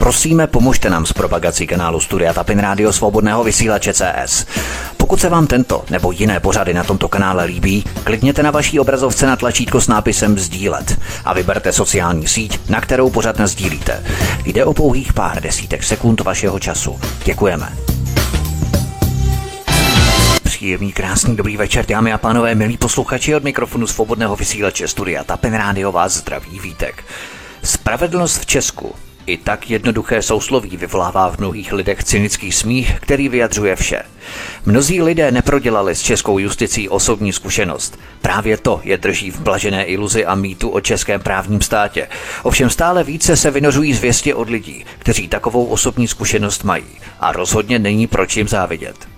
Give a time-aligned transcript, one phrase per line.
[0.00, 4.46] Prosíme, pomožte nám s propagací kanálu Studia Tapin Rádio Svobodného vysílače CS.
[4.96, 9.26] Pokud se vám tento nebo jiné pořady na tomto kanále líbí, klikněte na vaší obrazovce
[9.26, 14.04] na tlačítko s nápisem Sdílet a vyberte sociální síť, na kterou pořad sdílíte.
[14.44, 17.00] Jde o pouhých pár desítek sekund vašeho času.
[17.24, 17.72] Děkujeme.
[20.42, 25.54] Příjemný, krásný, dobrý večer, dámy a pánové, milí posluchači od mikrofonu svobodného vysílače Studia Tapen
[25.54, 27.04] Rádio vás zdraví vítek.
[27.62, 28.94] Spravedlnost v Česku
[29.30, 34.02] i tak jednoduché sousloví vyvolává v mnohých lidech cynický smích, který vyjadřuje vše.
[34.66, 37.98] Mnozí lidé neprodělali s českou justicí osobní zkušenost.
[38.22, 42.08] Právě to je drží v blažené iluzi a mýtu o českém právním státě.
[42.42, 46.84] Ovšem stále více se vynořují zvěstě od lidí, kteří takovou osobní zkušenost mají.
[47.20, 49.08] A rozhodně není proč jim závidět.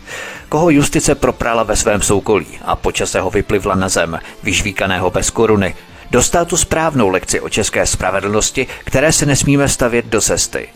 [0.49, 5.75] Koho justice proprala ve svém soukolí a počase ho vyplivla na zem, vyžvíkaného bez koruny,
[6.13, 10.69] Dostal tu správnou lekci o české spravedlnosti, které se nesmíme stavět do cesty.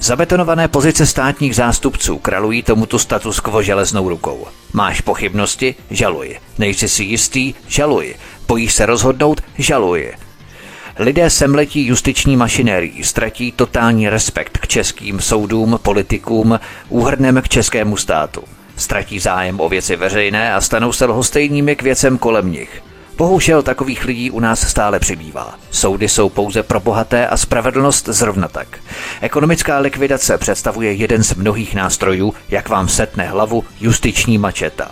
[0.00, 4.46] Zabetonované pozice státních zástupců kralují tomuto status quo železnou rukou.
[4.72, 5.74] Máš pochybnosti?
[5.90, 6.38] Žaluj.
[6.58, 7.54] Nejsi si jistý?
[7.68, 8.14] Žaluj.
[8.48, 9.40] Bojíš se rozhodnout?
[9.58, 10.12] Žaluj.
[10.98, 18.44] Lidé semletí justiční mašinérií ztratí totální respekt k českým soudům, politikům, úhrnem k českému státu.
[18.76, 22.82] Ztratí zájem o věci veřejné a stanou se lhostejnými k věcem kolem nich.
[23.16, 25.54] Bohužel takových lidí u nás stále přibývá.
[25.70, 28.78] Soudy jsou pouze pro bohaté a spravedlnost zrovna tak.
[29.20, 34.90] Ekonomická likvidace představuje jeden z mnohých nástrojů, jak vám setne hlavu justiční mačeta.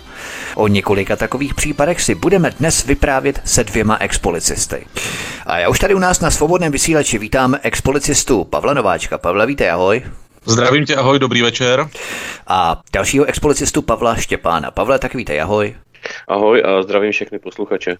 [0.55, 4.85] O několika takových případech si budeme dnes vyprávět se dvěma expolicisty.
[5.45, 9.17] A já už tady u nás na svobodném vysílači vítám expolicistu Pavla Nováčka.
[9.17, 10.03] Pavle, vítej, ahoj.
[10.45, 11.89] Zdravím tě, ahoj, dobrý večer.
[12.47, 14.71] A dalšího expolicistu Pavla Štěpána.
[14.71, 15.75] Pavle, tak vítej, ahoj.
[16.27, 17.97] Ahoj a zdravím všechny posluchače.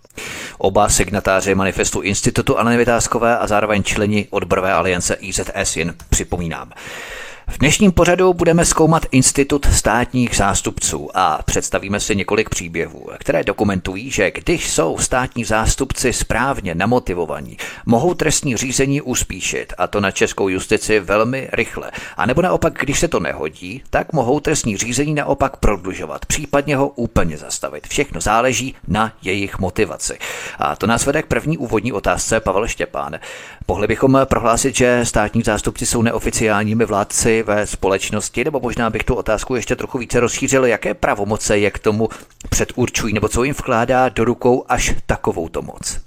[0.57, 6.71] Oba signatáři manifestu Institutu Aleny Vytázkové a zároveň členi odborové aliance IZS, jen připomínám.
[7.47, 14.11] V dnešním pořadu budeme zkoumat institut státních zástupců a představíme si několik příběhů, které dokumentují,
[14.11, 20.49] že když jsou státní zástupci správně namotivovaní, mohou trestní řízení uspíšit a to na českou
[20.49, 21.91] justici velmi rychle.
[22.17, 26.87] A nebo naopak, když se to nehodí, tak mohou trestní řízení naopak prodlužovat, případně ho
[26.87, 27.87] úplně zastavit.
[27.87, 30.17] Všechno záleží na jejich motivaci.
[30.59, 33.19] A to nás vede k první úvodní otázce Pavel Štěpán.
[33.67, 39.15] Mohli bychom prohlásit, že státní zástupci jsou neoficiálními vládci ve společnosti, nebo možná bych tu
[39.15, 42.09] otázku ještě trochu více rozšířil, jaké pravomoce je k tomu
[42.49, 46.01] předurčují, nebo co jim vkládá do rukou až takovouto moc?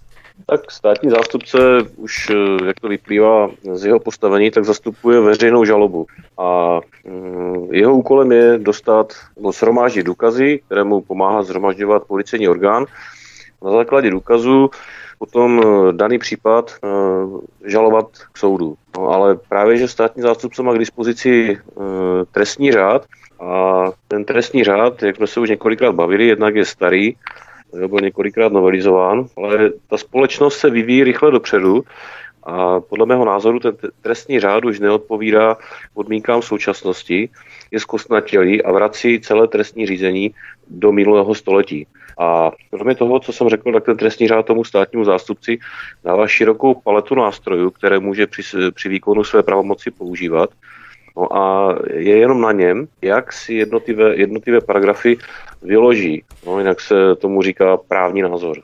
[0.46, 1.58] Tak státní zástupce
[1.96, 6.06] už, eh, jak to vyplývá z jeho postavení, tak zastupuje veřejnou žalobu.
[6.38, 12.86] A mm, jeho úkolem je dostat nebo shromáždit důkazy, které mu pomáhá zhromažďovat policejní orgán.
[13.64, 14.70] Na základě důkazu
[15.18, 16.88] potom eh, daný případ eh,
[17.70, 18.76] žalovat k soudu.
[18.96, 21.80] No, ale právě, že státní zástupce má k dispozici eh,
[22.32, 23.06] trestní řád
[23.40, 27.14] a ten trestní řád, jak jsme se už několikrát bavili, jednak je starý,
[27.86, 31.84] byl několikrát novelizován, ale ta společnost se vyvíjí rychle dopředu
[32.46, 35.56] a podle mého názoru ten trestní řád už neodpovídá
[35.94, 37.28] podmínkám současnosti,
[37.70, 40.34] je zkostnatělý a vrací celé trestní řízení
[40.68, 41.86] do minulého století.
[42.18, 45.58] A kromě toho, co jsem řekl, tak ten trestní řád tomu státnímu zástupci
[46.04, 48.42] dává širokou paletu nástrojů, které může při,
[48.74, 50.50] při výkonu své pravomoci používat.
[51.16, 55.18] No a je jenom na něm, jak si jednotlivé, jednotlivé paragrafy
[55.62, 56.24] vyloží.
[56.46, 58.56] No, jinak se tomu říká právní názor.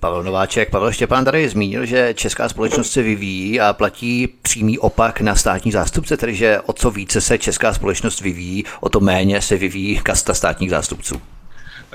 [0.00, 5.20] Pavel Nováček, Pavel Štěpán tady zmínil, že česká společnost se vyvíjí a platí přímý opak
[5.20, 9.40] na státní zástupce, tedy že o co více se česká společnost vyvíjí, o to méně
[9.40, 11.22] se vyvíjí kasta státních zástupců.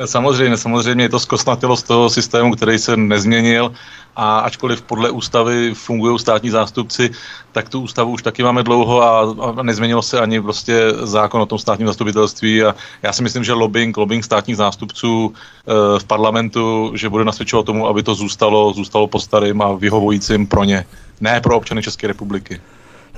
[0.05, 3.73] Samozřejmě, samozřejmě je to zkostnatilost toho systému, který se nezměnil
[4.15, 7.09] a ačkoliv podle ústavy fungují státní zástupci,
[7.51, 11.45] tak tu ústavu už taky máme dlouho a, a nezměnilo se ani prostě zákon o
[11.45, 16.91] tom státním zastupitelství a já si myslím, že lobbying, lobbying státních zástupců e, v parlamentu,
[16.95, 20.85] že bude nasvědčovat tomu, aby to zůstalo, zůstalo po starým a vyhovujícím pro ně,
[21.21, 22.61] ne pro občany České republiky.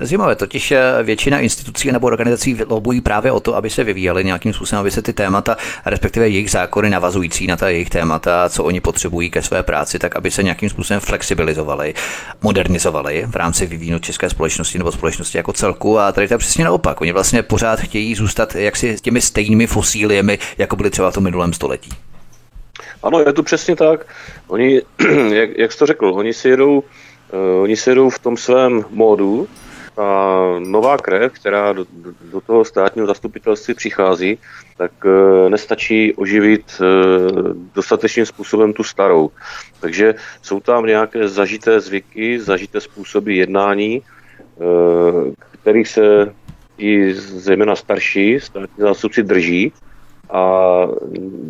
[0.00, 4.52] Zajímavé, totiž eh, většina institucí nebo organizací lobují právě o to, aby se vyvíjely nějakým
[4.52, 8.80] způsobem, aby se ty témata, respektive jejich zákony navazující na ta jejich témata, co oni
[8.80, 11.94] potřebují ke své práci, tak aby se nějakým způsobem flexibilizovaly,
[12.42, 15.98] modernizovaly v rámci vyvínu české společnosti nebo společnosti jako celku.
[15.98, 17.00] A tady to je přesně naopak.
[17.00, 21.52] Oni vlastně pořád chtějí zůstat jaksi těmi stejnými fosíliemi, jako byly třeba v tom minulém
[21.52, 21.90] století.
[23.02, 24.06] Ano, je to přesně tak.
[24.48, 24.82] Oni,
[25.32, 28.84] jak, jak jsi to řekl, oni si jedou, uh, oni si jedou v tom svém
[28.90, 29.48] módu,
[29.96, 31.86] a nová krev, která do,
[32.32, 34.38] do toho státního zastupitelství přichází,
[34.76, 36.84] tak e, nestačí oživit e,
[37.74, 39.30] dostatečným způsobem tu starou.
[39.80, 44.02] Takže jsou tam nějaké zažité zvyky, zažité způsoby jednání, e,
[45.62, 46.34] kterých se
[46.78, 49.72] i zejména starší státní zástupci drží
[50.30, 50.42] a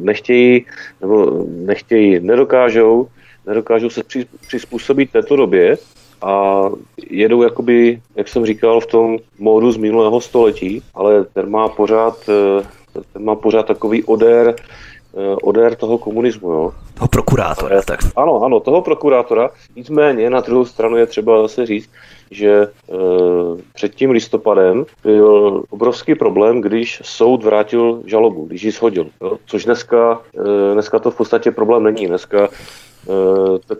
[0.03, 0.67] nechtějí,
[1.01, 3.09] nebo nechtějí, nedokážou,
[3.47, 4.03] nedokážou se
[4.47, 5.77] přizpůsobit této době
[6.23, 6.65] a
[7.11, 12.29] jedou jakoby, jak jsem říkal, v tom módu z minulého století, ale ten má pořád,
[12.29, 16.51] eh, ten má pořád takový odér, eh, odér toho komunismu.
[16.51, 16.73] Jo.
[16.95, 18.01] Toho prokurátora, tak.
[18.17, 19.51] Ano, ano, toho prokurátora.
[19.77, 21.91] Nicméně na druhou stranu je třeba zase říct,
[22.31, 22.69] že e,
[23.75, 29.07] před tím listopadem byl obrovský problém, když soud vrátil žalobu, když ji shodil.
[29.23, 29.39] Jo?
[29.47, 30.21] Což dneska,
[30.71, 32.07] e, dneska to v podstatě problém není.
[32.07, 32.49] Dneska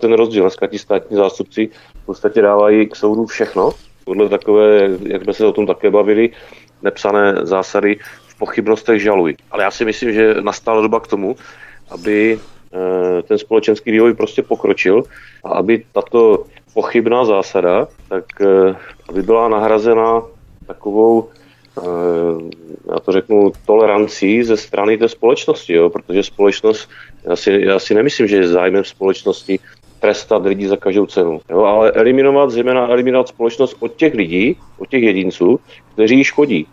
[0.01, 0.43] ten rozdíl.
[0.43, 1.69] Dneska ti státní zástupci
[2.03, 3.71] v podstatě dávají k soudu všechno,
[4.05, 6.31] podle takové, jak jsme se o tom také bavili,
[6.83, 9.37] nepsané zásady v pochybnostech žalují.
[9.51, 11.37] Ale já si myslím, že nastala doba k tomu,
[11.91, 15.03] aby e, ten společenský vývoj prostě pokročil
[15.45, 16.45] a aby tato
[16.75, 18.77] pochybná zásada, tak e,
[19.09, 20.23] aby byla nahrazena
[20.67, 21.29] takovou
[22.91, 25.91] já to řeknu, tolerancí ze strany té společnosti, jo?
[25.91, 26.89] protože společnost,
[27.25, 29.59] já si, já si nemyslím, že je zájmem společnosti
[30.01, 31.61] trestat lidi za každou cenu, jo?
[31.61, 35.61] ale eliminovat, zejména eliminovat společnost od těch lidí, od těch jedinců,
[35.95, 36.67] kteří ji škodí.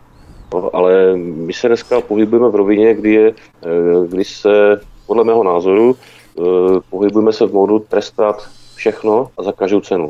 [0.53, 5.43] No, ale my se dneska pohybujeme v rovině, kdy, je, eh, kdy se podle mého
[5.43, 6.41] názoru eh,
[6.89, 10.09] pohybujeme se v módu trestat všechno a za každou cenu.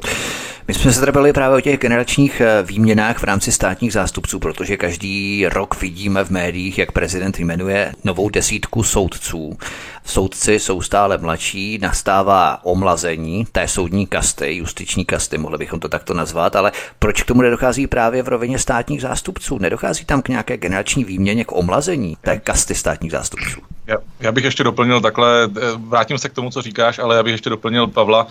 [0.67, 4.77] My jsme se tady právě o těch generačních eh, výměnách v rámci státních zástupců, protože
[4.77, 9.57] každý rok vidíme v médiích, jak prezident jmenuje novou desítku soudců.
[10.05, 16.13] Soudci jsou stále mladší, nastává omlazení té soudní kasty, justiční kasty, mohli bychom to takto
[16.13, 19.57] nazvat, ale proč k tomu nedochází právě v rovině státních zástupců?
[19.57, 23.61] Nedochází tam k nějaké generační výměně, k omlazení té kasty státních zástupců?
[23.87, 27.23] Já, já bych ještě doplnil takhle, eh, vrátím se k tomu, co říkáš, ale já
[27.23, 28.27] bych ještě doplnil Pavla,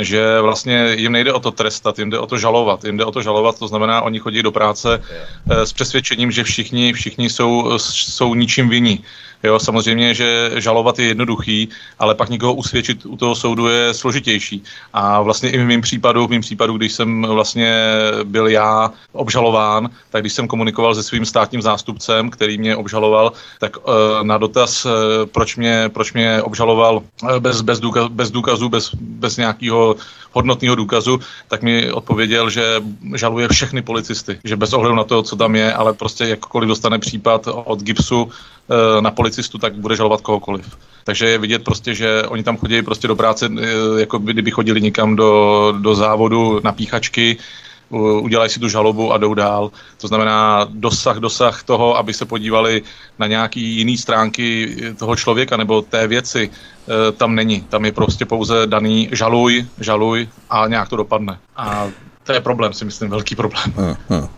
[0.00, 2.84] že vlastně jim nejde o to trestat, jim jde o to žalovat.
[2.84, 5.02] Jim jde o to žalovat, to znamená, oni chodí do práce
[5.50, 9.04] eh, s přesvědčením, že všichni, všichni jsou, jsou ničím vinní.
[9.42, 11.68] Jo, samozřejmě, že žalovat je jednoduchý,
[11.98, 14.62] ale pak někoho usvědčit u toho soudu je složitější.
[14.92, 17.74] A vlastně i v mém případu, v mým případu, když jsem vlastně
[18.24, 23.76] byl já obžalován, tak když jsem komunikoval se svým státním zástupcem, který mě obžaloval, tak
[23.76, 23.84] uh,
[24.22, 24.92] na dotaz, uh,
[25.32, 27.02] proč, mě, proč mě obžaloval
[27.38, 29.89] bez, bez, důkaz, bez důkazu, bez, bez nějakého
[30.32, 32.82] hodnotného důkazu, tak mi odpověděl, že
[33.14, 36.98] žaluje všechny policisty, že bez ohledu na to, co tam je, ale prostě jakkoliv dostane
[36.98, 40.76] případ od GIPSu eh, na policistu, tak bude žalovat kohokoliv.
[41.04, 44.80] Takže je vidět prostě, že oni tam chodí prostě do práce, eh, jako kdyby chodili
[44.80, 47.36] někam do, do závodu na píchačky,
[47.90, 49.70] udělají si tu žalobu a jdou dál.
[50.00, 52.82] To znamená dosah, dosah toho, aby se podívali
[53.18, 57.60] na nějaký jiný stránky toho člověka nebo té věci, e, tam není.
[57.60, 61.38] Tam je prostě pouze daný žaluj, žaluj a nějak to dopadne.
[61.56, 61.88] A
[62.24, 63.72] to je problém, si myslím, velký problém.
[63.76, 64.28] Hmm, hmm.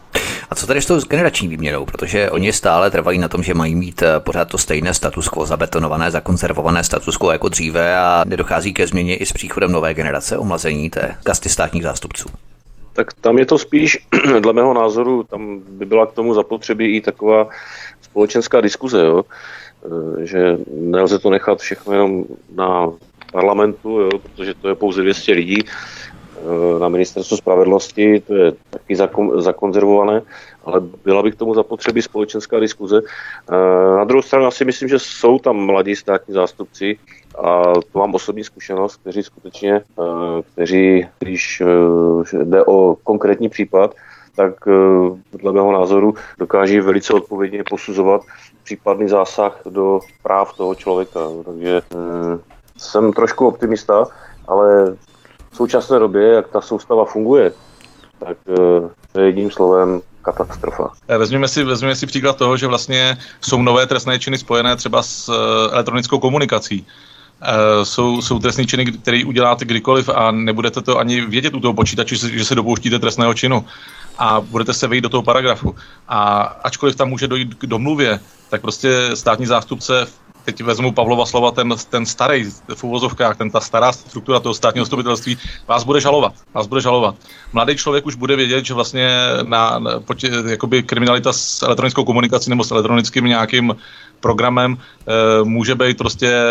[0.50, 1.84] A co tady s tou generační výměnou?
[1.84, 6.10] Protože oni stále trvají na tom, že mají mít pořád to stejné status quo, zabetonované,
[6.10, 10.90] zakonzervované status quo jako dříve a nedochází ke změně i s příchodem nové generace omlazení
[10.90, 12.28] té kasty státních zástupců.
[12.92, 13.98] Tak tam je to spíš,
[14.40, 17.48] dle mého názoru, tam by byla k tomu zapotřebí i taková
[18.02, 19.24] společenská diskuze, jo?
[20.22, 22.24] E, že nelze to nechat všechno jenom
[22.54, 22.92] na
[23.32, 24.10] parlamentu, jo?
[24.18, 30.22] protože to je pouze 200 lidí, e, na ministerstvu spravedlnosti, to je taky zakon, zakonzervované,
[30.64, 32.98] ale byla by k tomu zapotřebí společenská diskuze.
[32.98, 36.98] E, na druhou stranu asi myslím, že jsou tam mladí státní zástupci,
[37.38, 43.94] a to mám osobní zkušenost, kteří skutečně, eh, kteří, když eh, jde o konkrétní případ,
[44.36, 48.22] tak eh, dle mého názoru dokáží velice odpovědně posuzovat
[48.64, 51.20] případný zásah do práv toho člověka.
[51.44, 51.80] Takže
[52.78, 54.06] jsem trošku optimista,
[54.48, 54.96] ale
[55.50, 57.52] v současné době, jak ta soustava funguje,
[58.18, 58.36] tak
[59.18, 60.90] jedním slovem katastrofa.
[61.18, 65.32] Vezměme si, vezměme si příklad toho, že vlastně jsou nové trestné činy spojené třeba s
[65.72, 66.86] elektronickou komunikací.
[67.42, 71.74] Uh, jsou, jsou trestní činy, které uděláte kdykoliv a nebudete to ani vědět u toho
[71.74, 73.64] počítače, že, že se dopouštíte trestného činu
[74.18, 75.74] a budete se vejít do toho paragrafu.
[76.08, 80.06] A ačkoliv tam může dojít k domluvě, tak prostě státní zástupce
[80.44, 84.84] teď vezmu Pavlova slova, ten, ten starý v úvozovkách, ten ta stará struktura toho státního
[84.84, 86.32] zastupitelství, vás bude žalovat.
[86.54, 87.14] Vás bude žalovat.
[87.52, 89.08] Mladý člověk už bude vědět, že vlastně
[89.42, 93.76] na, na potě, jakoby kriminalita s elektronickou komunikací nebo s elektronickým nějakým
[94.20, 96.42] programem e, může být prostě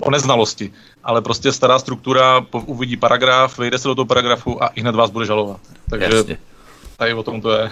[0.00, 0.72] o neznalosti.
[1.04, 5.10] Ale prostě stará struktura uvidí paragraf, vejde se do toho paragrafu a i hned vás
[5.10, 5.60] bude žalovat.
[5.90, 6.38] Takže Jasně.
[6.96, 7.70] tady o tom to je.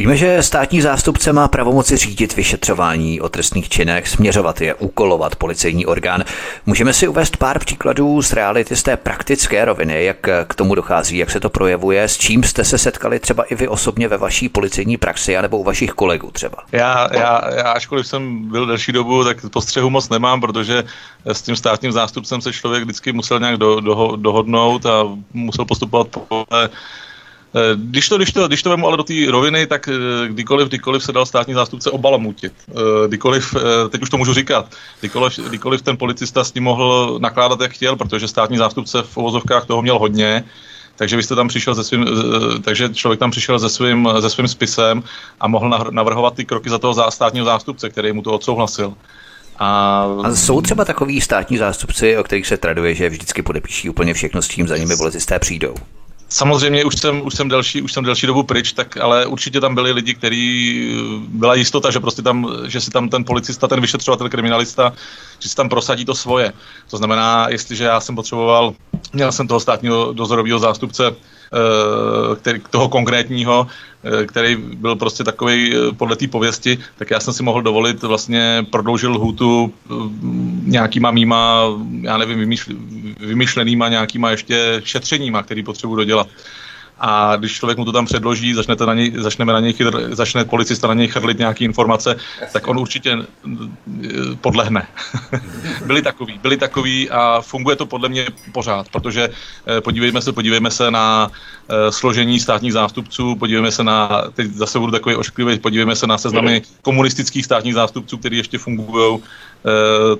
[0.00, 5.86] Víme, že státní zástupce má pravomoci řídit vyšetřování o trestných činech, směřovat je, úkolovat policejní
[5.86, 6.24] orgán.
[6.66, 10.16] Můžeme si uvést pár příkladů z reality z té praktické roviny, jak
[10.48, 13.68] k tomu dochází, jak se to projevuje, s čím jste se setkali třeba i vy
[13.68, 16.58] osobně ve vaší policejní praxi, anebo u vašich kolegů třeba?
[16.72, 20.84] Já, já, já ačkoliv jsem byl delší dobu, tak postřehu moc nemám, protože
[21.24, 26.06] s tím státním zástupcem se člověk vždycky musel nějak do, do, dohodnout a musel postupovat
[26.28, 26.68] podle
[27.74, 31.02] když to, když to, když to vemu ale do té roviny, tak eh, kdykoliv, kdykoliv
[31.04, 32.52] se dal státní zástupce obalamutit.
[32.68, 33.54] Eh, kdykoliv,
[33.88, 37.96] teď už to můžu říkat, kdykoliv, kdykoliv ten policista s tím mohl nakládat, jak chtěl,
[37.96, 40.44] protože státní zástupce v ovozovkách toho měl hodně,
[40.96, 42.06] takže vy jste tam přišel se svým,
[42.62, 45.02] takže člověk tam přišel se svým, se svým spisem
[45.40, 48.94] a mohl navrhovat ty kroky za toho státního zástupce, který mu to odsouhlasil.
[49.58, 50.06] A...
[50.22, 54.42] a jsou třeba takový státní zástupci, o kterých se traduje, že vždycky podepíší úplně všechno
[54.42, 55.74] s tím, za nimi policisté přijdou?
[56.32, 59.74] Samozřejmě už jsem, už jsem delší, už jsem delší dobu pryč, tak ale určitě tam
[59.74, 60.94] byli lidi, kteří
[61.28, 64.92] byla jistota, že prostě tam, že si tam ten policista, ten vyšetřovatel, kriminalista,
[65.38, 66.52] že si tam prosadí to svoje.
[66.90, 68.74] To znamená, jestliže já jsem potřeboval,
[69.12, 71.39] měl jsem toho státního dozorového zástupce, Eh,
[72.36, 73.66] který, toho konkrétního,
[74.04, 78.02] eh, který byl prostě takový eh, podle té pověsti, tak já jsem si mohl dovolit
[78.02, 79.72] vlastně prodloužit lhůtu
[80.64, 81.64] nějakýma mýma,
[82.00, 82.72] já nevím, vymýšl,
[83.20, 86.28] vymyšlenýma nějakýma ještě šetřeníma, který potřebuji dodělat
[87.00, 90.44] a když člověk mu to tam předloží, začnete na něj, začneme na něj chytr, začne
[90.44, 92.16] policista na něj chrlit nějaké informace,
[92.52, 94.08] tak on určitě eh,
[94.40, 94.86] podlehne.
[95.86, 99.28] byli takový, byli takový a funguje to podle mě pořád, protože
[99.66, 101.30] eh, podívejme se, podívejme se na
[101.68, 106.18] eh, složení státních zástupců, podívejme se na, teď zase budu takový ošklivý, podívejme se na
[106.18, 109.18] seznamy komunistických státních zástupců, které ještě fungují,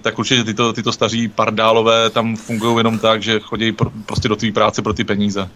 [0.02, 4.36] tak určitě tyto, tyto staří pardálové tam fungují jenom tak, že chodí pro, prostě do
[4.36, 5.50] té práce pro ty peníze.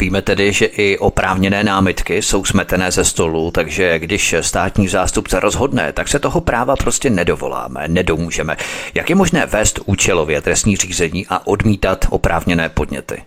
[0.00, 5.92] Víme tedy, že i oprávněné námitky jsou smetené ze stolu, takže když státní zástupce rozhodne,
[5.92, 8.56] tak se toho práva prostě nedovoláme, nedomůžeme.
[8.94, 13.22] Jak je možné vést účelově trestní řízení a odmítat oprávněné podněty?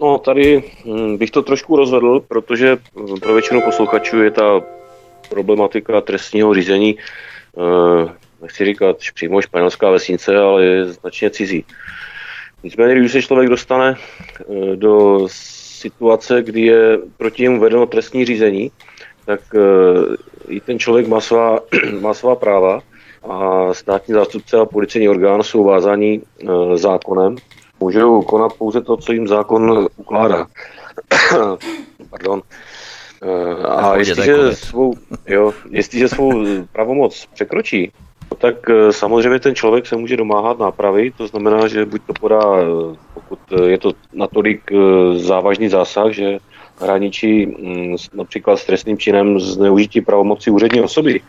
[0.00, 2.76] No, tady hm, bych to trošku rozvedl, protože
[3.20, 4.60] pro většinu posluchačů je ta
[5.28, 6.96] problematika trestního řízení,
[7.58, 11.64] eh, nechci říkat přímo španělská vesnice, ale je značně cizí.
[12.62, 18.70] Nicméně, když se člověk dostane eh, do situace, kdy je proti němu vedeno trestní řízení,
[19.24, 20.16] tak eh,
[20.48, 21.60] i ten člověk má svá,
[22.00, 22.80] má svá práva
[23.30, 26.46] a státní zástupce a policejní orgán jsou vázáni eh,
[26.78, 27.36] zákonem.
[27.80, 30.46] Můžou konat pouze to, co jim zákon ukládá.
[32.10, 32.42] Pardon.
[33.68, 34.94] A jestliže svou,
[35.26, 37.92] jo, jestliže svou pravomoc překročí,
[38.38, 42.42] tak eh, samozřejmě ten člověk se může domáhat nápravy, to znamená, že buď to podá,
[42.60, 44.70] eh, pokud eh, je to natolik
[45.16, 46.38] závažný zásah, že
[46.80, 51.20] hraničí mm, například s trestným činem zneužití pravomoci úřední osoby,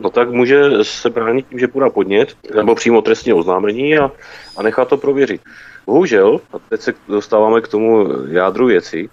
[0.00, 4.10] no tak může se bránit tím, že podá podnět nebo přímo trestní oznámení a,
[4.56, 5.40] a nechá to prověřit.
[5.86, 9.08] Bohužel, a teď se dostáváme k tomu jádru věci,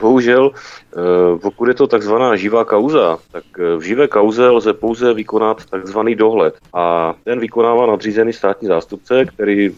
[0.00, 5.14] Bohužel, eh, pokud je to takzvaná živá kauza, tak eh, v živé kauze lze pouze
[5.14, 6.54] vykonat takzvaný dohled.
[6.74, 9.74] A ten vykonává nadřízený státní zástupce, který eh,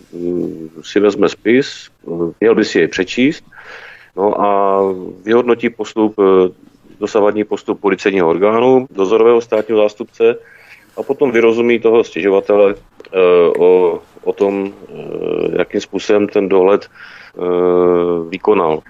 [0.82, 1.90] si vezme spis,
[2.40, 3.44] měl by si jej přečíst,
[4.16, 4.80] no a
[5.24, 6.16] vyhodnotí postup,
[7.00, 10.36] dosavadní postup policejního orgánu, dozorového státního zástupce
[10.96, 12.74] a potom vyrozumí toho stěžovatele
[13.58, 14.72] o, o tom,
[15.58, 16.88] jakým způsobem ten dohled
[18.28, 18.82] vykonal.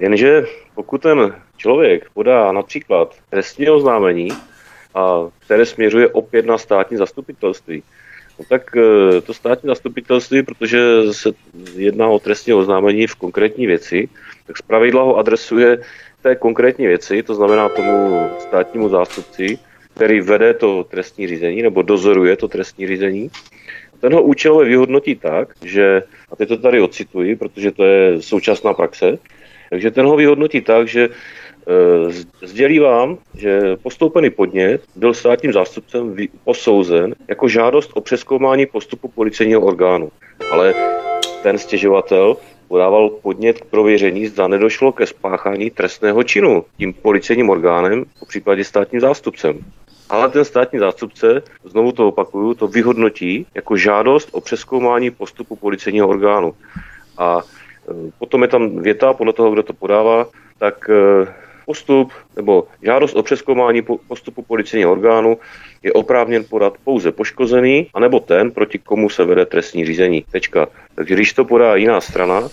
[0.00, 4.28] Jenže pokud ten člověk podá například trestní oznámení,
[4.94, 7.82] a které směřuje opět na státní zastupitelství,
[8.38, 11.30] no tak e, to státní zastupitelství, protože se
[11.74, 14.08] jedná o trestní oznámení v konkrétní věci,
[14.46, 15.78] tak zpravidla ho adresuje
[16.22, 19.58] té konkrétní věci, to znamená tomu státnímu zástupci,
[19.94, 23.30] který vede to trestní řízení nebo dozoruje to trestní řízení.
[24.00, 26.02] Ten ho účelově vyhodnotí tak, že,
[26.32, 29.18] a teď to tady ocituji, protože to je současná praxe,
[29.70, 36.16] takže ten ho vyhodnotí tak, že e, sdělí vám, že postoupený podnět byl státním zástupcem
[36.44, 40.10] posouzen jako žádost o přeskoumání postupu policejního orgánu.
[40.50, 40.74] Ale
[41.42, 42.36] ten stěžovatel
[42.68, 48.64] podával podnět k prověření, zda nedošlo ke spáchání trestného činu tím policejním orgánem, po případě
[48.64, 49.58] státním zástupcem.
[50.10, 56.08] Ale ten státní zástupce, znovu to opakuju, to vyhodnotí jako žádost o přeskoumání postupu policejního
[56.08, 56.54] orgánu.
[57.18, 57.42] A
[58.18, 60.26] Potom je tam věta, podle toho, kdo to podává,
[60.58, 61.34] tak eh,
[61.66, 65.38] postup nebo žádost o přeskoumání postupu policejního orgánu
[65.82, 70.24] je oprávněn podat pouze poškozený, anebo ten, proti komu se vede trestní řízení.
[70.30, 70.68] Tečka.
[70.94, 72.48] Takže když to podá jiná strana,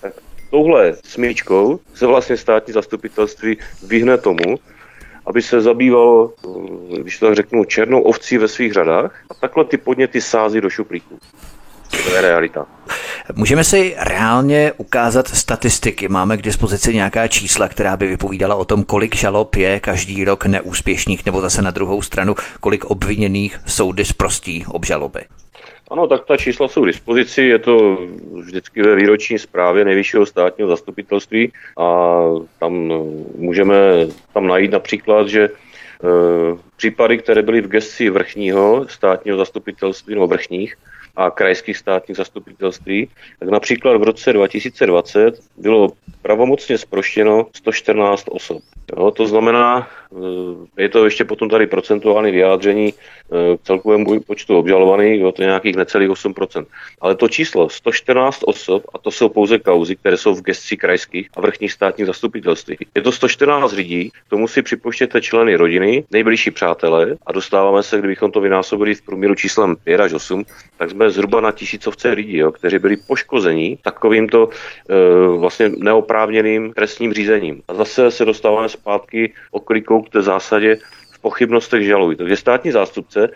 [0.00, 0.12] tak
[0.50, 4.58] touhle smyčkou se vlastně státní zastupitelství vyhne tomu,
[5.26, 6.32] aby se zabývalo,
[6.98, 10.70] když to tak řeknu, černou ovcí ve svých řadách a takhle ty podněty sází do
[10.70, 11.18] šuplíku.
[12.04, 12.66] To je realita.
[13.34, 16.08] Můžeme si reálně ukázat statistiky.
[16.08, 20.46] Máme k dispozici nějaká čísla, která by vypovídala o tom, kolik žalob je každý rok
[20.46, 25.20] neúspěšných, nebo zase na druhou stranu, kolik obviněných soudy zprostí obžaloby.
[25.90, 27.98] Ano, tak ta čísla jsou k dispozici, je to
[28.42, 32.20] vždycky ve výroční zprávě nejvyššího státního zastupitelství a
[32.58, 32.92] tam
[33.38, 33.74] můžeme
[34.34, 40.76] tam najít například, že eh, případy, které byly v gesci vrchního státního zastupitelství nebo vrchních,
[41.16, 45.88] a krajských státních zastupitelství, tak například v roce 2020 bylo
[46.22, 48.62] pravomocně zproštěno 114 osob.
[48.96, 49.88] Jo, to znamená,
[50.78, 55.76] je to ještě potom tady procentuální vyjádření eh, k celkovému počtu obžalovaných, jo, to nějakých
[55.76, 56.66] necelých 8%.
[57.00, 61.28] Ale to číslo 114 osob, a to jsou pouze kauzy, které jsou v gesci krajských
[61.36, 62.76] a vrchních státních zastupitelství.
[62.94, 64.62] Je to 114 lidí, k tomu si
[65.20, 70.12] členy rodiny, nejbližší přátelé a dostáváme se, kdybychom to vynásobili v průměru číslem 5 až
[70.12, 70.44] 8,
[70.76, 77.12] tak jsme zhruba na tisícovce lidí, jo, kteří byli poškození takovýmto e, vlastně neoprávněným trestním
[77.12, 77.62] řízením.
[77.68, 80.76] A zase se dostáváme zpátky oklikou k té zásadě
[81.12, 82.16] v pochybnostech žalují.
[82.16, 83.28] Takže státní zástupce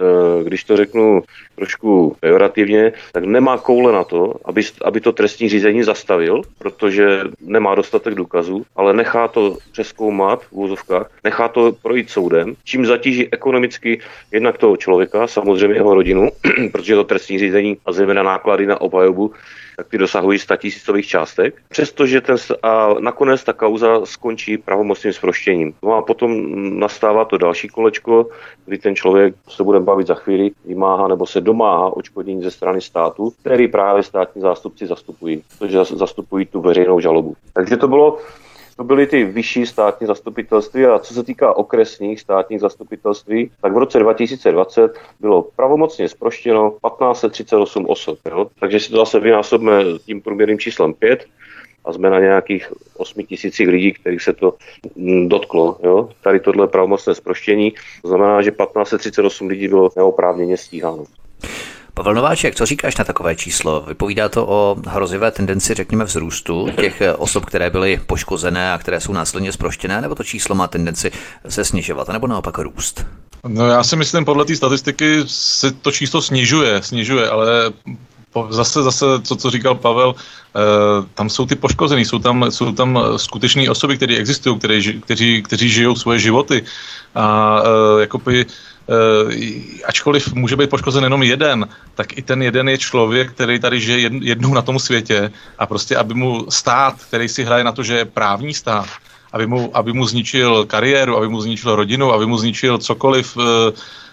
[0.00, 1.22] Eh, když to řeknu
[1.56, 7.74] trošku pejorativně, tak nemá koule na to, aby, aby to trestní řízení zastavil, protože nemá
[7.74, 14.00] dostatek důkazů, ale nechá to přeskoumat v úzovkách, nechá to projít soudem, čím zatíží ekonomicky
[14.32, 16.30] jednak toho člověka, samozřejmě jeho rodinu,
[16.72, 19.32] protože to trestní řízení a zejména náklady na obhajobu
[19.76, 21.62] tak ty dosahují statisícových částek.
[21.68, 25.74] Přestože ten, a nakonec ta kauza skončí pravomocným sproštěním.
[25.82, 26.30] No a potom
[26.80, 28.28] nastává to další kolečko,
[28.66, 32.80] kdy ten člověk se bude bavit za chvíli, vymáhá nebo se domáhá očkodnění ze strany
[32.80, 37.36] státu, který právě státní zástupci zastupují, protože zastupují tu veřejnou žalobu.
[37.52, 38.18] Takže to bylo
[38.76, 43.78] to byly ty vyšší státní zastupitelství a co se týká okresních státních zastupitelství, tak v
[43.78, 48.18] roce 2020 bylo pravomocně zproštěno 1538 osob.
[48.30, 48.46] Jo?
[48.60, 51.24] Takže si to zase vynásobíme tím průměrným číslem 5
[51.84, 54.54] a jsme na nějakých 8 tisících lidí, kterých se to
[55.26, 55.78] dotklo.
[55.82, 56.10] Jo?
[56.22, 57.72] Tady tohle pravomocné zproštění,
[58.02, 61.04] to znamená, že 1538 lidí bylo neoprávněně stíháno.
[61.96, 63.84] Pavel Nováček, co říkáš na takové číslo?
[63.88, 69.12] Vypovídá to o hrozivé tendenci, řekněme, vzrůstu těch osob, které byly poškozené a které jsou
[69.12, 71.12] následně zproštěné, nebo to číslo má tendenci
[71.48, 73.06] se snižovat, nebo naopak růst?
[73.48, 77.72] No já si myslím, podle té statistiky se to číslo snižuje, snižuje, ale
[78.50, 80.60] zase, zase, co, co říkal Pavel, eh,
[81.14, 85.68] tam jsou ty poškození, jsou tam, jsou tam skutečné osoby, které existují, které, kteří, kteří
[85.68, 86.64] žijou svoje životy
[87.14, 88.75] a eh, jakoby Eh,
[89.84, 94.10] ačkoliv může být poškozen jenom jeden, tak i ten jeden je člověk, který tady žije
[94.22, 97.96] jednou na tom světě a prostě, aby mu stát, který si hraje na to, že
[97.96, 98.86] je právní stát,
[99.32, 103.46] aby mu, aby mu zničil kariéru, aby mu zničil rodinu, aby mu zničil cokoliv, eh,
[103.70, 104.05] Eh,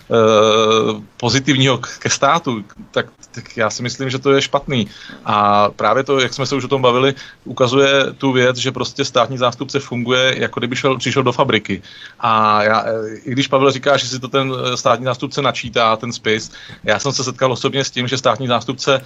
[1.18, 4.88] pozitivního ke státu, tak, tak já si myslím, že to je špatný.
[5.26, 7.14] A právě to, jak jsme se už o tom bavili,
[7.46, 11.82] ukazuje tu věc, že prostě státní zástupce funguje, jako kdyby šel, přišel do fabriky.
[12.20, 15.96] A já, eh, i když Pavel říká, že si to ten eh, státní zástupce načítá,
[15.96, 16.52] ten spis,
[16.84, 19.02] já jsem se setkal osobně s tím, že státní zástupce,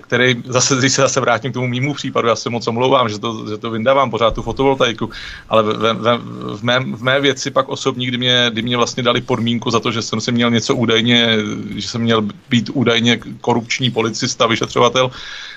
[0.00, 3.18] který zase, když se zase vrátím k tomu mýmu případu, já se moc omlouvám, že
[3.18, 5.10] to, že to vyndávám pořád tu fotovoltaiku,
[5.48, 6.18] ale v, v,
[6.56, 9.80] v, mé, v mé věci pak osobní, kdy mě, kdy mě vlastně dali podmínku za
[9.80, 11.28] to, že jsem si měl něco údajně,
[11.76, 15.10] že jsem měl být údajně korupční policista, vyšetřovatel,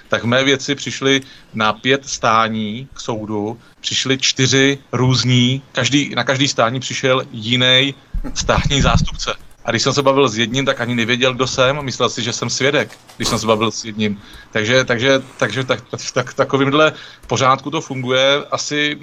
[0.09, 1.21] tak mé věci přišly
[1.53, 7.95] na pět stání k soudu, přišly čtyři různí, každý, na každý stání přišel jiný
[8.33, 9.46] státní zástupce.
[9.67, 12.33] A když jsem se bavil s jedním, tak ani nevěděl, kdo jsem, myslel si, že
[12.33, 14.21] jsem svědek, když jsem se bavil s jedním.
[14.51, 16.93] Takže, takže, takže tak, tak, takovýmhle
[17.27, 18.99] pořádku to funguje asi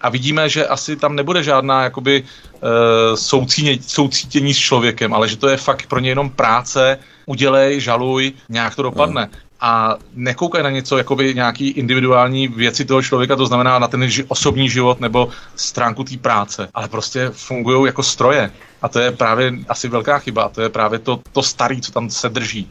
[0.00, 2.68] a vidíme, že asi tam nebude žádná jakoby uh,
[3.14, 8.32] soucíně, soucítění s člověkem, ale že to je fakt pro ně jenom práce, udělej, žaluj,
[8.48, 9.22] nějak to dopadne.
[9.22, 14.02] Hmm a nekoukají na něco, jakoby nějaký individuální věci toho člověka, to znamená na ten
[14.02, 18.50] ži- osobní život nebo stránku té práce, ale prostě fungují jako stroje.
[18.82, 21.92] A to je právě asi velká chyba, a to je právě to, to starý, co
[21.92, 22.68] tam se drží.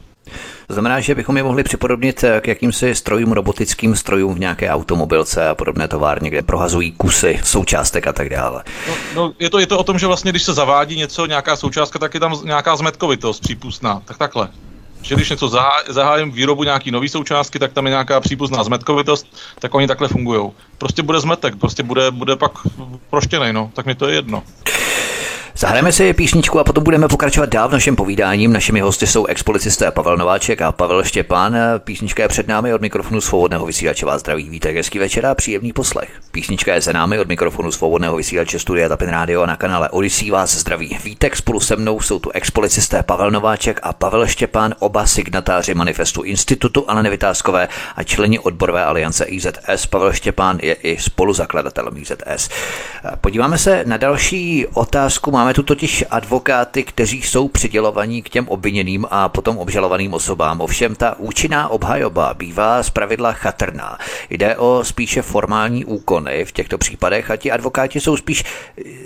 [0.68, 5.50] To znamená, že bychom je mohli připodobnit k jakýmsi strojům, robotickým strojům v nějaké automobilce
[5.50, 8.64] a podobné továrně, kde prohazují kusy, součástek a tak dále.
[8.88, 11.56] No, no je, to, je to o tom, že vlastně, když se zavádí něco, nějaká
[11.56, 14.02] součástka, tak je tam nějaká zmetkovitost přípustná.
[14.06, 14.50] Tak takhle
[15.04, 15.52] že když něco
[15.90, 19.28] zahájím výrobu nějaký nový součástky, tak tam je nějaká přípustná zmetkovitost,
[19.60, 20.52] tak oni takhle fungují.
[20.78, 22.52] Prostě bude zmetek, prostě bude, bude pak
[23.10, 24.44] proštěnej, no, tak mi to je jedno.
[25.58, 28.54] Zahrajeme si písničku a potom budeme pokračovat dál v našem povídáním.
[28.54, 31.58] Našimi hosty jsou expolicisté Pavel Nováček a Pavel Štěpán.
[31.80, 34.50] Písnička je před námi od mikrofonu svobodného vysílače vás zdraví.
[34.50, 36.10] Víte, hezký večer a příjemný poslech.
[36.32, 40.32] Písnička je za námi od mikrofonu svobodného vysílače Studia Tapin Radio a na kanále Odyssey
[40.32, 40.98] vás zdraví.
[41.04, 46.22] Vítek spolu se mnou jsou tu expolicisté Pavel Nováček a Pavel Štěpán, oba signatáři manifestu
[46.22, 49.86] Institutu Aleny Vytázkové a členi odborové aliance IZS.
[49.90, 52.50] Pavel Štěpán je i spoluzakladatelem IZS.
[53.22, 55.43] Podíváme se na další otázku.
[55.44, 60.62] Máme tu totiž advokáty, kteří jsou přidělovaní k těm obviněným a potom obžalovaným osobám.
[60.62, 63.98] Ovšem ta účinná obhajoba bývá zpravidla chatrná.
[64.30, 68.44] Jde o spíše formální úkony v těchto případech a ti advokáti jsou spíš,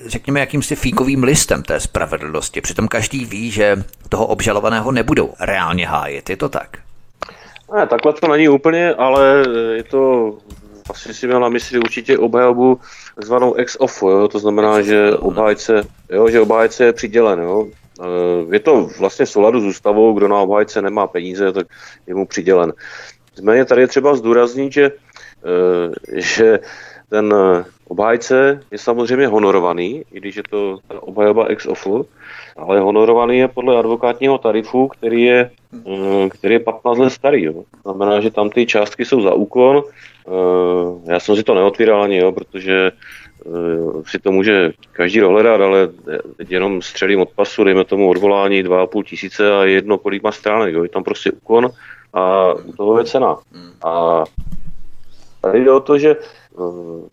[0.05, 2.61] řekněme, jakýmsi fíkovým listem té spravedlnosti.
[2.61, 6.29] Přitom každý ví, že toho obžalovaného nebudou reálně hájit.
[6.29, 6.77] Je to tak?
[7.75, 9.43] Ne, takhle to není úplně, ale
[9.75, 10.33] je to,
[10.89, 12.79] asi si měl na mysli určitě obhajobu
[13.17, 14.27] zvanou ex ofo, jo?
[14.27, 17.39] to znamená, že obhájce, jo, že obhájce je přidělen.
[17.39, 17.67] Jo?
[18.01, 21.67] Eh, je to vlastně v souladu s ústavou, kdo na obhájce nemá peníze, tak
[22.07, 22.73] je mu přidělen.
[23.35, 24.91] Nicméně tady je třeba zdůraznit, že,
[25.45, 26.59] eh, že
[27.09, 27.33] ten
[27.87, 32.05] obhájce je samozřejmě honorovaný, i když je to obhajoba ex ofo,
[32.57, 35.51] ale honorovaný je podle advokátního tarifu, který je,
[36.29, 37.43] který je 15 let starý.
[37.43, 37.63] Jo.
[37.81, 39.83] Znamená, že tam ty částky jsou za úkon.
[40.27, 42.91] Eh, já jsem si to neotvíral ani, jo, protože
[43.45, 43.49] eh,
[44.05, 45.87] si to může každý dohledat, ale
[46.37, 50.73] teď jenom střelím od pasu, dejme tomu odvolání 2,5 tisíce a jedno kolik má stránek.
[50.73, 50.83] Jo.
[50.83, 51.69] Je tam prostě úkon
[52.13, 53.37] a u toho je cena.
[53.85, 54.23] A
[55.41, 56.15] tady jde o to, že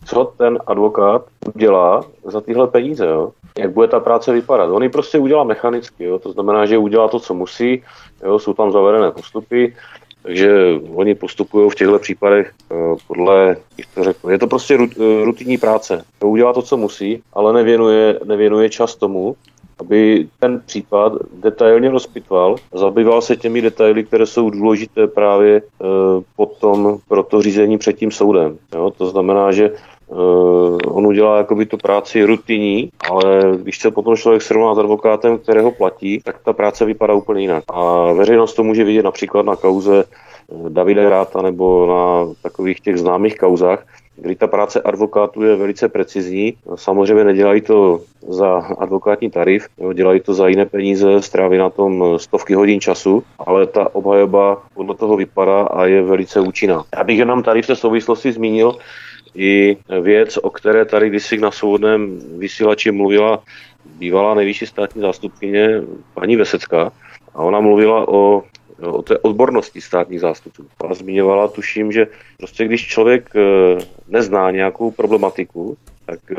[0.04, 3.32] co ten advokát udělá za tyhle peníze, jo?
[3.58, 4.70] jak bude ta práce vypadat.
[4.70, 6.18] On ji prostě udělá mechanicky, jo?
[6.18, 7.82] to znamená, že udělá to, co musí,
[8.24, 8.38] jo?
[8.38, 9.74] jsou tam zavedené postupy,
[10.22, 12.74] takže oni postupují v těchto případech eh,
[13.06, 16.04] podle, jak to řekl, je to prostě eh, rutinní práce.
[16.24, 19.36] Udělá to, co musí, ale nevěnuje, nevěnuje čas tomu,
[19.80, 25.62] aby ten případ detailně rozpitval, zabýval se těmi detaily, které jsou důležité právě e,
[26.36, 28.58] potom pro to řízení před tím soudem.
[28.74, 28.92] Jo?
[28.98, 29.74] To znamená, že e,
[30.86, 35.70] on udělá jakoby tu práci rutinní, ale když se potom člověk srovná s advokátem, kterého
[35.70, 37.64] platí, tak ta práce vypadá úplně jinak.
[37.68, 40.04] A veřejnost to může vidět například na kauze
[40.68, 43.86] Davida Ráta nebo na takových těch známých kauzách,
[44.24, 46.54] kdy ta práce advokátů je velice precizní.
[46.74, 52.04] Samozřejmě nedělají to za advokátní tarif, jo, dělají to za jiné peníze, stráví na tom
[52.16, 56.84] stovky hodin času, ale ta obhajoba podle toho vypadá a je velice účinná.
[56.96, 58.76] Já bych jenom tady v té souvislosti zmínil
[59.34, 63.42] i věc, o které tady kdysi na svobodném vysílači mluvila
[63.84, 65.82] bývalá nejvyšší státní zástupkyně
[66.14, 66.92] paní Vesecká
[67.34, 68.42] a ona mluvila o
[68.82, 70.66] o té odbornosti státních zástupců.
[70.88, 72.06] A zmiňovala, tuším, že
[72.38, 76.36] prostě když člověk eh, nezná nějakou problematiku, tak eh,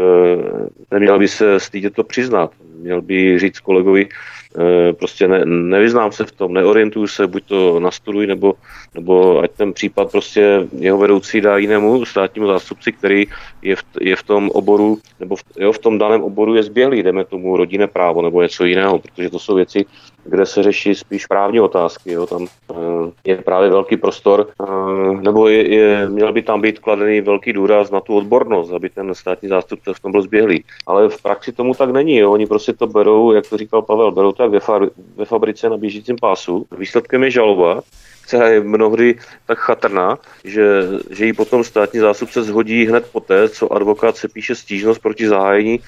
[0.92, 2.52] neměl by se stydět to přiznat.
[2.80, 7.80] Měl by říct kolegovi, eh, prostě ne, nevyznám se v tom, neorientuju se, buď to
[7.80, 8.54] nastuduj, nebo,
[8.94, 13.28] nebo ať ten případ prostě jeho vedoucí dá jinému státnímu zástupci, který
[13.62, 17.04] je v, je v tom oboru, nebo v, jo, v tom daném oboru je zběhlý,
[17.04, 19.86] jdeme tomu rodinné právo nebo něco jiného, protože to jsou věci,
[20.26, 22.12] kde se řeší spíš právní otázky.
[22.12, 22.28] Jo.
[22.28, 22.78] Tam uh,
[23.24, 27.92] je právě velký prostor, uh, nebo je, je, měl by tam být kladený velký důraz
[27.92, 30.64] na tu odbornost, aby ten státní zástupce v tom byl zběhlý.
[30.88, 32.18] Ale v praxi tomu tak není.
[32.18, 32.32] Jo.
[32.32, 35.70] Oni prostě to berou, jak to říkal Pavel, berou to jak ve, fa- ve fabrice
[35.70, 36.66] na běžícím pásu.
[36.78, 37.82] Výsledkem je žaloba,
[38.28, 43.74] která je mnohdy tak chatrná, že, že ji potom státní zástupce zhodí hned poté, co
[43.74, 45.80] advokát se píše stížnost proti zahájení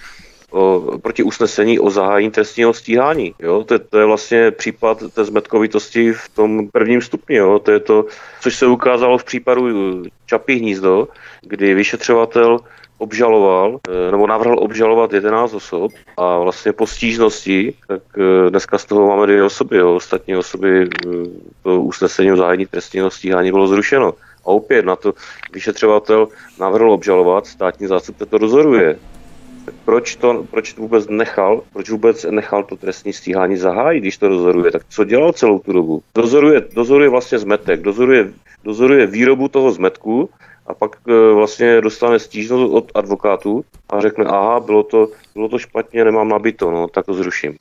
[0.51, 3.33] o, proti usnesení o zahájení trestního stíhání.
[3.39, 3.63] Jo?
[3.63, 7.35] To, to je vlastně případ té zmetkovitosti v tom prvním stupni.
[7.35, 7.59] Jo?
[7.59, 8.05] To je to,
[8.41, 11.07] což se ukázalo v případu Čapí hnízdo,
[11.41, 12.59] kdy vyšetřovatel
[12.97, 18.85] obžaloval, eh, nebo navrhl obžalovat 11 osob a vlastně po stížnosti, tak eh, dneska z
[18.85, 19.95] toho máme dvě osoby, jo.
[19.95, 21.09] ostatní osoby eh,
[21.63, 24.13] to usnesení o zahájení trestního stíhání bylo zrušeno.
[24.43, 25.13] A opět na to
[25.53, 26.27] vyšetřovatel
[26.59, 28.99] navrhl obžalovat, státní zástupce to dozoruje
[29.85, 34.29] proč to, proč to vůbec nechal, proč vůbec nechal to trestní stíhání zahájit, když to
[34.29, 36.03] dozoruje, tak co dělal celou tu dobu?
[36.15, 40.29] Dozoruje, dozoruje vlastně zmetek, dozoruje, dozoruje výrobu toho zmetku
[40.67, 45.59] a pak e, vlastně dostane stížnost od advokátů a řekne, aha, bylo to, bylo to
[45.59, 47.55] špatně, nemám nabito, no, tak to zruším.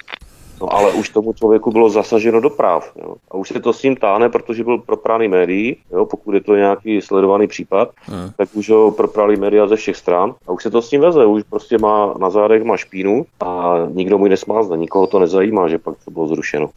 [0.61, 2.93] No ale už tomu člověku bylo zasaženo do práv.
[2.97, 3.15] Jo.
[3.31, 6.57] A už se to s ním táhne, protože byl proprány médií, jo, pokud je to
[6.57, 8.31] nějaký sledovaný případ, hmm.
[8.37, 11.27] tak už ho proprali média ze všech stran a už se to s ním veze.
[11.27, 15.69] Už prostě má na zádech má špínu a nikdo mu ji nesmázne, nikoho to nezajímá,
[15.69, 16.71] že pak to bylo zrušeno.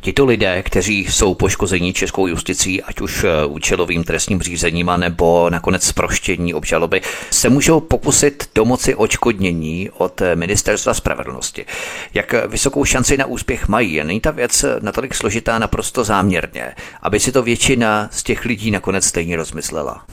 [0.00, 5.92] Tito lidé, kteří jsou poškození českou justicí, ať už eh, účelovým trestním řízením, nebo nakonec
[5.92, 11.66] proštění obžaloby, se můžou pokusit domoci očkodnění od eh, Ministerstva spravedlnosti.
[12.14, 14.04] Jak vysokou šanci na úspěch mají?
[14.04, 19.04] Není ta věc natolik složitá naprosto záměrně, aby si to většina z těch lidí nakonec
[19.04, 20.04] stejně rozmyslela?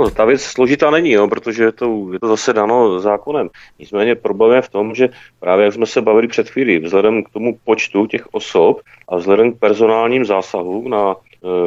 [0.00, 3.48] No, ta věc složitá není, jo, protože je to, je to zase dáno zákonem.
[3.78, 5.08] Nicméně problém je v tom, že
[5.40, 9.52] právě jak jsme se bavili před chvílí, vzhledem k tomu počtu těch osob a vzhledem
[9.52, 11.16] k personálním zásahům na,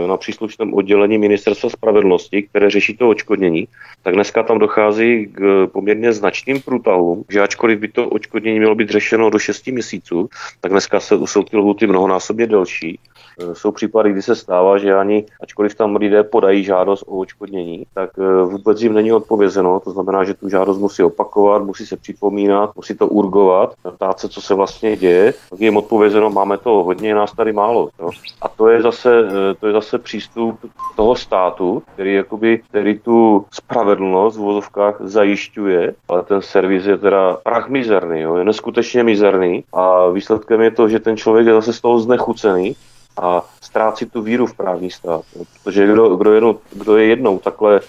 [0.07, 3.67] na příslušném oddělení Ministerstva spravedlnosti, které řeší to očkodnění,
[4.03, 8.89] tak dneska tam dochází k poměrně značným průtahům, že ačkoliv by to očkodnění mělo být
[8.89, 10.29] řešeno do 6 měsíců,
[10.61, 12.99] tak dneska jsou ty lhuty mnohonásobně delší.
[12.99, 13.16] Eh,
[13.53, 18.09] jsou případy, kdy se stává, že ani, ačkoliv tam lidé podají žádost o očkodnění, tak
[18.19, 19.79] eh, vůbec jim není odpovězeno.
[19.79, 24.29] To znamená, že tu žádost musí opakovat, musí se připomínat, musí to urgovat, ptát se,
[24.29, 25.33] co se vlastně děje.
[25.49, 27.89] Tak jim odpovězeno, máme to hodně, nás tady málo.
[27.99, 28.09] Jo.
[28.41, 30.59] A to je zase, eh, to je zase přístup
[30.95, 37.37] toho státu, který, jakoby, který tu spravedlnost v vozovkách zajišťuje, ale ten servis je teda
[37.43, 41.73] prach mizerný, jo, je neskutečně mizerný a výsledkem je to, že ten člověk je zase
[41.73, 42.75] z toho znechucený
[43.21, 45.21] a ztrácí tu víru v právní stát.
[45.63, 47.79] Protože kdo, kdo, jednou, kdo je jednou takhle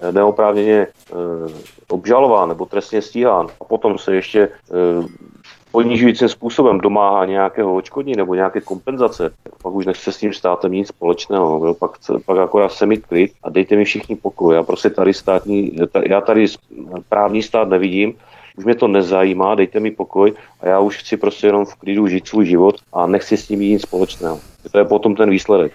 [0.00, 0.86] eh, neoprávněně e,
[1.88, 4.48] obžalován nebo trestně stíhán a potom se ještě e,
[5.72, 10.88] ponižujícím způsobem domáhá nějakého očkodní nebo nějaké kompenzace, pak už nechce s tím státem nic
[10.88, 11.74] společného, jo?
[11.74, 11.90] Pak,
[12.26, 14.54] pak akorát se mi klid a dejte mi všichni pokoj.
[14.54, 15.76] Já prostě tady státní,
[16.08, 16.46] já tady
[17.08, 18.14] právní stát nevidím,
[18.56, 22.08] už mě to nezajímá, dejte mi pokoj a já už chci prostě jenom v klidu
[22.08, 24.40] žít svůj život a nechci s ním nic společného.
[24.72, 25.72] To je potom ten výsledek.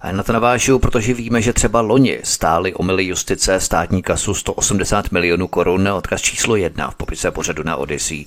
[0.00, 5.12] A na to navážu, protože víme, že třeba loni stály omily justice státní kasu 180
[5.12, 8.24] milionů korun, odkaz číslo jedna v popise pořadu na Odyssey.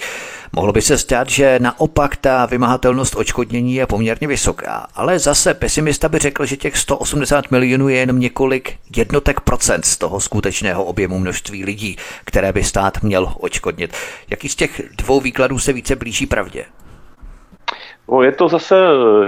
[0.53, 6.09] Mohlo by se stát, že naopak ta vymahatelnost očkodnění je poměrně vysoká, ale zase pesimista
[6.09, 11.19] by řekl, že těch 180 milionů je jenom několik jednotek procent z toho skutečného objemu
[11.19, 13.93] množství lidí, které by stát měl očkodnit.
[14.29, 16.65] Jaký z těch dvou výkladů se více blíží pravdě?
[18.11, 18.75] No, je to zase,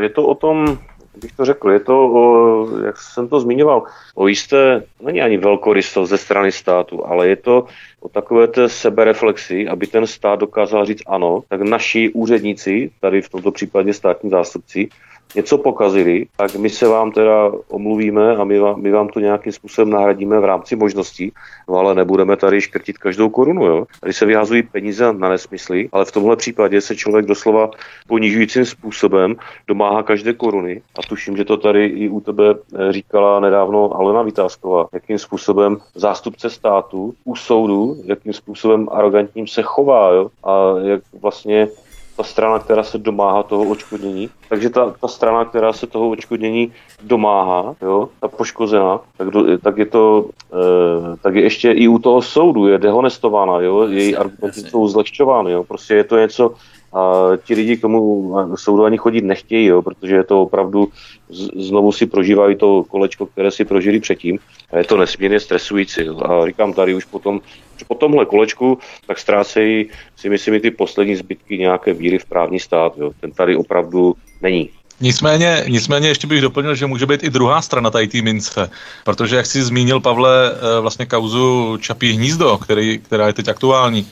[0.02, 0.80] je to o tom,
[1.22, 3.84] bych to řekl, je to, o, jak jsem to zmiňoval,
[4.16, 7.66] o jisté, není ani velkorysost ze strany státu, ale je to
[8.00, 13.30] o takové té sebereflexi, aby ten stát dokázal říct ano, tak naši úředníci, tady v
[13.30, 14.90] tomto případě státní zástupci,
[15.36, 19.52] něco pokazili, tak my se vám teda omluvíme a my vám, my vám to nějakým
[19.52, 21.32] způsobem nahradíme v rámci možností,
[21.70, 23.66] no ale nebudeme tady škrtit každou korunu.
[23.66, 23.86] Jo?
[24.00, 27.72] Tady se vyhazují peníze na nesmysly, ale v tomhle případě se člověk doslova
[28.08, 29.36] ponižujícím způsobem
[29.68, 34.22] domáhá každé koruny a tuším, že to tady i u tebe eh, říkala nedávno Alena
[34.22, 40.30] Vytázková, jakým způsobem zástupce státu u soudu, jakým způsobem arrogantním se chová jo?
[40.44, 41.68] a jak vlastně
[42.18, 44.30] ta strana, která se domáhá toho očkodnění.
[44.50, 49.78] Takže ta, ta strana, která se toho očkodnění domáhá, jo, ta poškozená, tak, do, tak
[49.78, 54.62] je to, e, tak je ještě i u toho soudu je dehonestována, jo, její argumenty
[54.62, 56.54] jsou zlehčovány, jo, prostě je to něco,
[56.94, 60.88] a ti lidi k tomu soudu ani chodit nechtějí, jo, protože je to opravdu,
[61.30, 64.40] z, znovu si prožívají to kolečko, které si prožili předtím
[64.72, 66.06] a je to nesmírně stresující.
[66.06, 66.20] Jo.
[66.20, 67.42] A říkám tady už potom,
[67.88, 68.78] po tomhle kolečku,
[69.08, 72.94] tak ztrácejí si myslím i ty poslední zbytky nějaké víry v právní stát.
[72.98, 73.12] Jo.
[73.20, 74.70] Ten tady opravdu není.
[75.02, 78.70] Nicméně, nicméně ještě bych doplnil, že může být i druhá strana tady té mince,
[79.04, 84.08] protože jak jsi zmínil, Pavle, eh, vlastně kauzu Čapí hnízdo, který, která je teď aktuální,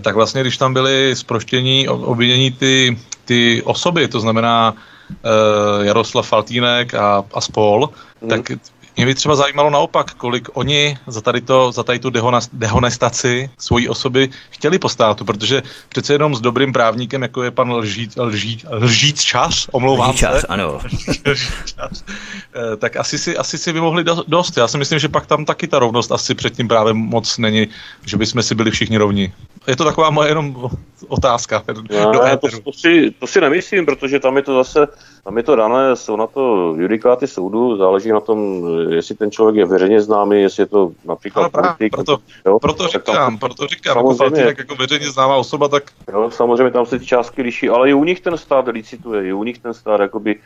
[0.00, 4.74] tak vlastně, když tam byly zproštění, obvinění ty, ty osoby, to znamená
[5.10, 7.90] eh, Jaroslav Faltínek a, a spol,
[8.22, 8.28] mm.
[8.28, 8.40] tak
[8.98, 12.10] mě by třeba zajímalo naopak, kolik oni za tady, to, za tady tu
[12.52, 17.72] dehonestaci svojí osoby chtěli po státu, protože přece jenom s dobrým právníkem, jako je pan
[17.72, 20.80] Lžít, Lžít, Lžít čas, omlouvám Lžít čas, se, ano.
[21.64, 22.04] čas,
[22.54, 24.56] eh, tak asi si, asi si vymohli dost.
[24.56, 27.68] Já si myslím, že pak tam taky ta rovnost asi před tím právem moc není,
[28.06, 29.32] že bychom si byli všichni rovní.
[29.66, 30.70] Je to taková moje jenom
[31.08, 31.62] otázka.
[31.66, 34.86] Do to, to, si, to si nemyslím, protože tam je to zase,
[35.28, 39.56] tam je to dané, jsou na to judikáty soudu, záleží na tom, jestli ten člověk
[39.56, 41.92] je veřejně známý, jestli je to například ale politik.
[41.92, 45.82] Proto, jo, proto říkám, tam, proto říkám, jako Faltýnek jako veřejně známá osoba, tak...
[46.12, 49.32] Jo, samozřejmě tam se ty částky liší, ale i u nich ten stát licituje, i
[49.32, 50.40] u nich ten stát jakoby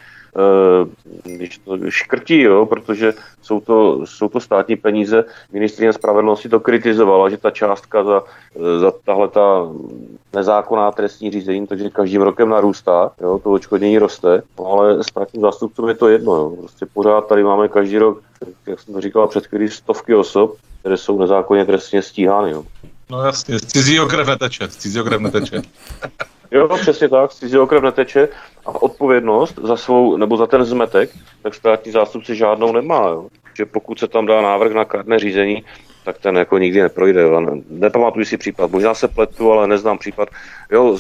[1.89, 5.25] škrtí, jo, protože jsou to, jsou to státní peníze.
[5.53, 8.23] Ministrině spravedlnosti to kritizovala, že ta částka za,
[8.81, 9.69] za tahle ta
[10.35, 15.89] nezákonná trestní řízení, takže každým rokem narůstá, jo, to očkodnění roste, no, ale státním zástupcům
[15.89, 16.35] je to jedno.
[16.35, 16.57] Jo.
[16.59, 18.23] Prostě pořád tady máme každý rok,
[18.67, 22.51] jak jsem to říkal před chvílí, stovky osob, které jsou nezákonně trestně stíhány.
[22.51, 22.65] Jo.
[23.11, 25.63] No jasně, z cizího krev neteče, z cizího krev neteče.
[26.53, 28.29] Jo, přesně tak, cizího krev neteče
[28.67, 31.11] a odpovědnost za svou, nebo za ten zmetek,
[31.43, 33.09] tak státní zástupce žádnou nemá.
[33.09, 33.27] Jo.
[33.55, 35.65] Že pokud se tam dá návrh na kárné řízení,
[36.05, 37.23] tak ten jako nikdy neprojde.
[37.23, 37.41] Jo.
[37.71, 40.29] Nepamatuji si případ, možná se pletu, ale neznám případ.
[40.73, 40.99] Jo,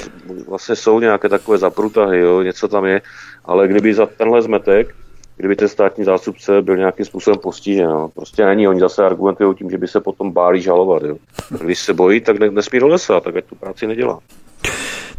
[0.48, 3.02] vlastně jsou nějaké takové zaprutahy, jo, něco tam je,
[3.44, 4.94] ale kdyby za tenhle zmetek
[5.36, 7.88] kdyby ten státní zástupce byl nějakým způsobem postižen.
[7.88, 8.08] No.
[8.08, 11.02] Prostě není, oni zase argumentují tím, že by se potom báli žalovat.
[11.02, 11.16] Jo.
[11.60, 14.18] Když se bojí, tak ne, nesmí do lesa, tak ať tu práci nedělá.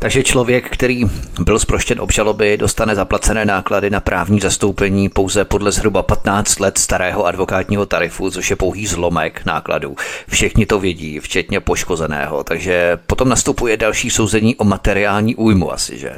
[0.04, 1.06] Takže člověk, který
[1.39, 7.26] byl zproštěn obžaloby, dostane zaplacené náklady na právní zastoupení pouze podle zhruba 15 let starého
[7.26, 9.96] advokátního tarifu, což je pouhý zlomek nákladů.
[10.30, 16.12] Všichni to vědí, včetně poškozeného, takže potom nastupuje další souzení o materiální újmu asi, že?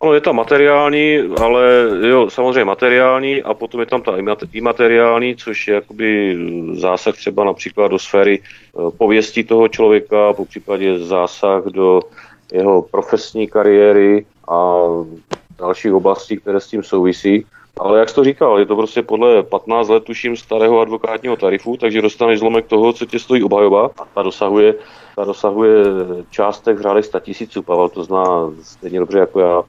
[0.00, 1.62] Ono je to materiální, ale
[2.08, 4.12] jo, samozřejmě materiální a potom je tam ta
[4.52, 6.36] imateriální, což je jakoby
[6.72, 12.00] zásah třeba například do sféry eh, pověsti toho člověka, po případě zásah do
[12.52, 14.86] jeho profesní kariéry a
[15.58, 17.46] dalších oblastí, které s tím souvisí.
[17.78, 21.76] Ale jak jsi to říkal, je to prostě podle 15 let, tuším, starého advokátního tarifu,
[21.76, 24.74] takže dostaneš zlomek toho, co tě stojí obhajoba a ta dosahuje,
[25.16, 25.84] ta dosahuje
[26.30, 27.62] částek v řádech 100 tisíců.
[27.62, 29.62] Pavel to zná stejně dobře jako já.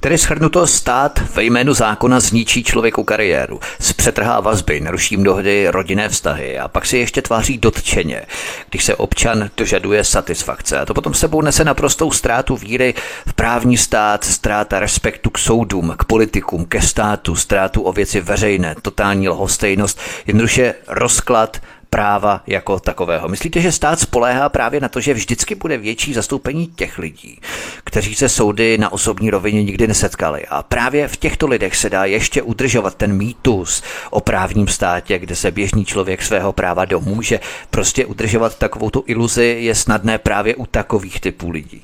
[0.00, 6.58] Tedy shrnuto stát ve jménu zákona zničí člověku kariéru, zpřetrhá vazby, naruší mnohdy rodinné vztahy
[6.58, 8.22] a pak si ještě tváří dotčeně,
[8.70, 10.78] když se občan dožaduje satisfakce.
[10.78, 12.94] A to potom sebou nese naprostou ztrátu víry
[13.26, 18.74] v právní stát, ztráta respektu k soudům, k politikům, ke státu, ztrátu o věci veřejné,
[18.82, 23.28] totální lhostejnost, jednoduše rozklad práva jako takového.
[23.28, 27.40] Myslíte, že stát spoléhá právě na to, že vždycky bude větší zastoupení těch lidí,
[27.84, 30.46] kteří se soudy na osobní rovině nikdy nesetkali.
[30.50, 35.36] A právě v těchto lidech se dá ještě udržovat ten mýtus o právním státě, kde
[35.36, 37.40] se běžný člověk svého práva domůže.
[37.70, 41.82] Prostě udržovat takovou tu iluzi je snadné právě u takových typů lidí.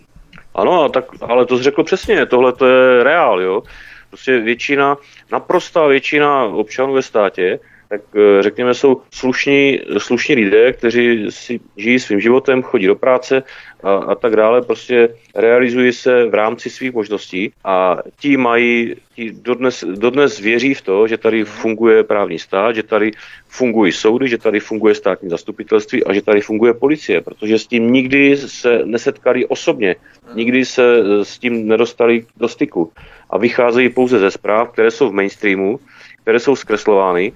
[0.55, 3.63] Ano, tak, ale to jsi řekl přesně, tohle to je reál, jo.
[4.09, 4.97] Prostě většina,
[5.33, 7.59] naprostá většina občanů ve státě
[7.93, 13.43] tak eh, řekněme jsou slušní, slušní lidé, kteří si žijí svým životem, chodí do práce
[13.83, 19.31] a, a tak dále, prostě realizují se v rámci svých možností a ti mají, ti
[19.33, 23.13] dodnes, dodnes věří v to, že tady funguje právní stát, že tady
[23.49, 27.93] fungují soudy, že tady funguje státní zastupitelství a že tady funguje policie, protože s tím
[27.93, 29.97] nikdy se nesetkali osobně,
[30.35, 32.93] nikdy se eh, s tím nedostali do styku
[33.31, 35.81] a vycházejí pouze ze zpráv, které jsou v mainstreamu,
[36.23, 37.33] které jsou zkreslovány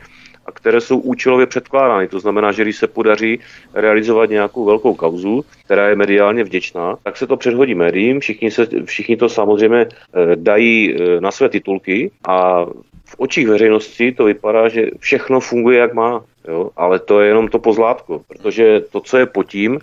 [0.47, 2.09] a které jsou účelově předkládány.
[2.09, 3.41] To znamená, že když se podaří
[3.75, 8.67] realizovat nějakou velkou kauzu, která je mediálně vděčná, tak se to předhodí médiím, všichni, se,
[8.85, 12.65] všichni to samozřejmě eh, dají eh, na své titulky a
[13.05, 16.25] v očích veřejnosti to vypadá, že všechno funguje, jak má.
[16.49, 16.71] Jo?
[16.77, 19.79] Ale to je jenom to pozlátko, protože to, co je pod tím,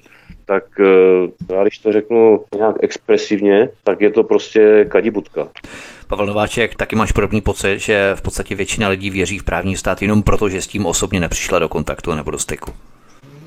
[0.46, 5.48] tak eh, já když to řeknu nějak expresivně, tak je to prostě kadibutka.
[6.14, 10.02] Pavel Nováček, taky máš podobný pocit, že v podstatě většina lidí věří v právní stát
[10.02, 12.74] jenom proto, že s tím osobně nepřišla do kontaktu nebo do styku.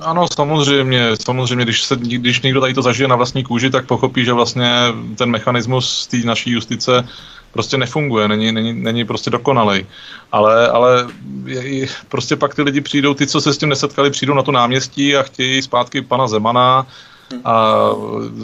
[0.00, 1.16] Ano, samozřejmě.
[1.24, 4.70] Samozřejmě, když, se, když někdo tady to zažije na vlastní kůži, tak pochopí, že vlastně
[5.18, 7.08] ten mechanismus té naší justice
[7.52, 9.86] prostě nefunguje, není, není, není prostě dokonalej.
[10.32, 11.06] Ale, ale
[11.46, 14.52] je, prostě pak ty lidi přijdou, ty, co se s tím nesetkali, přijdou na to
[14.52, 16.86] náměstí a chtějí zpátky pana Zemana,
[17.44, 17.84] a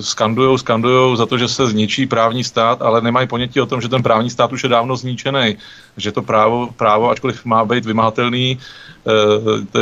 [0.00, 3.88] skandujou, skandujou za to, že se zničí právní stát, ale nemají ponětí o tom, že
[3.88, 5.56] ten právní stát už je dávno zničený,
[5.96, 8.58] že to právo, právo ačkoliv má být vymahatelný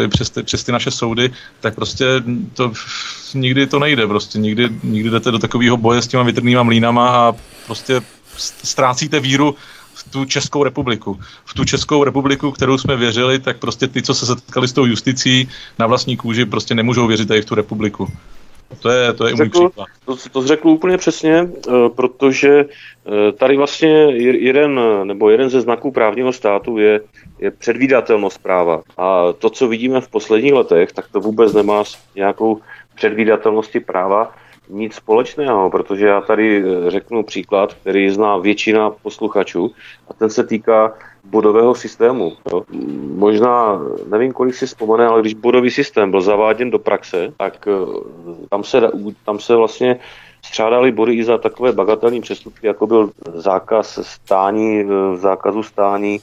[0.04, 2.04] e, přes, ty, přes ty naše soudy, tak prostě
[2.54, 2.72] to
[3.34, 7.34] nikdy to nejde, prostě nikdy, nikdy jdete do takového boje s těma větrnýma mlínama a
[7.66, 8.02] prostě
[8.64, 9.54] ztrácíte víru
[9.94, 11.20] v tu Českou republiku.
[11.44, 14.84] V tu Českou republiku, kterou jsme věřili, tak prostě ty, co se setkali s tou
[14.84, 18.12] justicí na vlastní kůži, prostě nemůžou věřit tady v tu republiku.
[18.78, 19.88] To je, to je řekl, můj příklad.
[20.04, 25.90] To, to řekl úplně přesně, eh, protože eh, tady vlastně jeden, nebo jeden ze znaků
[25.92, 27.00] právního státu je,
[27.38, 28.82] je předvídatelnost práva.
[28.98, 32.60] A to, co vidíme v posledních letech, tak to vůbec nemá s nějakou
[32.94, 34.34] předvídatelností práva
[34.70, 39.72] nic společného, protože já tady eh, řeknu příklad, který zná většina posluchačů
[40.08, 42.32] a ten se týká bodového systému.
[42.52, 42.62] Jo.
[43.14, 47.72] Možná, nevím, kolik si vzpomene, ale když bodový systém byl zaváděn do praxe, tak eh,
[48.48, 48.80] tam se,
[49.24, 49.98] tam se vlastně
[50.44, 56.20] střádali body i za takové bagatelní přestupky, jako byl zákaz stání, eh, zákazu stání,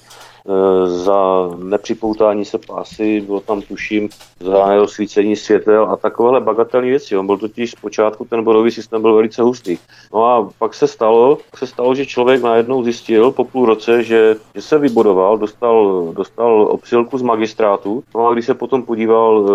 [0.86, 7.18] za nepřipoutání se pásy, bylo tam tuším za nerozsvícení světel a takovéhle bagatelní věci.
[7.18, 9.78] On byl totiž zpočátku, ten bodový systém byl velice hustý.
[10.14, 14.36] No a pak se stalo, se stalo, že člověk najednou zjistil po půl roce, že,
[14.56, 18.04] že se vybodoval, dostal, dostal obsilku z magistrátu.
[18.16, 19.50] No a když se potom podíval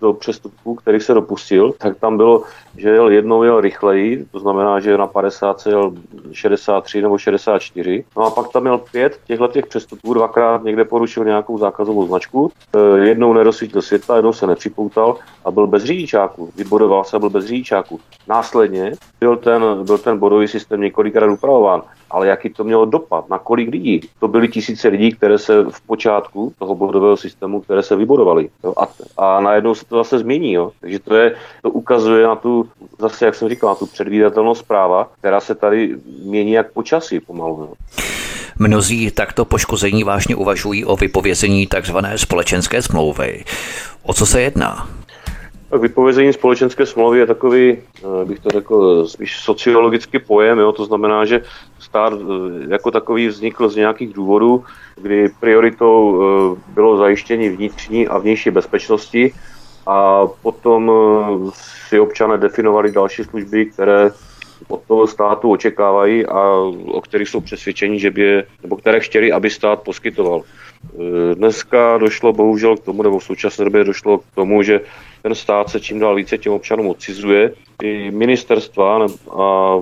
[0.00, 2.42] do přestupků, kterých se dopustil, tak tam bylo,
[2.76, 5.92] že jel jednou jel rychleji, to znamená, že na 50 jel
[6.32, 8.04] 63 nebo 64.
[8.16, 12.52] No a pak tam měl pět těchto těch přestupů, dvakrát někde porušil nějakou zákazovou značku,
[12.74, 16.50] e, jednou nerozsvítil světla, jednou se nepřipoutal a byl bez řidičáku.
[16.56, 18.00] Vybodoval se a byl bez řidičáku.
[18.28, 23.38] Následně byl ten, byl ten bodový systém několikrát upravován ale jaký to mělo dopad, na
[23.38, 24.00] kolik lidí.
[24.20, 28.48] To byly tisíce lidí, které se v počátku toho bodového systému, které se vybodovali.
[28.64, 28.74] Jo?
[28.76, 30.52] A, a najednou se to zase změní.
[30.52, 30.72] Jo?
[30.80, 32.68] Takže to, je, to ukazuje na tu,
[32.98, 37.60] zase jak jsem říkal, na tu předvídatelnost práva, která se tady mění jak počasí pomalu.
[37.60, 37.72] Jo?
[38.58, 41.96] Mnozí takto poškození vážně uvažují o vypovězení tzv.
[42.16, 43.44] společenské smlouvy.
[44.02, 44.88] O co se jedná?
[45.70, 50.72] Tak vypovězení společenské smlouvy je takový, eh, bych to řekl, spíš sociologický pojem, jo?
[50.72, 51.42] to znamená, že
[51.78, 54.64] stát eh, jako takový vznikl z nějakých důvodů,
[54.96, 59.34] kdy prioritou eh, bylo zajištění vnitřní a vnější bezpečnosti
[59.86, 60.92] a potom
[61.52, 64.10] si občané definovali další služby, které
[64.68, 66.52] od toho státu očekávají a
[66.86, 70.42] o kterých jsou přesvědčeni, že by je, nebo které chtěli, aby stát poskytoval.
[71.34, 74.80] Dneska došlo bohužel k tomu, nebo v současné době došlo k tomu, že
[75.22, 77.52] ten stát se čím dál více těm občanům odcizuje.
[77.82, 79.74] I ministerstva a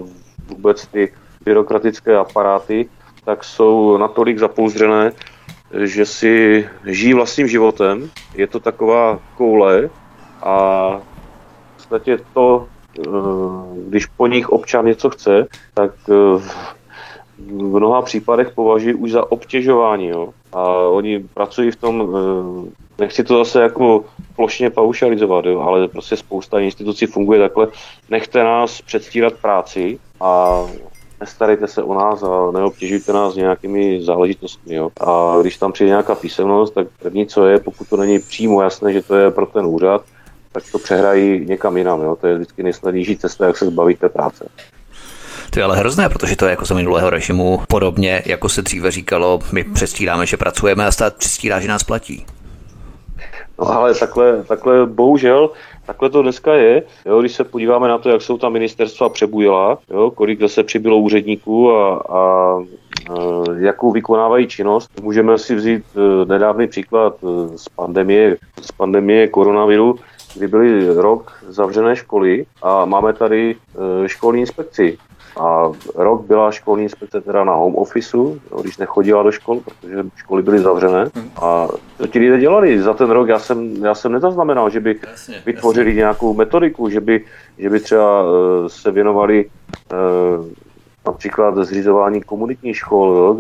[0.49, 1.13] vůbec ty
[1.45, 2.89] byrokratické aparáty
[3.25, 5.13] tak jsou natolik zapouzřené,
[5.85, 8.11] že si žijí vlastním životem.
[8.35, 9.91] Je to taková koule
[10.43, 10.89] a
[11.77, 12.69] v podstatě to,
[13.89, 16.39] když po nich občan něco chce, tak eh,
[17.39, 20.09] v mnoha případech považují už za obtěžování.
[20.09, 20.29] Jo?
[20.53, 24.05] A oni pracují v tom, eh, nechci to zase jako
[24.37, 25.61] plošně paušalizovat, jo?
[25.61, 27.69] ale prostě spousta institucí funguje takhle.
[28.11, 30.61] Nechte nás předstírat práci a
[31.21, 34.75] nestarejte se o nás a neobtěžujte nás nějakými záležitostmi.
[34.75, 34.91] Jo?
[35.01, 38.93] A když tam přijde nějaká písemnost, tak první, co je, pokud to není přímo jasné,
[38.93, 40.05] že to je pro ten úřad,
[40.57, 42.03] tak to přehrají někam jinam.
[42.03, 42.17] Jo?
[42.21, 44.49] To je vždycky nejsnadnější cesta, jak se zbavit té práce.
[45.51, 48.91] To je ale hrozné, protože to je jako za minulého režimu podobně, jako se dříve
[48.91, 52.27] říkalo, my přestíráme, že pracujeme a stát přestírá, že nás platí.
[53.59, 55.51] No ale takhle, takhle bohužel,
[55.87, 56.83] takhle to dneska je.
[57.07, 60.99] Jo, když se podíváme na to, jak jsou ta ministerstva přebujela, jo, kolik zase přibylo
[60.99, 62.63] úředníků a, a, a
[63.59, 64.91] jakou vykonávají činnost.
[65.03, 69.99] Můžeme si vzít e, nedávný příklad e, z pandemie, z pandemie koronaviru,
[70.37, 73.57] kdy byly rok zavřené školy a máme tady
[74.05, 74.99] e, školní inspekci.
[75.41, 80.43] A rok byla školní inspekce teda na home officeu, když nechodila do škol, protože školy
[80.43, 81.11] byly zavřené.
[81.15, 81.31] Hmm.
[81.37, 83.29] A to ti lidé dělali za ten rok.
[83.29, 85.99] Já jsem, já jsem nezaznamenal, že by jasně, vytvořili jasně.
[85.99, 87.25] nějakou metodiku, že by,
[87.59, 88.29] že by třeba uh,
[88.67, 90.47] se věnovali uh,
[91.07, 93.37] například zřizování komunitních škol, jo,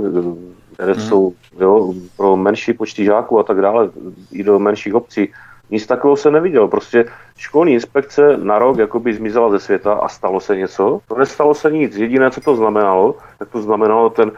[0.75, 1.03] které hmm.
[1.03, 3.91] jsou jo, pro menší počty žáků a tak dále,
[4.33, 5.29] i do menších obcí.
[5.71, 6.69] Nic takového se neviděl.
[6.69, 7.05] Prostě
[7.37, 11.01] školní inspekce na rok jakoby zmizela ze světa a stalo se něco.
[11.09, 11.97] To nestalo se nic.
[11.97, 14.33] Jediné, co to znamenalo, tak to znamenalo ten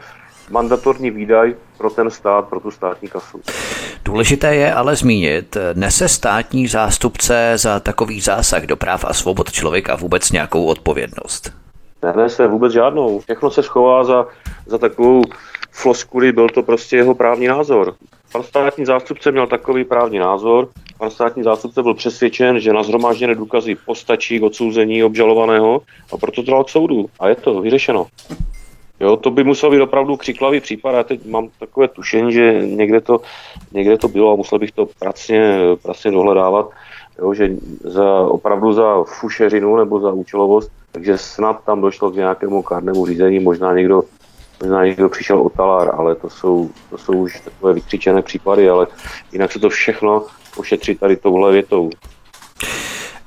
[0.51, 3.41] mandatorní výdaj pro ten stát, pro tu státní kasu.
[4.05, 9.97] Důležité je ale zmínit, nese státní zástupce za takový zásah do práv a svobod člověka
[9.97, 11.53] vůbec nějakou odpovědnost?
[12.03, 13.21] Nenese vůbec žádnou.
[13.21, 14.27] Všechno se schová za,
[14.67, 15.23] za takovou
[15.71, 17.95] floskuli, byl to prostě jeho právní názor.
[18.33, 20.69] Pan státní zástupce měl takový právní názor.
[20.99, 25.83] Pan státní zástupce byl přesvědčen, že na zhromážděné důkazy postačí k odsouzení obžalovaného
[26.13, 27.07] a proto to dal k soudu.
[27.21, 28.07] A je to vyřešeno.
[29.01, 30.93] Jo, to by musel být opravdu křiklavý případ.
[30.93, 33.21] Já teď mám takové tušení, že někde to,
[33.73, 36.71] někde to bylo a musel bych to pracně, pracně dohledávat,
[37.19, 37.51] jo, že
[37.85, 43.39] za, opravdu za fušeřinu nebo za účelovost, takže snad tam došlo k nějakému kárnému řízení,
[43.39, 44.03] možná někdo
[44.61, 48.87] možná někdo přišel o talár, ale to jsou, to jsou už takové vykřičené případy, ale
[49.33, 50.25] jinak se to všechno
[50.59, 51.91] ošetří tady touhle větou.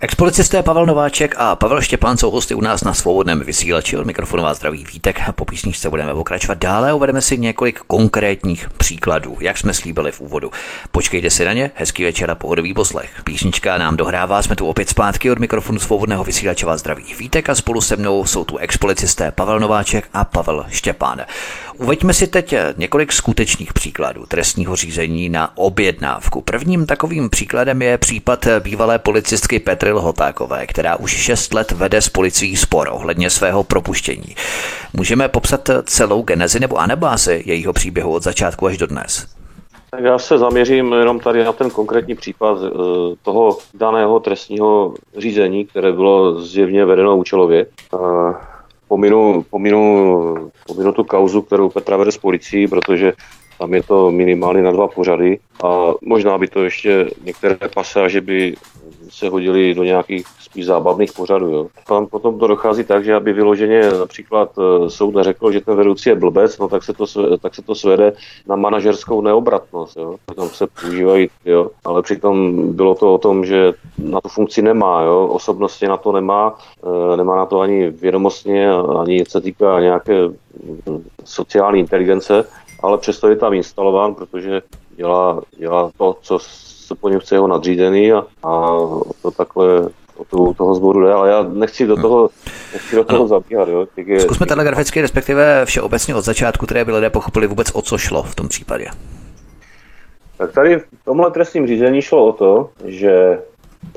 [0.03, 3.97] Expolicisté Pavel Nováček a Pavel Štěpán jsou hosty u nás na svobodném vysílači.
[3.97, 5.19] Od mikrofonu vás zdraví Vítek.
[5.31, 6.93] Po písničce budeme pokračovat dále.
[6.93, 10.51] Uvedeme si několik konkrétních příkladů, jak jsme slíbili v úvodu.
[10.91, 13.21] Počkejte si na ně, hezký večer a pohodový poslech.
[13.23, 17.55] Písnička nám dohrává, jsme tu opět zpátky od mikrofonu svobodného vysílače vás zdraví Vítek a
[17.55, 21.21] spolu se mnou jsou tu expolicisté Pavel Nováček a Pavel Štěpán.
[21.81, 26.41] Uveďme si teď několik skutečných příkladů trestního řízení na objednávku.
[26.41, 32.09] Prvním takovým příkladem je případ bývalé policistky Petry Lhotákové, která už 6 let vede s
[32.09, 34.35] policií spor ohledně svého propuštění.
[34.93, 39.27] Můžeme popsat celou genezi nebo anabázi jejího příběhu od začátku až do dnes?
[39.91, 42.69] Tak já se zaměřím jenom tady na ten konkrétní případ eh,
[43.21, 47.65] toho daného trestního řízení, které bylo zjevně vedeno účelově.
[48.91, 53.13] Pominu, pominu, pominu tu kauzu, kterou Petra vede s policií, protože
[53.59, 58.55] tam je to minimálně na dva pořady a možná by to ještě některé pasáže by
[59.11, 61.49] se hodily do nějakých spíš zábavných pořadů.
[61.49, 61.67] Jo.
[61.87, 66.09] Tam potom to dochází tak, že aby vyloženě například eh, soud řekl, že ten vedoucí
[66.09, 67.05] je blbec, no tak se to,
[67.37, 68.13] tak se to svede
[68.47, 69.97] na manažerskou neobratnost.
[69.97, 70.15] Jo.
[70.35, 71.69] Tam se používají, jo.
[71.85, 75.27] ale přitom bylo to o tom, že na tu funkci nemá, jo.
[75.27, 81.03] osobnostně na to nemá, eh, nemá na to ani vědomostně, ani se týká nějaké hm,
[81.25, 82.45] sociální inteligence,
[82.83, 84.61] ale přesto je tam instalován, protože
[84.95, 86.39] dělá, dělá to, co
[86.91, 88.77] se po něm chce jeho nadřízený a, a
[89.21, 89.89] to takhle
[90.29, 92.29] toho, toho sboru jde, ale já nechci do toho,
[92.73, 93.67] nechci do toho zabíhat.
[93.67, 93.87] Jo.
[94.05, 98.23] je, Zkusme telegraficky, respektive všeobecně od začátku, které by lidé pochopili vůbec o co šlo
[98.23, 98.85] v tom případě.
[100.37, 103.39] Tak tady v tomhle trestním řízení šlo o to, že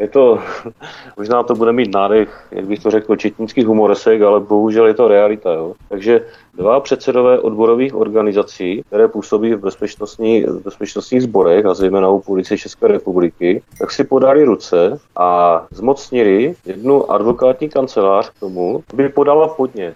[0.00, 0.38] je to,
[1.16, 5.08] možná to bude mít nádech, jak bych to řekl, četnických humoresek, ale bohužel je to
[5.08, 5.52] realita.
[5.52, 5.74] Jo.
[5.88, 6.20] Takže
[6.54, 12.58] dva předsedové odborových organizací, které působí v, bezpečnostní, v bezpečnostních sborech a zejména u policie
[12.58, 19.48] České republiky, tak si podali ruce a zmocnili jednu advokátní kancelář k tomu, aby podala
[19.48, 19.94] podnět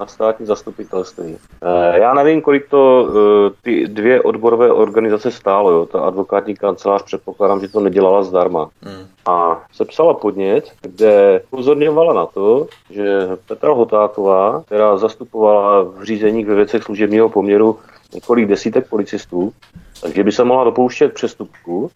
[0.00, 1.36] na státní zastupitelství.
[1.62, 5.70] Eh, já nevím, kolik to eh, ty dvě odborové organizace stálo.
[5.70, 5.86] Jo.
[5.86, 8.70] Ta advokátní kancelář předpokládám, že to nedělala zdarma.
[8.82, 9.06] Hmm.
[9.26, 16.54] A sepsala podnět, kde pozorňovala na to, že Petra Hotáková, která zastupovala v řízení ve
[16.54, 17.78] věcech služebního poměru
[18.14, 19.52] několik desítek policistů,
[20.00, 21.90] takže by se mohla dopouštět přestupku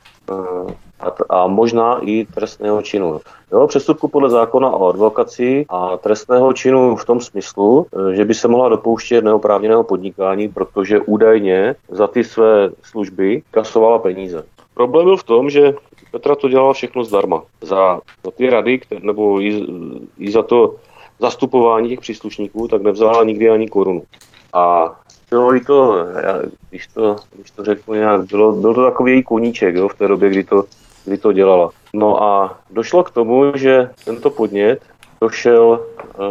[1.05, 3.21] a, a možná i trestného činu.
[3.53, 8.49] Jo, přestupku podle zákona o advokaci a trestného činu v tom smyslu, že by se
[8.49, 14.45] mohla dopouštět neoprávněného podnikání, protože údajně za ty své služby kasovala peníze.
[14.75, 15.75] Problém byl v tom, že
[16.15, 17.43] Petra to dělala všechno zdarma.
[17.61, 19.67] Za, za ty rady, které, nebo i,
[20.19, 20.75] i za to
[21.21, 24.03] zastupování těch příslušníků, tak nevzala nikdy ani korunu.
[24.53, 24.95] A
[25.31, 29.75] bylo to, já, když to, když to řeknu nějak, bylo, byl to takový její koníček
[29.75, 30.65] jo, v té době, kdy to,
[31.05, 31.71] kdy to dělala.
[31.95, 34.83] No a došlo k tomu, že tento podnět
[35.25, 36.25] došel, eh,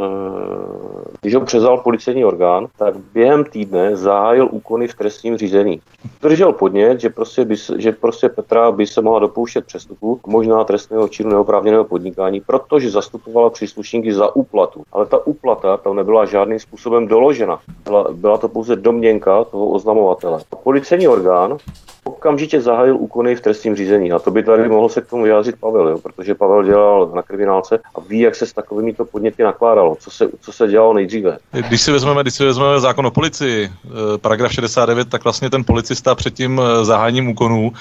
[1.22, 5.82] když ho přezal policejní orgán, tak během týdne zahájil úkony v trestním řízení.
[6.22, 11.08] Držel podnět, že prostě, by, že prostě Petra by se mohla dopouštět přestupu, možná trestného
[11.10, 14.84] činu neoprávněného podnikání, protože zastupovala příslušníky za úplatu.
[14.92, 17.60] Ale ta úplata tam nebyla žádným způsobem doložena.
[17.84, 20.40] Byla, byla to pouze domněnka toho oznamovatele.
[20.64, 21.58] Policejní orgán
[22.04, 24.12] okamžitě zahájil úkony v trestním řízení.
[24.12, 25.98] A to by tady mohl se k tomu vyjádřit Pavel, jo?
[25.98, 28.54] protože Pavel dělal na kriminálce a ví, jak se s
[28.84, 31.38] takovými to podněty nakládalo, co se, co se dělalo nejdříve.
[31.52, 35.64] Když si vezmeme, když si vezmeme zákon o policii, eh, paragraf 69, tak vlastně ten
[35.64, 37.72] policista před tím eh, zahájením úkonů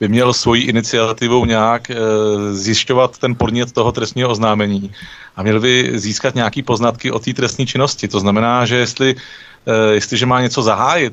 [0.00, 1.94] by měl svojí iniciativou nějak e,
[2.52, 4.92] zjišťovat ten podnět toho trestního oznámení
[5.36, 8.08] a měl by získat nějaký poznatky o té trestní činnosti.
[8.08, 9.14] To znamená, že jestli,
[9.92, 11.12] jestliže má něco zahájit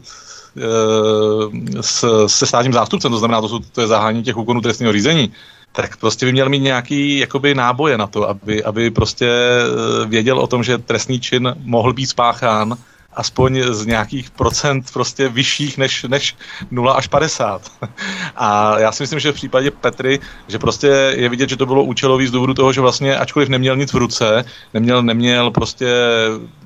[0.57, 1.83] Eh,
[2.27, 5.33] se státním zástupcem, to znamená, to, jsou, to je zahání těch úkonů trestního řízení,
[5.77, 10.39] tak prostě by měl mít nějaký jakoby náboje na to, aby, aby prostě eh, věděl
[10.39, 12.77] o tom, že trestný čin mohl být spáchán
[13.13, 16.35] aspoň z nějakých procent prostě vyšších než, než
[16.71, 17.61] 0 až 50.
[18.35, 21.83] A já si myslím, že v případě Petry, že prostě je vidět, že to bylo
[21.83, 25.87] účelový z důvodu toho, že vlastně ačkoliv neměl nic v ruce, neměl, neměl prostě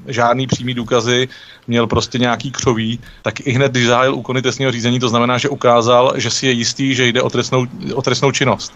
[0.07, 1.27] žádný přímý důkazy,
[1.67, 5.49] měl prostě nějaký křoví, tak i hned, když zahájil úkony trestního řízení, to znamená, že
[5.49, 8.73] ukázal, že si je jistý, že jde o trestnou, o trestnou činnost.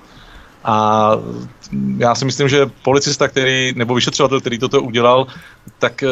[0.66, 1.12] A
[1.98, 5.28] já si myslím, že policista, který, nebo vyšetřovatel, který toto udělal,
[5.80, 6.10] tak eh,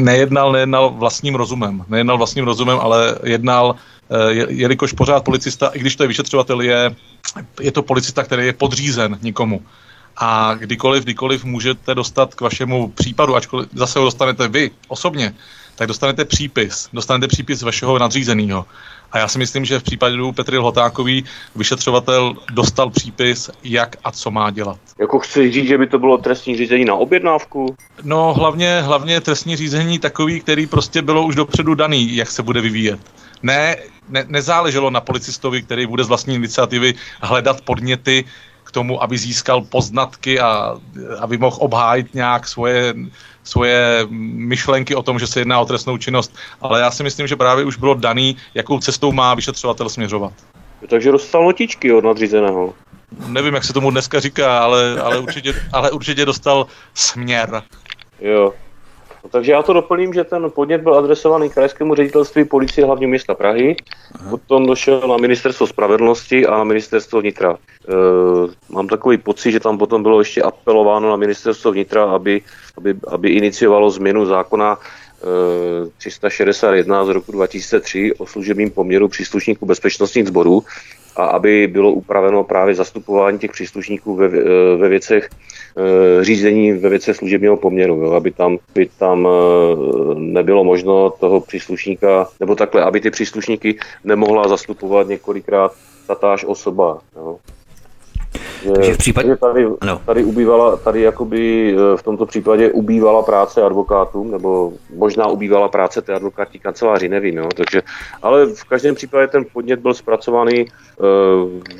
[0.00, 1.84] nejednal, nejednal vlastním rozumem.
[1.88, 3.74] Nejednal vlastním rozumem, ale jednal,
[4.10, 6.96] eh, jelikož pořád policista, i když to je vyšetřovatel, je,
[7.60, 9.62] je to policista, který je podřízen nikomu.
[10.16, 15.34] A kdykoliv, kdykoliv můžete dostat k vašemu případu, ačkoliv zase ho dostanete vy osobně,
[15.76, 16.88] tak dostanete přípis.
[16.92, 18.66] Dostanete přípis vašeho nadřízeného.
[19.12, 21.24] A já si myslím, že v případě Petry Lhotákový
[21.56, 24.78] vyšetřovatel dostal přípis, jak a co má dělat.
[25.00, 27.76] Jako chci říct, že by to bylo trestní řízení na objednávku?
[28.02, 32.60] No, hlavně, hlavně trestní řízení takový, který prostě bylo už dopředu daný, jak se bude
[32.60, 33.00] vyvíjet.
[33.42, 33.76] Ne,
[34.08, 38.24] ne, nezáleželo na policistovi, který bude z vlastní iniciativy hledat podněty
[38.76, 40.76] tomu, aby získal poznatky a
[41.20, 42.94] aby mohl obhájit nějak svoje
[43.40, 44.04] svoje
[44.52, 47.64] myšlenky o tom, že se jedná o trestnou činnost, ale já si myslím, že právě
[47.64, 50.32] už bylo daný, jakou cestou má vyšetřovatel směřovat.
[50.90, 52.74] Takže dostal notičky od nadřízeného.
[53.26, 57.62] Nevím, jak se tomu dneska říká, ale, ale, určitě, ale určitě dostal směr.
[58.20, 58.52] Jo.
[59.26, 63.34] No, takže já to doplním, že ten podnět byl adresovaný krajskému ředitelství policie hlavního města
[63.34, 63.76] Prahy,
[64.14, 64.30] Aha.
[64.30, 67.56] potom došel na ministerstvo spravedlnosti a na ministerstvo vnitra.
[67.56, 67.92] E,
[68.68, 72.42] mám takový pocit, že tam potom bylo ještě apelováno na ministerstvo vnitra, aby,
[72.76, 74.78] aby, aby iniciovalo změnu zákona
[75.98, 80.62] 361 z roku 2003 o služebním poměru příslušníků bezpečnostních sborů
[81.16, 84.28] a aby bylo upraveno právě zastupování těch příslušníků ve,
[84.76, 89.30] ve věcech e, řízení ve věcech služebního poměru, jo, aby tam, by tam e,
[90.14, 95.72] nebylo možno toho příslušníka, nebo takhle, aby ty příslušníky nemohla zastupovat několikrát
[96.06, 96.98] tatáž osoba.
[97.16, 97.38] Jo.
[98.62, 99.36] Že, Takže v případě...
[99.36, 100.00] Tady, ano.
[100.06, 106.02] tady ubývala, tady jakoby e, v tomto případě ubývala práce advokátům, nebo možná ubývala práce
[106.02, 107.48] té advokátní kanceláři, nevím, jo.
[107.56, 107.82] Takže,
[108.22, 111.06] ale v každém případě ten podnět byl zpracovaný uh,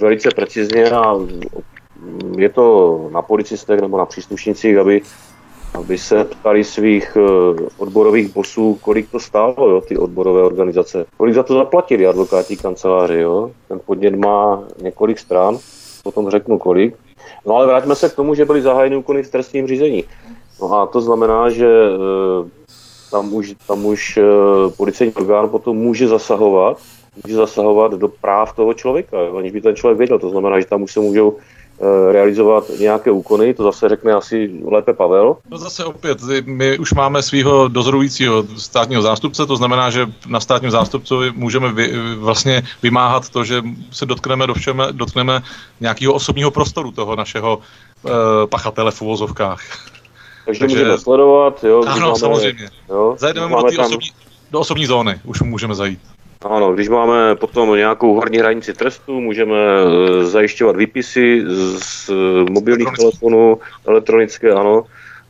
[0.01, 1.15] velice precizně a
[2.39, 5.03] je to na policistech nebo na příslušnicích, aby,
[5.75, 11.05] aby se ptali svých uh, odborových bosů, kolik to stálo, jo, ty odborové organizace.
[11.17, 13.51] Kolik za to zaplatili advokátní kanceláři, jo.
[13.69, 15.59] Ten podnět má několik stran
[16.07, 16.95] potom řeknu kolik.
[17.47, 20.05] No ale vraťme se k tomu, že byly zahájeny úkony v trestním řízení.
[20.63, 21.91] No a to znamená, že e,
[23.11, 24.23] tam už, tam už e,
[24.77, 26.79] policejní orgán potom může zasahovat,
[27.25, 30.19] může zasahovat do práv toho člověka, aniž by ten člověk věděl.
[30.19, 31.56] To znamená, že tam už se můžou Eh,
[32.13, 35.37] realizovat nějaké úkony, to zase řekne asi lépe Pavel.
[35.51, 40.71] No zase opět, my už máme svého dozorujícího státního zástupce, to znamená, že na státním
[40.71, 45.43] zástupcovi můžeme vy, vlastně vymáhat to, že se dotkneme, dovšeme, dotkneme
[45.81, 48.13] nějakého osobního prostoru toho našeho uh,
[48.47, 49.61] pachatele v uvozovkách.
[50.47, 51.83] Takže, Takže můžeme sledovat, jo.
[51.87, 52.69] Ano, máme, samozřejmě.
[52.89, 53.87] Jo, Zajdeme do, tam...
[53.87, 54.09] osobní,
[54.51, 56.01] do osobní zóny, už můžeme zajít.
[56.45, 61.45] Ano, když máme potom nějakou horní hranici trestu, můžeme e, zajišťovat výpisy
[61.79, 62.11] z
[62.51, 64.85] mobilních telefonů, elektronické, ano.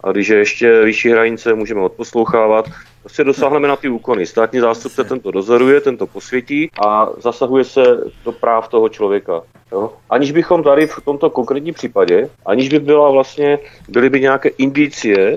[0.04, 2.66] A když je ještě vyšší hranice, můžeme odposlouchávat.
[3.00, 4.26] Prostě dosáhneme na ty úkony.
[4.26, 7.82] Státní zástupce tento dozoruje, tento posvětí a zasahuje se
[8.24, 9.42] do práv toho člověka.
[9.72, 9.92] Jo?
[10.10, 15.36] Aniž bychom tady v tomto konkrétním případě, aniž by byla vlastně, byly by nějaké indicie,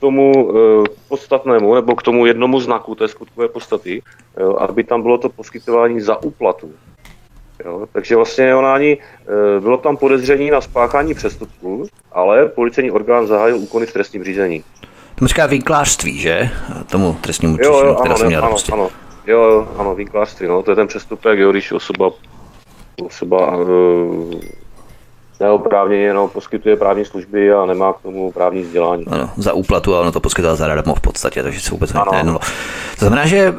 [0.00, 4.02] tomu e, podstatnému nebo k tomu jednomu znaku té skutkové podstaty,
[4.40, 6.70] jo, aby tam bylo to poskytování za úplatu.
[7.64, 8.98] Jo, takže vlastně ona ani,
[9.56, 14.64] e, bylo tam podezření na spáchání přestupku, ale policejní orgán zahájil úkony v trestním řízení.
[15.14, 16.50] To říká výklářství, že?
[16.90, 18.72] Tomu trestnímu řízení, jo, jo, ano, ne, ano, prostě.
[18.72, 18.88] ano,
[19.26, 22.10] jo, ano, výklářství, no, to je ten přestupek, jo, když osoba,
[23.06, 24.60] osoba e,
[25.40, 29.04] neoprávněně jenom poskytuje právní služby a nemá k tomu právní vzdělání.
[29.06, 32.38] Ano, za úplatu a ono to poskytuje zadarmo v podstatě, takže se vůbec nejednalo.
[32.98, 33.54] To znamená, že eh,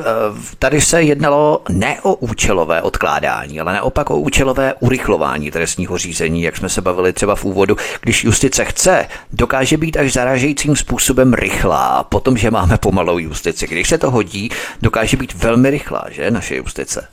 [0.60, 6.58] tady se jednalo ne o účelové odkládání, ale naopak o účelové urychlování trestního řízení, jak
[6.58, 7.76] jsme se bavili třeba v úvodu.
[8.02, 13.68] Když justice chce, dokáže být až zaražejícím způsobem rychlá, potom, že máme pomalou justici.
[13.68, 14.50] Když se to hodí,
[14.82, 17.08] dokáže být velmi rychlá, že naše justice.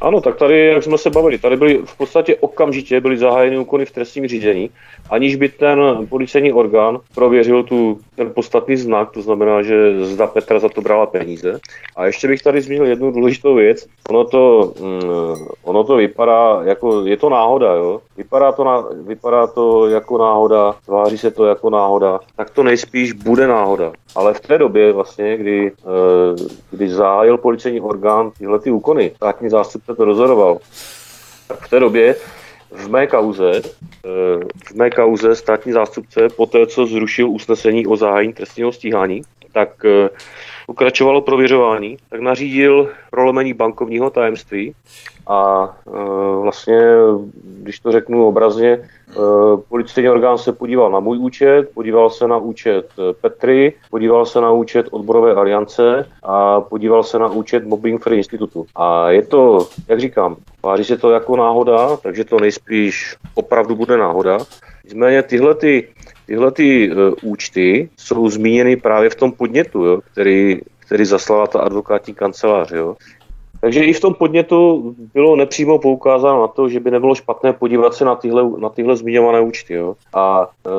[0.00, 3.84] Ano, tak tady, jak jsme se bavili, tady byly v podstatě okamžitě byly zahájeny úkony
[3.84, 4.70] v trestním řízení,
[5.10, 10.58] aniž by ten policejní orgán prověřil tu, ten podstatný znak, to znamená, že zda Petra
[10.58, 11.60] za to brala peníze.
[11.96, 13.86] A ještě bych tady zmínil jednu důležitou věc.
[14.08, 18.00] Ono to, mm, ono to vypadá jako, je to náhoda, jo?
[18.16, 23.12] Vypadá to, na, vypadá to jako náhoda, tváří se to jako náhoda, tak to nejspíš
[23.12, 23.92] bude náhoda.
[24.16, 29.50] Ale v té době vlastně, kdy, eh, kdy zahájil policejní orgán tyhle ty úkony, státní
[29.50, 30.58] zástupce to dozoroval,
[31.48, 32.16] tak v té době
[32.70, 37.96] v mé kauze, eh, v mé kauze státní zástupce po té, co zrušil usnesení o
[37.96, 39.22] zahájení trestního stíhání,
[39.52, 40.08] tak eh,
[40.66, 44.74] pokračovalo prověřování, tak nařídil prolomení bankovního tajemství
[45.30, 45.90] a e,
[46.42, 46.80] vlastně,
[47.42, 48.80] když to řeknu obrazně, e,
[49.68, 52.88] policejní orgán se podíval na můj účet, podíval se na účet
[53.20, 58.66] Petry, podíval se na účet Odborové aliance a podíval se na účet Mobbing Free Institutu.
[58.76, 63.96] A je to, jak říkám, váří se to jako náhoda, takže to nejspíš opravdu bude
[63.96, 64.38] náhoda.
[64.84, 65.88] Nicméně tyhle ty
[66.30, 71.60] Tyhle ty uh, účty jsou zmíněny právě v tom podnětu, jo, který, který zaslala ta
[71.60, 72.70] advokátní kancelář.
[72.70, 72.96] Jo.
[73.60, 77.94] Takže i v tom podnětu bylo nepřímo poukázáno na to, že by nebylo špatné podívat
[77.94, 79.74] se na tyhle, na tyhle zmiňované účty.
[79.74, 79.94] Jo.
[80.14, 80.70] A e,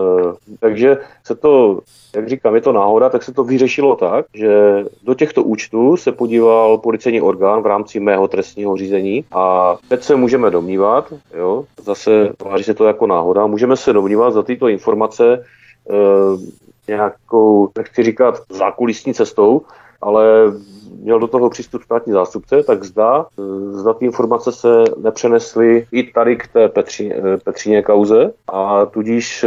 [0.59, 1.79] takže se to,
[2.15, 6.11] jak říkám, je to náhoda, tak se to vyřešilo tak, že do těchto účtů se
[6.11, 12.34] podíval policejní orgán v rámci mého trestního řízení a teď se můžeme domnívat, jo, zase
[12.38, 15.41] tváří se to jako náhoda, můžeme se domnívat za tyto informace e,
[16.88, 19.61] nějakou, nechci říkat, zákulisní cestou,
[20.01, 20.25] ale
[21.01, 23.25] měl do toho přístup státní zástupce, tak zda,
[23.69, 29.45] zda ty informace se nepřenesly i tady k té Petří, Petříně kauze a tudíž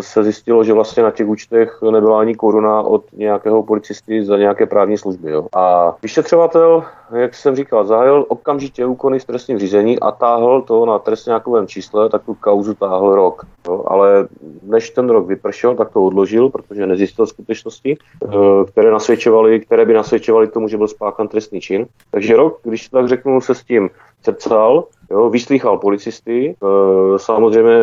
[0.00, 4.66] se zjistilo, že vlastně na těch účtech nebyla ani koruna od nějakého policisty za nějaké
[4.66, 5.30] právní služby.
[5.30, 5.46] Jo.
[5.54, 10.98] A vyšetřovatel jak jsem říkal, zahájil okamžitě úkony z trestním řízení a táhl to na
[10.98, 13.46] trestňákovém čísle, tak tu kauzu táhl rok.
[13.68, 14.28] Jo, ale
[14.62, 18.28] než ten rok vypršel, tak to odložil, protože nezjistil skutečnosti, eh,
[18.66, 21.86] které, nasvědčovaly, které by nasvědčovaly tomu, že byl spáchan trestný čin.
[22.10, 23.90] Takže rok, když tak řeknu, se s tím
[24.22, 27.78] cercal, Jo, vyslýchal policisty, e, samozřejmě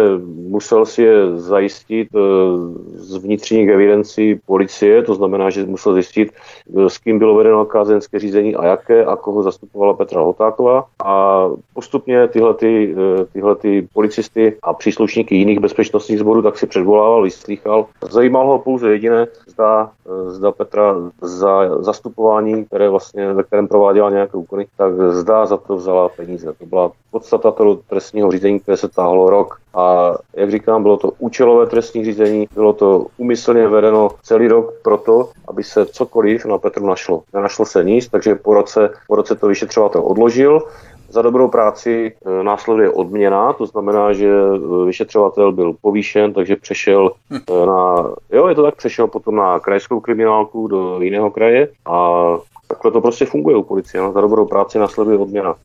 [0.47, 2.19] musel si je zajistit e,
[2.95, 6.31] z vnitřních evidencí policie, to znamená, že musel zjistit,
[6.77, 10.85] e, s kým bylo vedeno kázenské řízení a jaké a koho zastupovala Petra Hotáková.
[11.05, 12.95] A postupně tyhle, ty,
[13.33, 17.85] tyhle ty policisty a příslušníky jiných bezpečnostních sborů tak si předvolával, vyslýchal.
[18.09, 19.91] Zajímalo ho pouze jediné, zda,
[20.27, 25.75] zda Petra za zastupování, které vlastně, ve kterém prováděla nějaké úkony, tak zda za to
[25.75, 26.53] vzala peníze.
[26.59, 29.57] To byla podstata toho trestního řízení, které se táhlo rok.
[29.73, 35.29] A jak říkám, bylo to účelové trestní řízení, bylo to umyslně vedeno celý rok proto,
[35.47, 37.23] aby se cokoliv na Petru našlo.
[37.33, 40.61] Nenašlo se nic, takže po roce, po roce to vyšetřovatel odložil.
[41.09, 47.11] Za dobrou práci e, následuje odměna, to znamená, že e, vyšetřovatel byl povýšen, takže přešel
[47.31, 52.23] e, na, jo, je to tak, přešel potom na krajskou kriminálku do jiného kraje a
[52.67, 54.01] takhle to prostě funguje u policie.
[54.01, 55.55] No, za dobrou práci následuje odměna.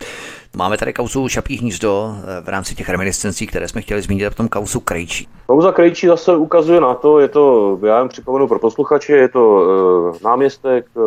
[0.57, 4.31] Máme tady kauzu Šapí hnízdo eh, v rámci těch reminiscencí, které jsme chtěli zmínit, a
[4.31, 5.29] potom kauzu Krejčí.
[5.47, 9.63] Kauza Krejčí zase ukazuje na to, je to, já jen připomenu pro posluchače, je to
[9.63, 11.01] e, náměstek e,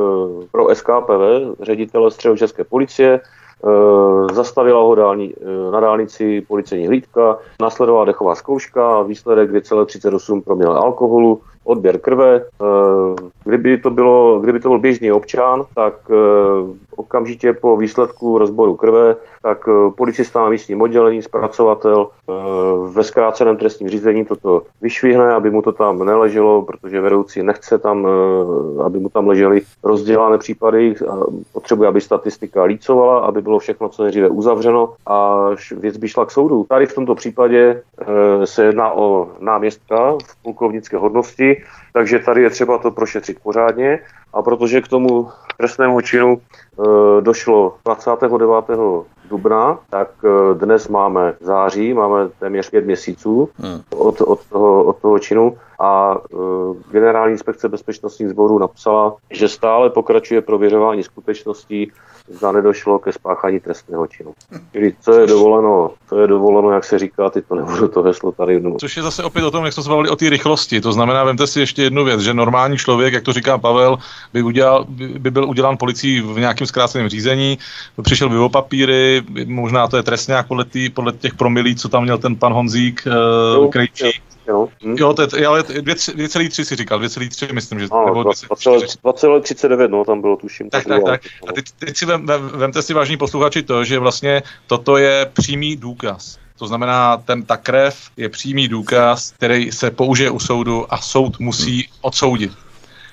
[0.52, 1.22] pro SKPV,
[1.62, 3.20] ředitel středu České policie, e,
[4.34, 11.42] zastavila ho dálni, e, na dálnici policejní hlídka, následovala dechová zkouška, výsledek 2,38 promile alkoholu,
[11.64, 12.46] odběr krve.
[13.44, 15.94] Kdyby to, bylo, kdyby to byl běžný občan, tak
[17.02, 22.34] okamžitě po výsledku rozboru krve, tak eh, policista na místním oddělení, zpracovatel eh,
[22.94, 28.08] ve zkráceném trestním řízení toto vyšvihne, aby mu to tam neleželo, protože vedoucí nechce tam,
[28.08, 30.96] eh, aby mu tam ležely rozdělané případy,
[31.54, 36.32] potřebuje, aby statistika lícovala, aby bylo všechno co nejdříve uzavřeno a věc by šla k
[36.32, 36.66] soudu.
[36.70, 37.82] Tady v tomto případě
[38.46, 44.00] se jedná o náměstka v plukovnické hodnosti, takže tady je třeba to prošetřit pořádně
[44.34, 45.30] a protože k tomu
[45.62, 53.50] trestnému činu e, došlo 29 dubna, tak eh, dnes máme září, máme téměř pět měsíců
[53.58, 53.82] hmm.
[53.96, 59.90] od, od, toho, od toho činu a uh, generální inspekce bezpečnostních sborů napsala, že stále
[59.90, 61.92] pokračuje prověřování skutečností,
[62.28, 64.34] zda nedošlo ke spáchání trestného činu.
[64.72, 68.32] Čili co je dovoleno, co je dovoleno, jak se říká, ty to nebudu to heslo
[68.32, 68.60] tady.
[68.60, 68.76] No.
[68.80, 70.82] Což je zase opět o tom, jak jsme se bavili o té rychlosti.
[70.82, 73.98] To znamená, vemte si ještě jednu věc, že normální člověk, jak to říká Pavel,
[74.34, 77.58] by, udělal, by, by byl udělán policií v nějakém zkráceném řízení,
[78.02, 82.04] přišel by o papíry, možná to je trestně podle, tý, podle těch promilí, co tam
[82.04, 83.08] měl ten pan Honzík,
[83.60, 84.22] uh, Krejčí.
[84.48, 84.96] Jo, hm.
[84.98, 87.88] jo to je, ale 2,3 si říkal, 2,3 myslím, že...
[87.92, 90.70] No, 2,39, no, tam bylo tuším.
[90.70, 91.22] Tak, tak, tak.
[91.48, 95.30] A teď, teď si vem, vem, vemte si vážní posluchači to, že vlastně toto je
[95.34, 96.38] přímý důkaz.
[96.60, 101.40] To znamená, ten, ta krev je přímý důkaz, který se použije u soudu a soud
[101.40, 102.52] musí odsoudit.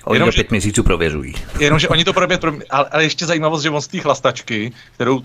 [0.09, 1.33] Oni jenom, to pět měsíců prověřují.
[1.59, 5.21] Jenomže oni to probět, ale, ale ještě zajímavost, že on z té chlastačky, kterou,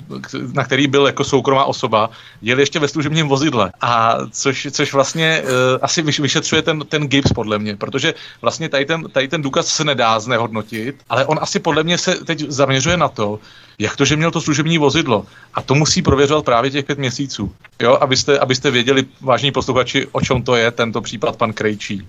[0.52, 2.10] na který byl jako soukromá osoba,
[2.42, 3.72] jel ještě ve služebním vozidle.
[3.80, 5.48] A což, což vlastně uh,
[5.82, 9.84] asi vyšetřuje ten, ten gips podle mě, protože vlastně tady ten, tady ten důkaz se
[9.84, 13.38] nedá znehodnotit, ale on asi podle mě se teď zaměřuje na to,
[13.78, 15.26] jak to, že měl to služební vozidlo.
[15.54, 17.54] A to musí prověřovat právě těch pět měsíců.
[17.82, 22.08] Jo, abyste, abyste věděli, vážní posluchači, o čem to je tento případ pan Krejčí.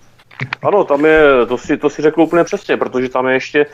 [0.64, 3.66] Ano, tam je, to si, to si řekl úplně přesně, protože tam je ještě,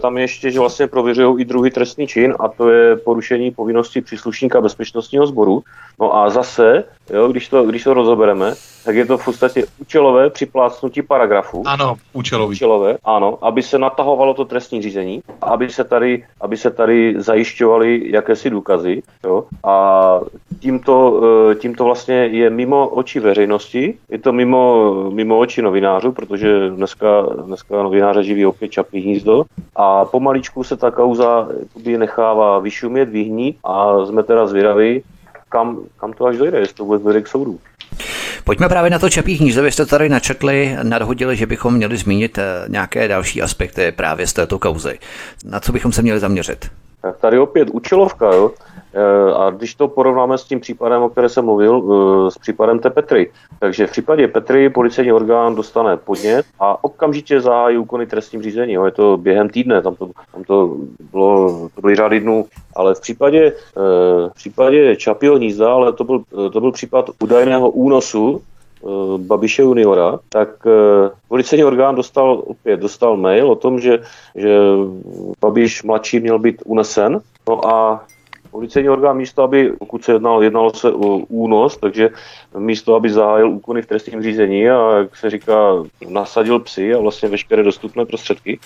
[0.00, 4.00] tam je ještě, že vlastně prověřují i druhý trestný čin a to je porušení povinnosti
[4.00, 5.62] příslušníka bezpečnostního sboru.
[6.00, 10.30] No a zase, jo, když, to, když to rozobereme, tak je to v podstatě účelové
[10.30, 11.62] připlácnutí paragrafu.
[11.66, 12.56] Ano, účelový.
[12.56, 18.10] Účelové, ano, aby se natahovalo to trestní řízení, aby se tady, aby se tady zajišťovaly
[18.10, 19.02] jakési důkazy.
[19.24, 19.44] Jo?
[19.64, 20.20] A
[20.60, 26.70] tímto, eh, tímto vlastně je mimo oči veřejnosti, je to mimo, mimo oči novinářů, protože
[26.70, 29.43] dneska, dneska novináře živí opět čapí hnízdo
[29.76, 31.48] a pomaličku se ta kauza
[31.98, 35.02] nechává vyšumět, vyhnít a jsme teda zvědaví,
[35.48, 37.58] kam, kam to až dojde, jestli to vůbec dojde k soudu.
[38.44, 39.62] Pojďme právě na to čapí hnízdo.
[39.62, 44.32] Vy jste tady načetli, nadhodili, že bychom měli zmínit eh, nějaké další aspekty právě z
[44.32, 44.98] této kauzy.
[45.44, 46.70] Na co bychom se měli zaměřit?
[47.02, 48.50] Tak tady opět účelovka, jo.
[49.36, 51.82] A když to porovnáme s tím případem, o které jsem mluvil,
[52.30, 57.78] s případem té Petry, takže v případě Petry policejní orgán dostane podnět a okamžitě zahájí
[57.78, 58.72] úkony trestním řízení.
[58.72, 60.76] Je to během týdne, tam to, tam to
[61.12, 63.52] bylo, to byly řády dnů, ale v případě,
[64.28, 66.22] v případě Čapího hnízda, ale to byl,
[66.52, 68.42] to byl případ údajného únosu
[68.84, 73.98] Eh, Babiše juniora, tak eh, policejní orgán dostal opět dostal mail o tom, že,
[74.34, 74.58] že
[75.40, 77.20] Babiš mladší měl být unesen.
[77.48, 78.04] No a
[78.54, 82.10] policejní orgán místo, aby, pokud se jednalo, jednalo se o únos, takže
[82.58, 87.28] místo, aby zahájil úkony v trestním řízení a, jak se říká, nasadil psy a vlastně
[87.28, 88.58] veškeré dostupné prostředky,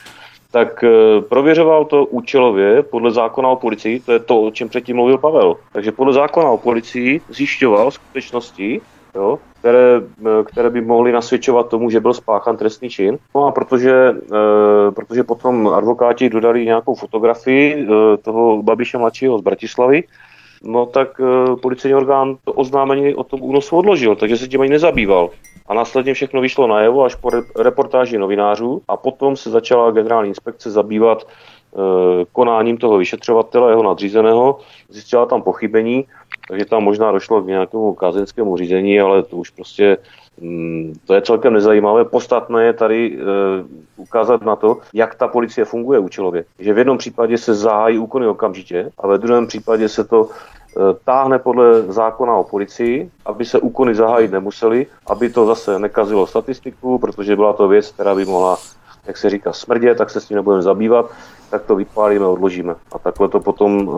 [0.50, 4.96] tak eh, prověřoval to účelově podle zákona o policii, to je to, o čem předtím
[4.96, 5.56] mluvil Pavel.
[5.72, 8.80] Takže podle zákona o policii zjišťoval skutečnosti,
[9.14, 13.18] jo, které, eh, které by mohly nasvědčovat tomu, že byl spáchan trestný čin.
[13.34, 19.42] No a protože, e, protože potom advokáti dodali nějakou fotografii e, toho Babiše mladšího z
[19.42, 20.04] Bratislavy,
[20.62, 21.20] no tak
[21.62, 25.30] policejní orgán to oznámení o tom únosu odložil, takže se tím ani nezabýval.
[25.66, 30.70] A následně všechno vyšlo najevo až po reportáži novinářů a potom se začala generální inspekce
[30.70, 31.26] zabývat
[32.32, 36.06] konáním toho vyšetřovatele, jeho nadřízeného, zjistila tam pochybení
[36.48, 39.98] takže tam možná došlo k nějakému kazenskému řízení, ale to už prostě
[40.40, 42.04] mm, to je celkem nezajímavé.
[42.04, 43.20] Podstatné je tady e,
[43.96, 46.44] ukázat na to, jak ta policie funguje účelově.
[46.58, 50.80] Že v jednom případě se zahájí úkony okamžitě a ve druhém případě se to e,
[51.04, 56.98] táhne podle zákona o policii, aby se úkony zahájit nemuseli, aby to zase nekazilo statistiku,
[56.98, 58.58] protože byla to věc, která by mohla
[59.08, 61.10] jak se říká, smrdě, tak se s tím nebudeme zabývat,
[61.50, 62.74] tak to vypálíme, odložíme.
[62.92, 63.92] A takhle to potom e,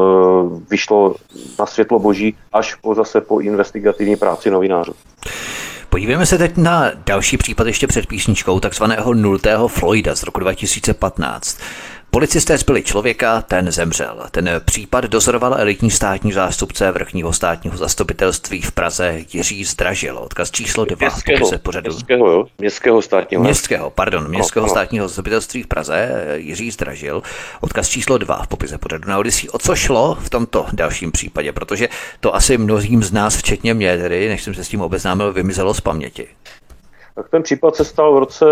[0.70, 1.14] vyšlo
[1.58, 4.92] na světlo boží až po zase po investigativní práci novinářů.
[5.88, 11.58] Podívejme se teď na další případ ještě před písničkou, takzvaného nultého Floyda z roku 2015.
[12.12, 14.22] Policisté zbyli člověka, ten zemřel.
[14.30, 20.18] Ten případ dozoroval elitní státní zástupce vrchního státního zastupitelství v Praze Jiří Zdražil.
[20.18, 21.90] Odkaz číslo 2 městského, se pořadu.
[21.90, 22.44] Městského, jo?
[22.58, 23.42] Městského státního.
[23.42, 27.22] Městského, pardon, Městského no, státního zastupitelství v Praze Jiří Zdražil.
[27.60, 29.50] Odkaz číslo 2 v popise pořadu na Odisí.
[29.50, 31.52] O co šlo v tomto dalším případě?
[31.52, 31.88] Protože
[32.20, 35.74] to asi mnohým z nás, včetně mě, tedy, než jsem se s tím obeznámil, vymizelo
[35.74, 36.28] z paměti.
[37.14, 38.44] Tak ten případ se stal v roce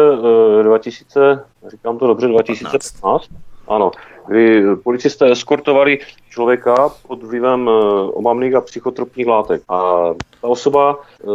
[0.62, 3.28] 2000, eh, říkám to dobře, 2015.
[3.68, 3.90] Ano,
[4.26, 5.98] kdy policisté eskortovali
[6.30, 7.72] člověka pod vlivem eh,
[8.12, 9.62] omamných a psychotropních látek.
[9.68, 10.04] A
[10.40, 11.26] ta osoba eh,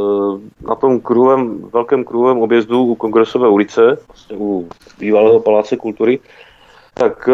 [0.67, 4.69] na tom kruhovém, velkém kruhovém objezdu u Kongresové ulice, vlastně u
[4.99, 6.19] bývalého paláce kultury,
[6.93, 7.29] tak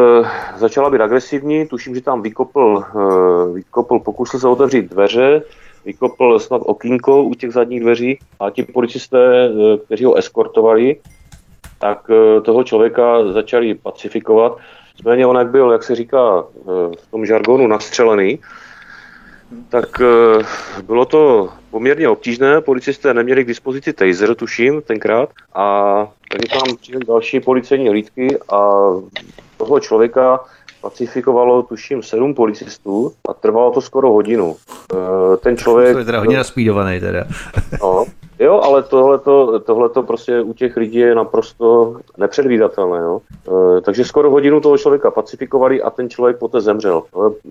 [0.58, 2.84] začala být agresivní, tuším, že tam vykopl,
[3.54, 5.44] vykopl pokusil se otevřít dveře,
[5.86, 10.96] vykopl snad okýnko u těch zadních dveří a ti policisté, eh, kteří ho eskortovali,
[11.80, 14.58] tak eh, toho člověka začali pacifikovat.
[14.98, 16.62] Nicméně on, jak byl, jak se říká eh,
[16.98, 18.40] v tom žargonu, nastřelený,
[19.70, 20.02] tak
[20.84, 22.62] bylo to poměrně obtížné.
[22.62, 25.30] Policisté neměli k dispozici taser, tuším, tenkrát.
[25.56, 28.80] A takže tam přijeli další policejní hlídky a
[29.58, 30.40] toho člověka
[30.82, 34.56] pacifikovalo, tuším, sedm policistů a trvalo to skoro hodinu.
[35.40, 35.94] Ten člověk...
[35.94, 37.26] To je teda hodně naspídovaný teda.
[37.82, 38.06] No,
[38.40, 43.00] jo, ale tohleto, tohleto prostě u těch lidí je naprosto nepředvídatelné.
[43.00, 43.22] Jo?
[43.78, 47.04] E, takže skoro hodinu toho člověka pacifikovali a ten člověk poté zemřel.
[47.16, 47.50] E,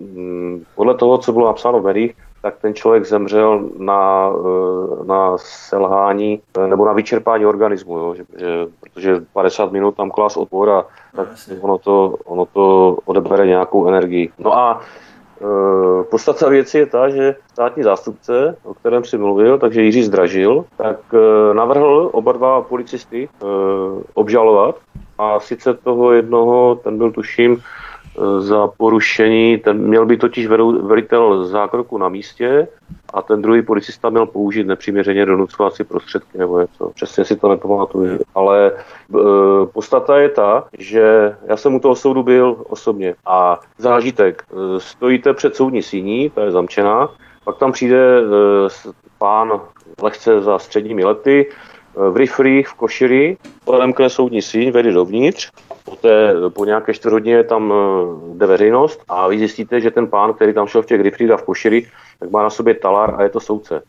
[0.74, 6.40] podle toho, co bylo napsáno v médiích, tak ten člověk zemřel na, eh, na selhání
[6.58, 8.14] eh, nebo na vyčerpání organismu, jo?
[8.14, 10.84] Že, že, protože 50 minut tam klas odpor a
[11.16, 11.28] tak
[11.60, 14.30] ono to, ono to odebere nějakou energii.
[14.38, 14.84] No a e,
[16.10, 20.98] podstata věci je ta, že státní zástupce, o kterém si mluvil, takže Jiří Zdražil, tak
[21.14, 23.46] e, navrhl oba dva policisty e,
[24.14, 24.76] obžalovat.
[25.18, 27.62] A sice toho jednoho, ten byl tuším
[28.38, 30.46] za porušení, ten měl by totiž
[30.82, 32.68] velitel zákroku na místě
[33.14, 36.90] a ten druhý policista měl použít nepřiměřeně donucovací prostředky nebo něco.
[36.94, 38.18] Přesně si to nepamatuju.
[38.34, 38.72] Ale e,
[39.66, 44.42] podstata je ta, že já jsem u toho soudu byl osobně a zážitek.
[44.50, 47.10] E, stojíte před soudní síní, ta je zamčená,
[47.44, 48.22] pak tam přijde e,
[49.18, 49.60] pán
[50.02, 55.50] lehce za středními lety, e, v riflích, v košili, odemkne soudní síň, vede dovnitř
[55.88, 60.54] Poté po nějaké čtvrthodině tam eh, jde veřejnost a vy zjistíte, že ten pán, který
[60.54, 61.86] tam šel v těch riflích a v košili,
[62.20, 63.82] tak má na sobě talar a je to soudce.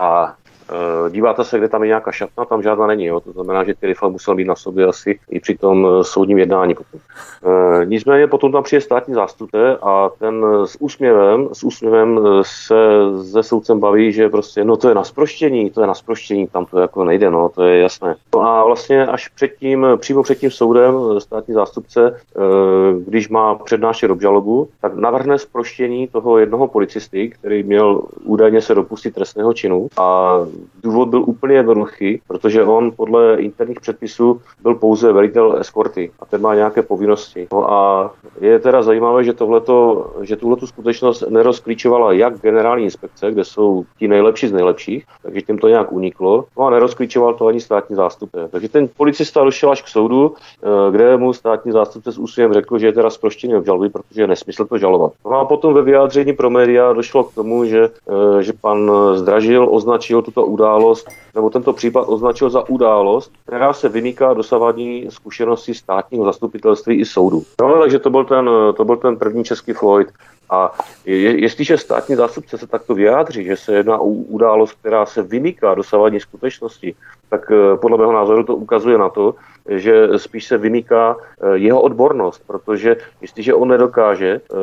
[0.00, 0.34] A
[1.10, 3.04] díváte se, kde tam je nějaká šatna, tam žádná není.
[3.04, 3.20] Jo?
[3.20, 6.74] To znamená, že ty rifle musel být na sobě asi i při tom soudním jednání.
[6.74, 7.00] Potom.
[7.84, 12.74] Nicméně potom tam přijde státní zástupce a ten s úsměvem, s úsměvem se
[13.14, 16.66] ze soudcem baví, že prostě, no to je na sproštění, to je na sproštění, tam
[16.66, 18.16] to jako nejde, no, to je jasné.
[18.34, 22.20] No a vlastně až předtím, přímo před tím soudem státní zástupce,
[23.06, 29.14] když má přednášet obžalobu, tak navrhne sproštění toho jednoho policisty, který měl údajně se dopustit
[29.14, 30.38] trestného činu a
[30.82, 36.40] důvod byl úplně jednoduchý, protože on podle interních předpisů byl pouze velitel eskorty a ten
[36.40, 37.48] má nějaké povinnosti.
[37.52, 43.44] No a je teda zajímavé, že, tohleto, že tuhletu skutečnost nerozklíčovala jak generální inspekce, kde
[43.44, 47.60] jsou ti nejlepší z nejlepších, takže tím to nějak uniklo, no a nerozklíčoval to ani
[47.60, 48.48] státní zástupce.
[48.50, 52.78] Takže ten policista došel až k soudu, eh, kde mu státní zástupce s úsměvem řekl,
[52.78, 55.12] že je teda zproštěný obžaloby, protože je nesmysl to žalovat.
[55.24, 59.68] No a potom ve vyjádření pro média došlo k tomu, že, eh, že pan Zdražil
[59.70, 66.24] označil tuto událost, nebo tento případ označil za událost, která se vymýká dosavadní zkušenosti státního
[66.24, 67.42] zastupitelství i soudu.
[67.60, 70.08] No, takže to byl ten, to byl ten první český Floyd.
[70.50, 70.72] A
[71.04, 75.74] je, jestliže státní zástupce se takto vyjádří, že se jedná o událost, která se vymýká
[75.74, 76.94] dosavadní skutečnosti,
[77.28, 79.34] tak eh, podle mého názoru to ukazuje na to,
[79.68, 84.56] že spíš se vymýká eh, jeho odbornost, protože jestliže on nedokáže, eh,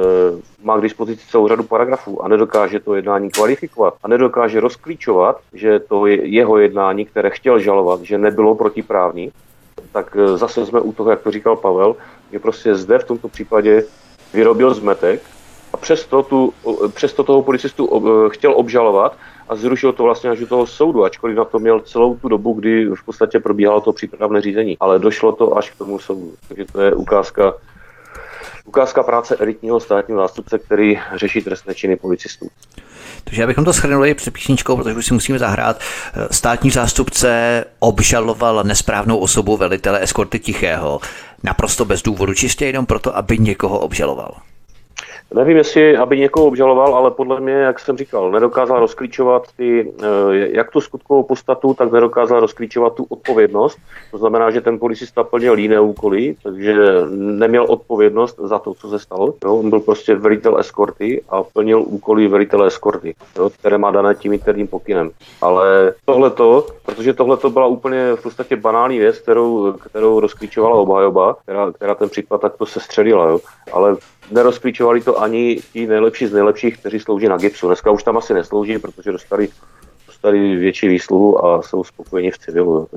[0.64, 5.80] má k dispozici celou řadu paragrafů a nedokáže to jednání kvalifikovat a nedokáže rozklíčovat, že
[5.80, 9.32] to je jeho jednání, které chtěl žalovat, že nebylo protiprávní,
[9.92, 11.96] tak zase jsme u toho, jak to říkal Pavel,
[12.32, 13.84] že prostě zde v tomto případě
[14.34, 15.22] vyrobil zmetek
[15.74, 16.54] a přesto, tu,
[16.94, 19.18] přesto toho policistu chtěl obžalovat
[19.50, 22.54] a zrušil to vlastně až do toho soudu, ačkoliv na to měl celou tu dobu,
[22.54, 24.78] kdy v podstatě probíhalo to přípravné řízení.
[24.80, 26.34] Ale došlo to až k tomu soudu.
[26.48, 27.54] Takže to je ukázka
[28.68, 32.48] ukázka práce elitního státního zástupce, který řeší trestné činy policistů.
[33.24, 35.80] Takže abychom to schrnuli před písničkou, protože už si musíme zahrát,
[36.32, 41.00] státní zástupce obžaloval nesprávnou osobu velitele eskorty Tichého,
[41.44, 44.36] naprosto bez důvodu, čistě jenom proto, aby někoho obžaloval.
[45.34, 50.06] Nevím, jestli aby někoho obžaloval, ale podle mě, jak jsem říkal, nedokázal rozklíčovat ty, eh,
[50.38, 53.78] jak tu skutkovou podstatu, tak nedokázal rozklíčovat tu odpovědnost.
[54.12, 56.76] To znamená, že ten policista plnil jiné úkoly, takže
[57.10, 59.34] neměl odpovědnost za to, co se stalo.
[59.44, 64.16] Jo, on byl prostě velitel eskorty a plnil úkoly velitele eskorty, jo, které má dané
[64.16, 65.12] tím interním pokynem.
[65.42, 71.72] Ale tohleto, protože tohleto byla úplně v podstatě banální věc, kterou, kterou rozklíčovala obhajoba, která,
[71.72, 73.30] která ten případ takto se střelila.
[73.30, 73.40] Jo.
[73.74, 73.96] Ale
[74.32, 77.68] nerozklíčovali to ani ti nejlepší z nejlepších, kteří slouží na gipsu.
[77.68, 79.50] Dneska už tam asi neslouží, protože dostali
[80.18, 82.88] dostali větší výsluhu a jsou spokojeni v civilu.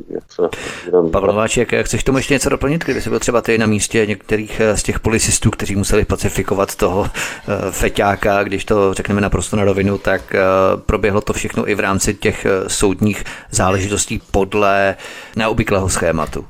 [1.12, 4.61] Pavel Nováček, chceš tomu ještě něco doplnit, kdyby se byl třeba ty na místě některých
[4.61, 9.64] eh, z těch policistů, kteří museli pacifikovat toho eh, feťáka, když to řekneme naprosto na
[9.64, 10.41] rovinu, tak eh,
[10.87, 14.97] proběhlo to všechno i v rámci těch soudních záležitostí podle
[15.37, 16.47] neobvyklého schématu.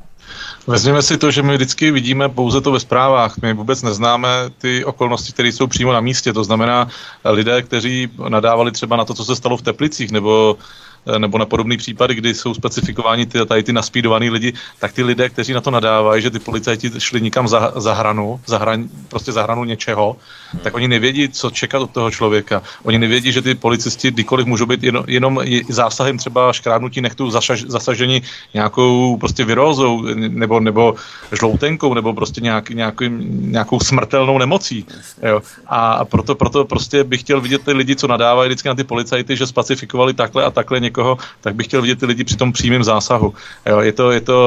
[0.66, 3.38] Vezměme si to, že my vždycky vidíme pouze to ve zprávách.
[3.42, 6.32] My vůbec neznáme ty okolnosti, které jsou přímo na místě.
[6.32, 6.88] To znamená
[7.24, 11.46] lidé, kteří nadávali třeba na to, co se stalo v Teplicích, nebo Eh, nebo na
[11.46, 15.60] podobný případy, kdy jsou specifikováni ty, tady ty naspídovaný lidi, tak ty lidé, kteří na
[15.60, 19.64] to nadávají, že ty policajti šli nikam za, za hranu, za hran, prostě za hranu
[19.64, 20.16] něčeho,
[20.62, 22.62] tak oni nevědí, co čekat od toho člověka.
[22.82, 27.62] Oni nevědí, že ty policisti kdykoliv můžou být jenom, jenom zásahem třeba škrábnutí nechtu zasaž,
[27.62, 28.22] zasažení
[28.54, 30.94] nějakou prostě virózou nebo, nebo
[31.38, 33.18] žloutenkou nebo prostě nějak, nějakým,
[33.52, 34.86] nějakou smrtelnou nemocí.
[35.22, 35.40] Jo.
[35.66, 39.36] A proto, proto prostě bych chtěl vidět ty lidi, co nadávají vždycky na ty policajty,
[39.36, 42.84] že specifikovali takhle a takhle někoho, tak bych chtěl vidět ty lidi při tom přímém
[42.84, 43.34] zásahu.
[43.66, 44.38] Jo, je to, je to,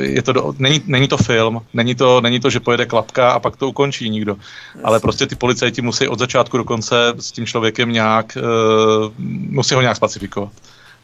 [0.00, 3.56] je to, není, není to film, není to, není to, že pojede klapka a pak
[3.56, 4.36] to ukončí nikdo.
[4.84, 9.12] Ale prostě ty policajti musí od začátku do konce s tím člověkem nějak, uh,
[9.50, 10.52] musí ho nějak specifikovat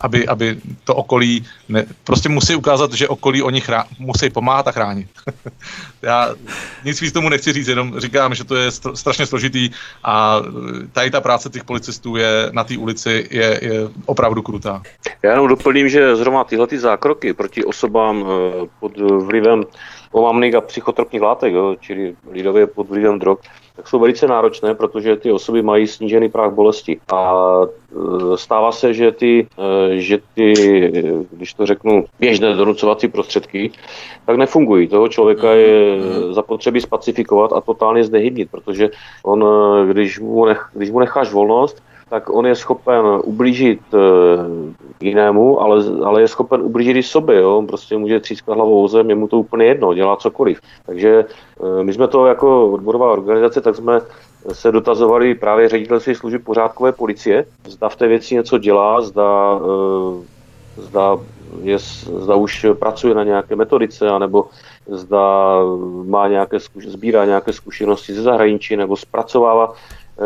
[0.03, 4.73] aby, aby to okolí, ne, prostě musí ukázat, že okolí oni chrá, musí pomáhat a
[4.73, 5.09] chránit.
[6.03, 6.35] Já
[6.85, 9.71] nic víc tomu nechci říct, jenom říkám, že to je strašně složitý
[10.05, 10.41] a
[10.93, 14.83] tady ta práce těch policistů je na té ulici je, je opravdu krutá.
[15.23, 19.65] Já jenom doplním, že zrovna tyhle ty zákroky proti osobám eh, pod vlivem
[20.13, 23.39] omamných a psychotropních látek, jo, čili lidově pod vlivem drog,
[23.77, 27.01] tak jsou velice náročné, protože ty osoby mají snížený práh bolesti.
[27.13, 30.53] A e, stává se, že ty, e, že ty,
[31.31, 33.71] když to řeknu, běžné donucovací prostředky,
[34.27, 34.89] tak nefungují.
[34.89, 35.97] Toho člověka je
[36.31, 38.91] zapotřebí spacifikovat a totálně znehybnit, protože
[39.25, 41.83] on, e, když mu, nech, když mu necháš volnost,
[42.13, 43.99] tak on je schopen ublížit e,
[45.01, 47.41] jinému, ale, ale je schopen ublížit i sobě.
[47.41, 47.59] Jo?
[47.59, 50.61] On prostě může třískat hlavou o zem, je mu to úplně jedno, dělá cokoliv.
[50.87, 54.01] Takže e, my jsme to jako odborová organizace, tak jsme
[54.53, 60.83] se dotazovali právě ředitelství služby pořádkové policie, zda v té věci něco dělá, zda e,
[60.83, 61.19] zda,
[61.63, 64.47] je, zda už pracuje na nějaké metodice, anebo
[64.87, 65.57] zda
[66.05, 69.75] má nějaké, sbírá nějaké zkušenosti ze zahraničí, nebo zpracovává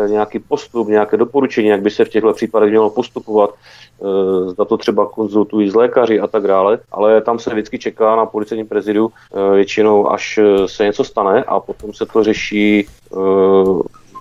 [0.07, 4.77] nějaký postup, nějaké doporučení, jak by se v těchto případech mělo postupovat, eh, zda to
[4.77, 9.11] třeba konzultují s lékaři a tak dále, ale tam se vždycky čeká na policejní prezidiu
[9.53, 12.87] většinou, až se něco stane a potom se to řeší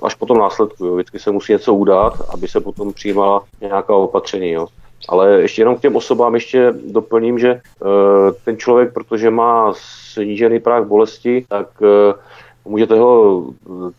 [0.02, 0.84] až potom následku.
[0.84, 0.94] Jo.
[0.94, 4.50] Vždycky se musí něco udát, aby se potom přijímala nějaká opatření.
[4.50, 4.66] Jo.
[5.08, 7.60] Ale ještě jenom k těm osobám ještě doplním, že
[8.44, 11.68] ten člověk, protože má snížený práh bolesti, tak
[12.66, 13.44] můžete ho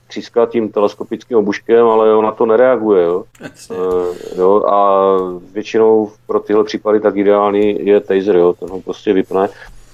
[0.08, 3.04] třískat tím teleskopickým obuškem, ale on na to nereaguje.
[3.04, 3.24] Jo?
[3.72, 4.64] Uh, jo?
[4.66, 5.08] A
[5.54, 8.54] většinou pro tyhle případy tak ideální je taser, jo?
[8.54, 9.50] ten ho prostě vypne.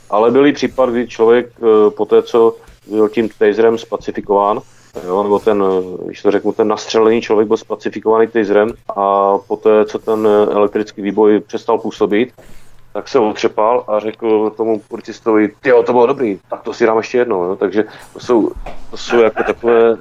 [0.10, 2.56] Ale byly případ, kdy člověk uh, po té, co
[2.88, 4.62] byl tím taserem spacifikován,
[5.06, 5.64] jo, nebo ten,
[6.06, 11.40] když to řeknu, ten nastřelený člověk byl spacifikovaný taserem a poté, co ten elektrický výboj
[11.40, 12.34] přestal působit,
[12.94, 16.98] tak se otřepal a řekl tomu policistovi, jo, to bylo dobrý, tak to si dám
[16.98, 17.56] ještě jednou, jo.
[17.56, 17.84] takže
[18.14, 18.52] to jsou,
[18.92, 19.98] to jsou jako takové,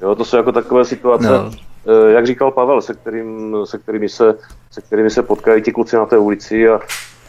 [0.00, 1.50] jo, to jsou jako takové situace, no.
[1.86, 4.34] Eh, jak říkal Pavel, se, kterým, se, kterými se,
[4.70, 6.80] se kterými se potkají ti kluci na té ulici a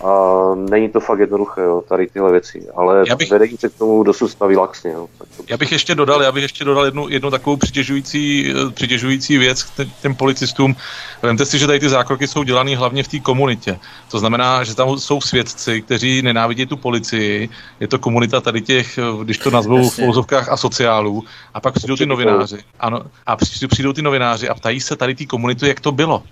[0.04, 0.12] a
[0.56, 4.04] není to fakt jednoduché, jo, tady tyhle věci, ale já bych, vedení se k tomu
[4.04, 4.91] dosud staví laxně.
[4.91, 5.08] Jo.
[5.50, 9.88] Já bych ještě dodal, já bych ještě dodal jednu, jednu takovou přitěžující, přitěžující věc k
[10.02, 10.76] těm policistům.
[11.22, 13.80] Vemte si, že tady ty zákroky jsou dělané hlavně v té komunitě.
[14.12, 17.50] To znamená, že tam jsou svědci, kteří nenávidí tu policii.
[17.80, 21.24] Je to komunita tady těch, když to nazvou v pouzovkách asociálů.
[21.54, 22.58] A pak přijdou ty novináři.
[22.80, 23.38] Ano, a
[23.70, 26.24] přijdou ty novináři a ptají se tady té komunity, jak to bylo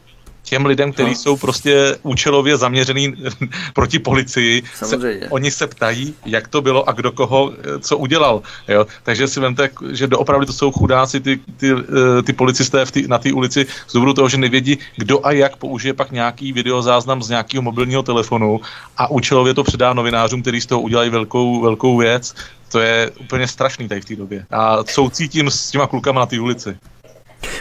[0.49, 1.15] těm lidem, kteří no.
[1.15, 3.13] jsou prostě účelově zaměřený
[3.73, 4.63] proti policii.
[4.73, 4.97] Se,
[5.29, 8.41] oni se ptají, jak to bylo a kdo koho eh, co udělal.
[8.67, 8.87] Jo?
[9.03, 13.07] Takže si vemte, že doopravdy to jsou chudáci ty, ty, eh, ty policisté v tý,
[13.07, 17.23] na té ulici z důvodu toho, že nevědí, kdo a jak použije pak nějaký videozáznam
[17.23, 18.59] z nějakého mobilního telefonu
[18.97, 22.35] a účelově to předá novinářům, kteří z toho udělají velkou, velkou věc.
[22.71, 24.45] To je úplně strašný tady v té době.
[24.51, 26.77] A soucítím s těma klukama na té ulici.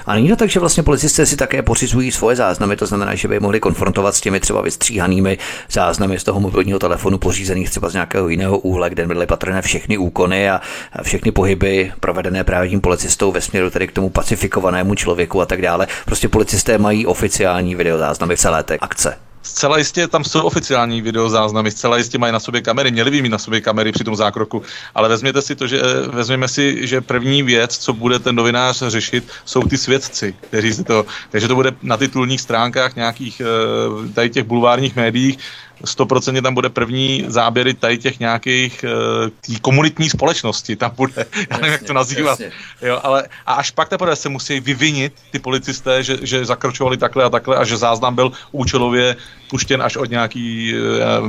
[0.07, 3.29] A není to tak, že vlastně policisté si také pořizují svoje záznamy, to znamená, že
[3.29, 5.39] by mohli konfrontovat s těmi třeba vystříhanými
[5.71, 9.99] záznamy z toho mobilního telefonu pořízených třeba z nějakého jiného úhle, kde byly patrné všechny
[9.99, 10.61] úkony a
[11.03, 15.63] všechny pohyby provedené právě tím policistou ve směru tedy k tomu pacifikovanému člověku a tak
[15.63, 15.87] dále.
[16.05, 19.26] Prostě policisté mají oficiální videozáznamy celé té akce.
[19.47, 23.29] Zcela jistě tam jsou oficiální videozáznamy, zcela jistě mají na sobě kamery, měli by mít
[23.29, 24.63] na sobě kamery při tom zákroku,
[24.95, 25.83] ale vezměte si to, že
[26.13, 30.85] vezměme si, že první věc, co bude ten novinář řešit, jsou ty svědci, kteří si
[30.85, 35.39] to, takže to bude na titulních stránkách nějakých eh, tady těch bulvárních médiích,
[35.85, 41.23] stoprocentně tam bude první záběry tady těch nějakých uh, tý komunitní společnosti, tam bude, já
[41.35, 42.41] nevím, jasně, jak to nazývat,
[42.83, 47.25] jo, ale a až pak teprve se musí vyvinit ty policisté, že, že zakročovali takhle
[47.25, 49.17] a takhle a že záznam byl účelově
[49.51, 51.29] puštěn až od nějaký, uh,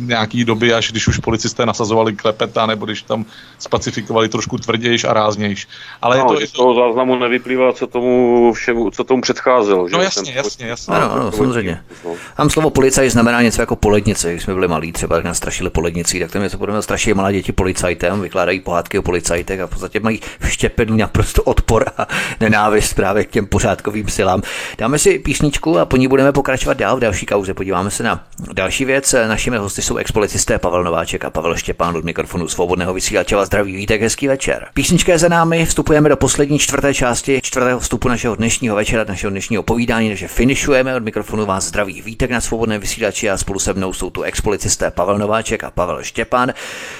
[0.00, 3.24] nějaký doby, až když už policisté nasazovali klepeta, nebo když tam
[3.58, 5.68] spacifikovali trošku tvrdějš a ráznějš.
[6.02, 9.88] Ale no, je to, z toho záznamu nevyplývá, co tomu všemu, co tomu předcházelo.
[9.92, 10.04] No že?
[10.04, 10.94] jasně, jasně, jasně.
[10.94, 11.82] Ano, ano, samozřejmě.
[12.36, 15.70] Tam slovo policaj znamená něco jako polednice, když jsme byli malí, třeba tak nás strašili
[15.70, 19.70] polednicí, tak tam to budeme strašit malá děti policajtem, vykládají pohádky o policajtech a v
[19.70, 22.06] podstatě mají vštěpený naprosto odpor a
[22.40, 24.42] nenávist právě k těm pořádkovým silám.
[24.78, 27.54] Dáme si písničku a po ní budeme pokračovat dál v další kauze.
[27.54, 29.14] Podíváme se na další věc.
[29.28, 33.36] Našimi hosty jsou expolicisté Pavel Nováček a Pavel Štěpán od mikrofonu svobodného vysílače.
[33.36, 34.66] Vás zdraví, vítek, hezký večer.
[34.74, 39.30] Písnička je za námi, vstupujeme do poslední čtvrté části čtvrtého vstupu našeho dnešního večera, našeho
[39.30, 43.67] dnešního povídání, takže finišujeme od mikrofonu vás zdraví vítek na svobodné vysílači a spolu se
[43.72, 46.52] mnou jsou tu expolicisté Pavel Nováček a Pavel Štěpán.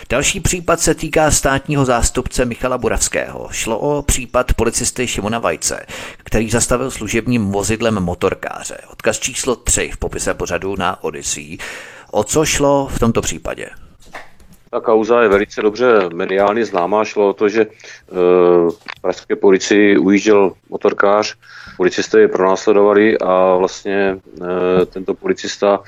[0.09, 3.49] Další případ se týká státního zástupce Michala Buravského.
[3.51, 5.87] Šlo o případ policisty Šimona Vajce,
[6.19, 8.79] který zastavil služebním vozidlem motorkáře.
[8.93, 11.59] Odkaz číslo 3 v popise pořadu na Odyssey.
[12.11, 13.71] O co šlo v tomto případě?
[14.71, 17.05] Ta kauza je velice dobře mediálně známá.
[17.05, 17.67] Šlo o to, že e,
[19.01, 21.37] pražské policii ujížděl motorkář,
[21.79, 24.19] policisté je pronásledovali a vlastně
[24.83, 25.87] e, tento policista e,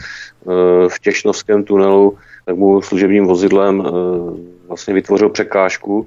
[0.88, 3.90] v Těšnovském tunelu tak mu služebním vozidlem e,
[4.68, 6.06] vlastně vytvořil překážku,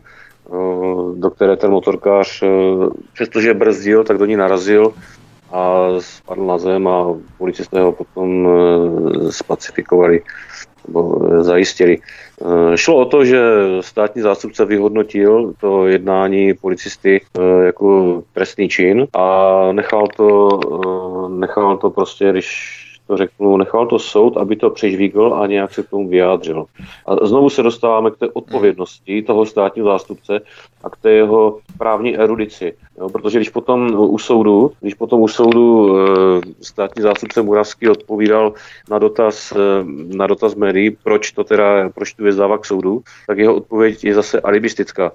[1.16, 2.44] do které ten motorkář,
[3.14, 4.94] přestože brzdil, tak do ní narazil
[5.52, 8.48] a spadl na zem a policisté ho potom
[9.30, 10.22] spacifikovali
[10.88, 11.98] nebo zajistili.
[12.44, 13.42] Eh, šlo o to, že
[13.82, 21.78] státní zástupce vyhodnotil to jednání policisty eh, jako trestný čin a nechal to, eh, nechal
[21.78, 25.90] to prostě, když to řeknu, nechal to soud, aby to přežvíkl a nějak se k
[25.90, 26.66] tomu vyjádřil.
[27.06, 30.42] A znovu se dostáváme k té odpovědnosti toho státního zástupce
[30.84, 32.74] a k té jeho právní erudici.
[32.98, 35.96] Jo, protože když potom u soudu, když potom u soudu
[36.62, 38.54] státní zástupce Muravský odpovídal
[38.90, 39.54] na dotaz,
[40.16, 44.04] na dotaz médií, proč to teda, proč tu věc dává k soudu, tak jeho odpověď
[44.04, 45.12] je zase alibistická.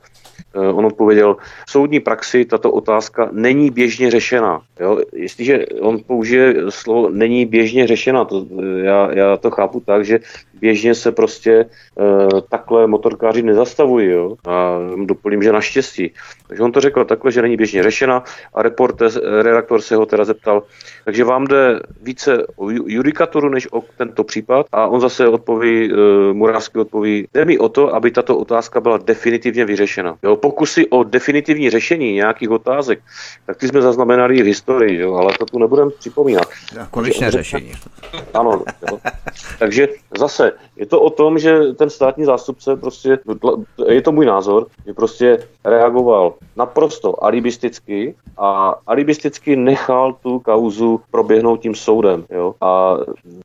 [0.55, 1.37] On odpověděl,
[1.67, 4.61] v soudní praxi tato otázka není běžně řešena.
[4.81, 4.99] Jo?
[5.13, 8.47] Jestliže on použije slovo není běžně řešena, to,
[8.83, 10.21] já, já to chápu tak, že
[10.61, 11.67] běžně se prostě e,
[12.49, 14.11] takhle motorkáři nezastavují.
[14.11, 14.37] Jo?
[14.47, 16.13] A doplním, že naštěstí.
[16.49, 18.25] Takže on to řekl takhle, že není běžně řešena
[18.55, 19.11] a reporter,
[19.43, 20.63] redaktor se ho teda zeptal,
[21.05, 25.97] takže vám jde více o judikaturu než o tento případ a on zase odpoví, e,
[26.33, 30.17] Murávský odpoví, jde mi o to, aby tato otázka byla definitivně vyřešena.
[30.23, 30.37] Jo?
[30.37, 33.01] Pokusy o definitivní řešení nějakých otázek,
[33.47, 35.15] tak ty jsme zaznamenali v historii, jo?
[35.15, 36.49] ale to tu nebudeme připomínat.
[36.91, 37.73] Konečné řešení.
[38.35, 38.65] Ano.
[38.91, 38.99] Jo?
[39.59, 43.19] Takže zase je to o tom, že ten státní zástupce prostě,
[43.87, 51.61] je to můj názor, že prostě reagoval naprosto alibisticky a alibisticky nechal tu kauzu proběhnout
[51.61, 52.25] tím soudem.
[52.31, 52.55] Jo?
[52.61, 52.97] A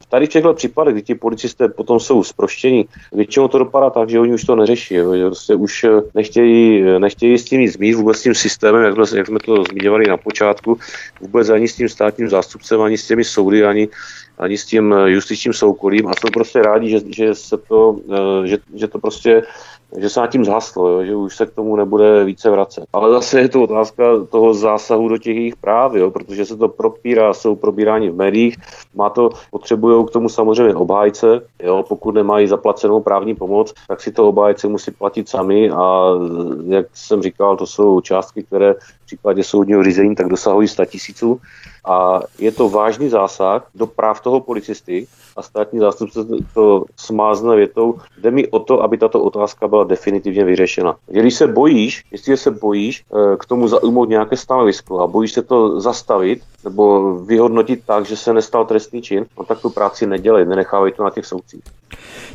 [0.09, 4.19] tady v těchto případech, kdy ti policisté potom jsou zproštění, většinou to dopadá tak, že
[4.19, 4.95] oni už to neřeší.
[4.95, 5.15] Jo?
[5.15, 5.85] Že prostě už
[6.15, 9.63] nechtějí, nechtějí s tím nic zmít, vůbec s tím systémem, jak jsme, jak jsme to
[9.63, 10.77] zmiňovali na počátku,
[11.21, 13.88] vůbec ani s tím státním zástupcem, ani s těmi soudy, ani
[14.38, 16.07] ani s tím justičním soukolím.
[16.07, 19.43] A jsou prostě rádi, že, že se to, eh, že, že to prostě
[19.97, 22.85] že se nad tím zhaslo, jo, že už se k tomu nebude více vracet.
[22.93, 26.68] Ale zase je to otázka toho zásahu do těch jejich práv, jo, protože se to
[26.68, 28.57] propírá, jsou probíráni v médiích,
[28.95, 34.11] má to, potřebují k tomu samozřejmě obhájce, jo, pokud nemají zaplacenou právní pomoc, tak si
[34.11, 36.05] to obhájce musí platit sami a
[36.68, 41.41] jak jsem říkal, to jsou částky, které v případě soudního řízení tak dosahují 100 tisíců
[41.85, 46.19] a je to vážný zásah do práv toho policisty a státní zástupce
[46.53, 50.95] to smázne větou, jde mi o to, aby tato otázka byla definitivně vyřešena.
[51.07, 55.41] Když se bojíš, jestli se bojíš eh, k tomu zaujmout nějaké stanovisko a bojíš se
[55.41, 60.45] to zastavit nebo vyhodnotit tak, že se nestal trestný čin, no tak tu práci nedělej,
[60.45, 61.61] nenechávej to na těch soudcích.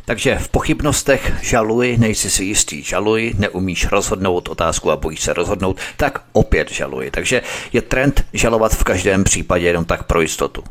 [0.05, 5.77] Takže v pochybnostech žaluji, nejsi si jistý, žaluji, neumíš rozhodnout otázku a bojíš se rozhodnout,
[5.97, 7.11] tak opět žaluji.
[7.11, 7.41] Takže
[7.73, 10.63] je trend žalovat v každém případě jenom tak pro jistotu.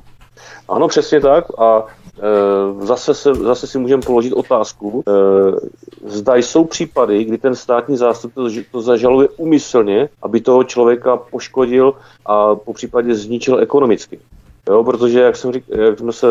[0.68, 1.44] Ano, přesně tak.
[1.58, 1.86] A
[2.80, 5.12] zase, se, zase si můžeme položit otázku, e,
[6.10, 8.40] zda jsou případy, kdy ten státní zástupce
[8.72, 11.94] to zažaluje umyslně, aby toho člověka poškodil
[12.26, 14.18] a po případě zničil ekonomicky.
[14.68, 16.26] Jo, protože, jak, jsem řík, jak jsme se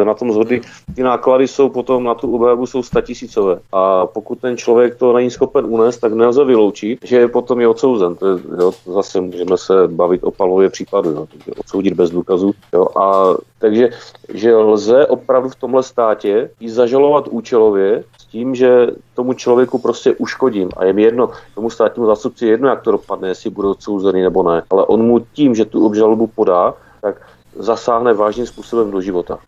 [0.00, 0.60] e, na tom zhodli,
[0.94, 3.60] ty náklady jsou potom na tu obhajobu jsou statisícové.
[3.72, 8.16] A pokud ten člověk to není schopen unést, tak nelze vyloučit, že potom je odsouzen.
[8.16, 11.26] To je, jo, zase můžeme se bavit o palově případu, jo,
[11.58, 12.52] odsoudit bez důkazů.
[12.72, 13.88] Jo, a takže
[14.34, 20.14] že lze opravdu v tomhle státě i zažalovat účelově s tím, že tomu člověku prostě
[20.14, 20.68] uškodím.
[20.76, 24.22] A je mi jedno, tomu státnímu zástupci je jedno, jak to dopadne, jestli bude odsouzený
[24.22, 24.62] nebo ne.
[24.70, 27.22] Ale on mu tím, že tu obžalobu podá, tak
[27.58, 29.38] zasáhne vážným způsobem do života.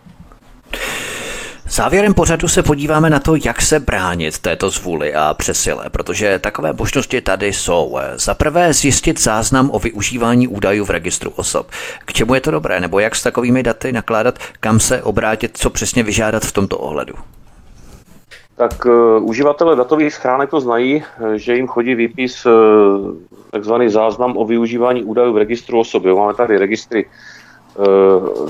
[1.75, 6.73] Závěrem pořadu se podíváme na to, jak se bránit této zvůli a přesile, protože takové
[6.73, 7.99] možnosti tady jsou.
[8.15, 11.67] Za prvé zjistit záznam o využívání údajů v registru osob.
[12.05, 15.71] K čemu je to dobré, nebo jak s takovými daty nakládat, kam se obrátit, co
[15.71, 17.15] přesně vyžádat v tomto ohledu?
[18.57, 21.03] Tak uh, uživatelé datových schránek to znají,
[21.35, 22.53] že jim chodí výpis uh,
[23.51, 26.05] takzvaný záznam o využívání údajů v registru osob.
[26.05, 26.17] Jo.
[26.17, 27.42] Máme tady registry Eh,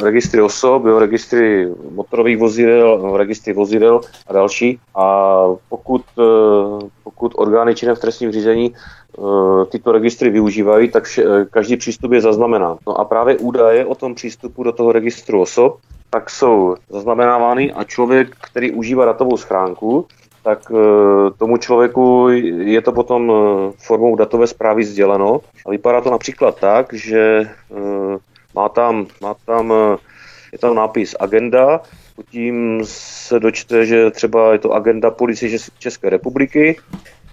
[0.02, 4.80] registry osob, jo, registry motorových vozidel, registry vozidel a další.
[4.94, 11.04] A pokud, eh, pokud orgány činné v trestním řízení eh, tyto registry využívají, tak
[11.50, 12.76] každý přístup je zaznamenán.
[12.86, 15.78] No a právě údaje o tom přístupu do toho registru osob
[16.10, 20.06] tak jsou zaznamenávány a člověk, který užívá datovou schránku,
[20.44, 20.72] tak
[21.38, 22.28] tomu člověku
[22.58, 23.32] je to potom
[23.78, 25.40] formou datové zprávy sděleno.
[25.66, 27.48] A vypadá to například tak, že
[28.54, 29.96] má tam, má tam, eh,
[30.52, 31.80] je tam nápis agenda,
[32.30, 36.76] tím se dočte, že třeba je to agenda policie České republiky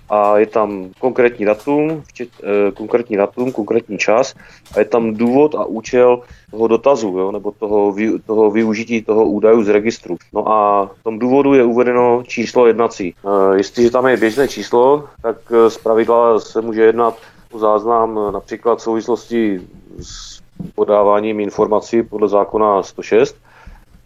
[0.09, 2.27] a je tam konkrétní datum, eh,
[2.73, 4.35] konkrétní datum, konkrétní čas
[4.75, 6.21] a je tam důvod a účel
[6.51, 10.17] toho dotazu, jo, nebo toho, toho využití toho údaju z registru.
[10.33, 13.13] No a v tom důvodu je uvedeno číslo jednací.
[13.13, 15.37] E, jestliže tam je běžné číslo, tak
[15.67, 17.17] z pravidla se může jednat
[17.51, 19.61] o záznam například v souvislosti
[20.01, 20.38] s
[20.75, 23.35] podáváním informací podle zákona 106,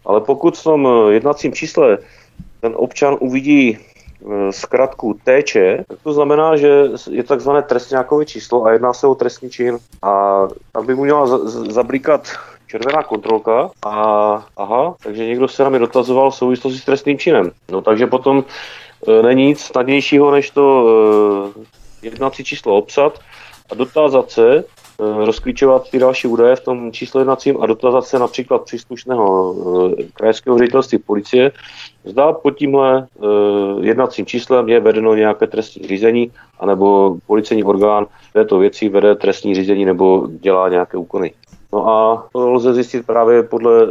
[0.04, 1.98] ale pokud v tom jednacím čísle
[2.60, 3.78] ten občan uvidí e,
[4.52, 5.56] zkratku TČ,
[5.88, 9.78] tak to znamená, že je takzvané trestňákové číslo a jedná se o trestní čin.
[10.02, 12.28] A tam by mu měla zablíkat
[12.66, 13.92] červená kontrolka a
[14.56, 17.50] aha, takže někdo se na mě dotazoval v souvislosti s trestným činem.
[17.70, 18.44] No takže potom
[19.08, 20.64] e, není nic snadnějšího, než to
[22.02, 23.18] e, jednací číslo obsat
[23.70, 24.64] a dotázat se,
[24.98, 29.54] rozklíčovat ty další údaje v tom čísle jednacím a dotazat se například příslušného
[30.14, 31.52] krajského ředitelství policie,
[32.04, 33.06] zda pod tímhle
[33.80, 39.84] jednacím číslem je vedeno nějaké trestní řízení, anebo policejní orgán této věci vede trestní řízení
[39.84, 41.32] nebo dělá nějaké úkony.
[41.72, 43.86] No a to lze zjistit právě podle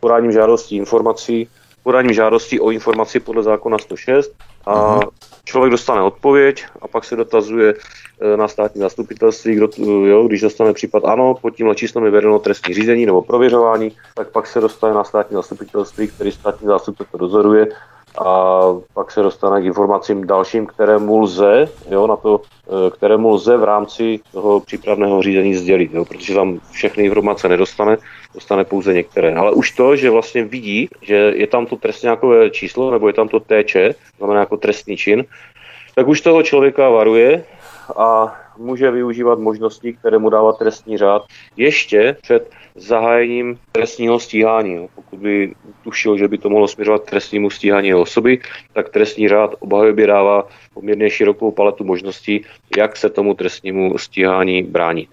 [0.00, 1.48] podáním žádostí informací,
[1.86, 4.34] podáním žádosti o informaci podle zákona 106
[4.66, 5.08] a uh-huh.
[5.44, 9.68] člověk dostane odpověď a pak se dotazuje e, na státní zastupitelství, kdo,
[10.06, 14.30] jo, když dostane případ ano, pod tímhle číslem je vedeno trestní řízení nebo prověřování, tak
[14.30, 17.66] pak se dostane na státní zastupitelství, který státní zástupce to dozoruje
[18.18, 18.60] a
[18.94, 23.64] pak se dostane k informacím dalším, kterému lze, jo, na to, e, kterému lze v
[23.64, 27.96] rámci toho přípravného řízení sdělit, jo, protože tam všechny informace nedostane,
[28.36, 29.34] dostane pouze některé.
[29.34, 33.28] Ale už to, že vlastně vidí, že je tam to trestňákové číslo, nebo je tam
[33.28, 33.76] to TČ,
[34.18, 35.24] znamená jako trestný čin,
[35.94, 37.44] tak už toho člověka varuje
[37.96, 41.24] a může využívat možností, které mu dává trestní řád
[41.56, 44.74] ještě před zahájením trestního stíhání.
[44.74, 44.88] Jo.
[44.94, 45.54] Pokud by
[45.84, 48.38] tušil, že by to mohlo směřovat k trestnímu stíhání osoby,
[48.72, 52.44] tak trestní řád obhajobě dává poměrně širokou paletu možností,
[52.76, 55.08] jak se tomu trestnímu stíhání bránit.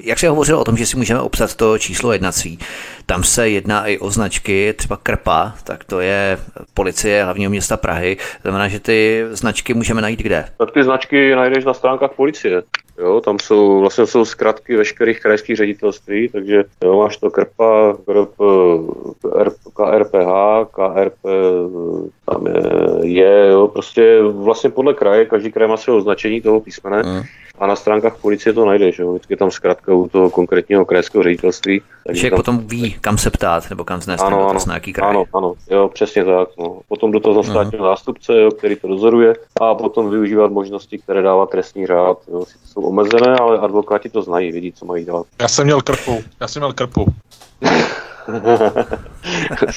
[0.00, 2.58] Jak se hovořilo o tom, že si můžeme obsat to číslo jednací,
[3.06, 6.38] tam se jedná i o značky, třeba Krpa, tak to je
[6.74, 8.16] policie hlavního města Prahy.
[8.42, 10.44] Znamená, že ty značky můžeme najít kde?
[10.58, 12.62] Tak ty značky najdeš na stránkách policie.
[12.98, 18.34] Jo, tam jsou vlastně jsou zkratky veškerých krajských ředitelství, takže jo, máš to Krpa, Krp,
[19.76, 21.18] KRPH, KRP,
[22.26, 22.62] tam je,
[23.02, 27.02] je, jo, prostě vlastně podle kraje, každý kraj má své označení toho písmene.
[27.02, 27.22] Mm
[27.58, 29.12] a na stránkách policie to najdeš, jo?
[29.12, 31.82] vždycky tam zkrátka u toho konkrétního krajského ředitelství.
[32.06, 32.36] Takže tam...
[32.36, 35.10] potom ví, kam se ptát, nebo kam znést ano, ano, na nějaký kraj.
[35.10, 36.48] Ano, ano, jo, přesně tak.
[36.58, 36.80] No.
[36.88, 41.46] Potom do toho státního zástupce, jo, který to dozoruje a potom využívat možnosti, které dává
[41.46, 42.18] trestní řád.
[42.28, 42.44] Jo.
[42.44, 45.26] Sice jsou omezené, ale advokáti to znají, vědí, co mají dělat.
[45.40, 47.06] Já jsem měl krpu, já jsem měl krpu.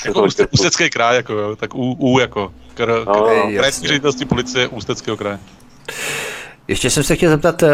[0.05, 3.27] jako ústecký kraj, jako jo, tak U, U jako, kr, kr, no,
[3.57, 5.39] krajský ředitelství policie Ústeckého kraje.
[6.67, 7.69] Ještě jsem se chtěl zeptat, eh,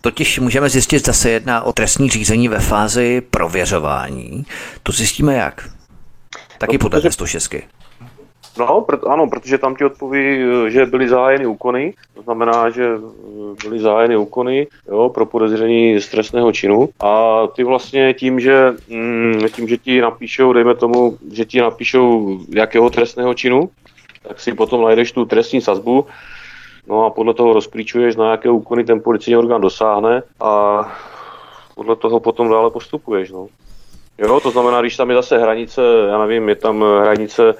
[0.00, 4.44] totiž můžeme zjistit, zase jedná o trestní řízení ve fázi prověřování.
[4.82, 5.68] To zjistíme jak?
[6.58, 7.12] Taky no, podle protože...
[7.12, 7.54] 106.
[8.58, 12.84] No, proto, ano, protože tam ti odpoví, eh, že byly zahájeny úkony, to znamená, že
[12.84, 18.72] eh, byly zahájeny úkony jo, pro podezření z trestného činu a ty vlastně tím, že,
[18.88, 23.70] mm, tím, že ti napíšou, dejme tomu, že ti napíšou jakého trestného činu,
[24.28, 26.06] tak si potom najdeš tu trestní sazbu,
[26.86, 30.82] No a podle toho rozklíčuješ, na jaké úkony ten policijní orgán dosáhne a
[31.74, 33.30] podle toho potom dále postupuješ.
[33.30, 33.46] No.
[34.18, 37.54] Jo, to znamená, když tam je zase hranice, já nevím, je tam hranice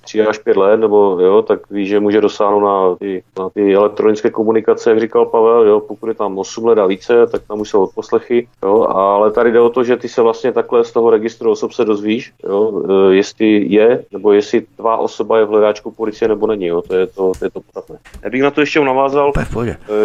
[0.00, 3.74] 3 až 5 let, nebo jo, tak víš, že může dosáhnout na ty, na ty
[3.74, 7.60] elektronické komunikace, jak říkal Pavel, jo, pokud je tam 8 let a více, tak tam
[7.60, 10.92] už jsou odposlechy, jo, ale tady jde o to, že ty se vlastně takhle z
[10.92, 15.48] toho registru osob se dozvíš, jo, e, jestli je, nebo jestli tvá osoba je v
[15.48, 17.98] hledáčku policie nebo není, jo, to je to, to, je to podstatné.
[18.22, 19.32] Já bych na to ještě navázal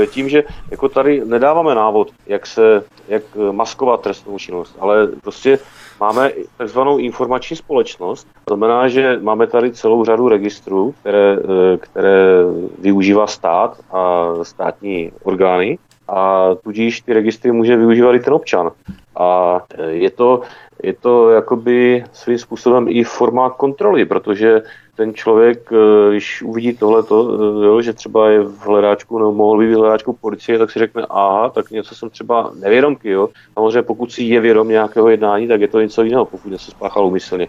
[0.04, 5.60] e, tím, že jako tady nedáváme návod, jak se, jak maskovat trestnou činnost, ale prostě
[6.00, 8.28] máme takzvanou informační společnost.
[8.46, 12.44] To znamená, že máme tady celou řadu registrů, které, eh, které
[12.80, 15.78] využívá stát a státní orgány
[16.08, 18.72] a tudíž ty registry může využívat i ten občan.
[19.16, 20.42] A eh, je to,
[20.84, 24.62] je to jakoby svým způsobem i forma kontroly, protože
[25.00, 27.16] ten člověk, eh, když uvidí tohleto,
[27.64, 31.06] jo, že třeba je v hledáčku nebo mohl být v hledáčku policie, tak si řekne,
[31.10, 33.10] aha, tak něco jsem třeba nevědomky.
[33.10, 33.30] Jo.
[33.54, 37.06] Samozřejmě pokud si je vědom nějakého jednání, tak je to něco jiného, pokud něco spáchal
[37.06, 37.48] umyslně.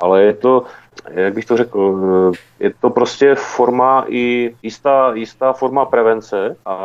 [0.00, 0.64] Ale je to,
[1.08, 6.76] jak bych to řekl, eh, je to prostě forma i jistá, jistá forma prevence a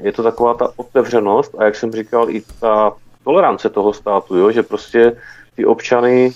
[0.00, 4.50] je to taková ta otevřenost a jak jsem říkal, i ta tolerance toho státu, jo,
[4.50, 5.12] že prostě
[5.56, 6.32] ty občany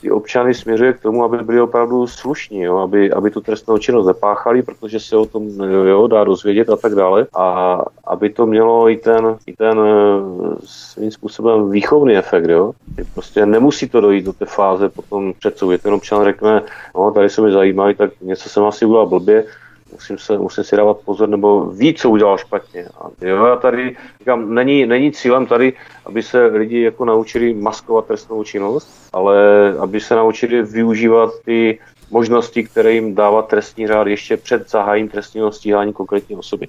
[0.00, 2.78] ty občany směřuje k tomu, aby byli opravdu slušní, jo?
[2.78, 6.94] Aby, aby tu trestnou činnost zapáchali, protože se o tom jo, dá dozvědět a tak
[6.94, 7.26] dále.
[7.36, 12.48] A aby to mělo i ten, i ten eh, svým způsobem výchovný efekt.
[12.48, 12.72] Jo?
[13.14, 15.78] Prostě nemusí to dojít do té fáze potom před soudy.
[15.78, 16.62] Ten občan řekne,
[16.94, 19.44] no tady se mi zajímají, tak něco jsem asi udělal blbě,
[19.92, 22.86] musím, se, musím si dávat pozor, nebo ví, co udělal špatně.
[23.00, 25.72] A jo, já tady říkám, není, není cílem tady,
[26.06, 29.36] aby se lidi jako naučili maskovat trestnou činnost, ale
[29.78, 31.78] aby se naučili využívat ty
[32.10, 36.68] možnosti, které jim dává trestní řád ještě před zahájením trestního stíhání konkrétní osoby.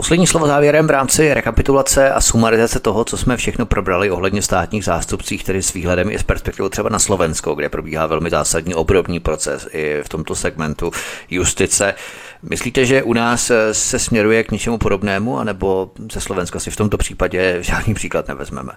[0.00, 4.84] Poslední slovo závěrem v rámci rekapitulace a sumarizace toho, co jsme všechno probrali ohledně státních
[4.84, 9.20] zástupcích, tedy s výhledem i s perspektivou třeba na Slovensko, kde probíhá velmi zásadní obrovní
[9.20, 10.90] proces i v tomto segmentu
[11.30, 11.94] justice.
[12.42, 16.98] Myslíte, že u nás se směruje k něčemu podobnému, anebo ze Slovenska si v tomto
[16.98, 18.72] případě žádný příklad nevezmeme?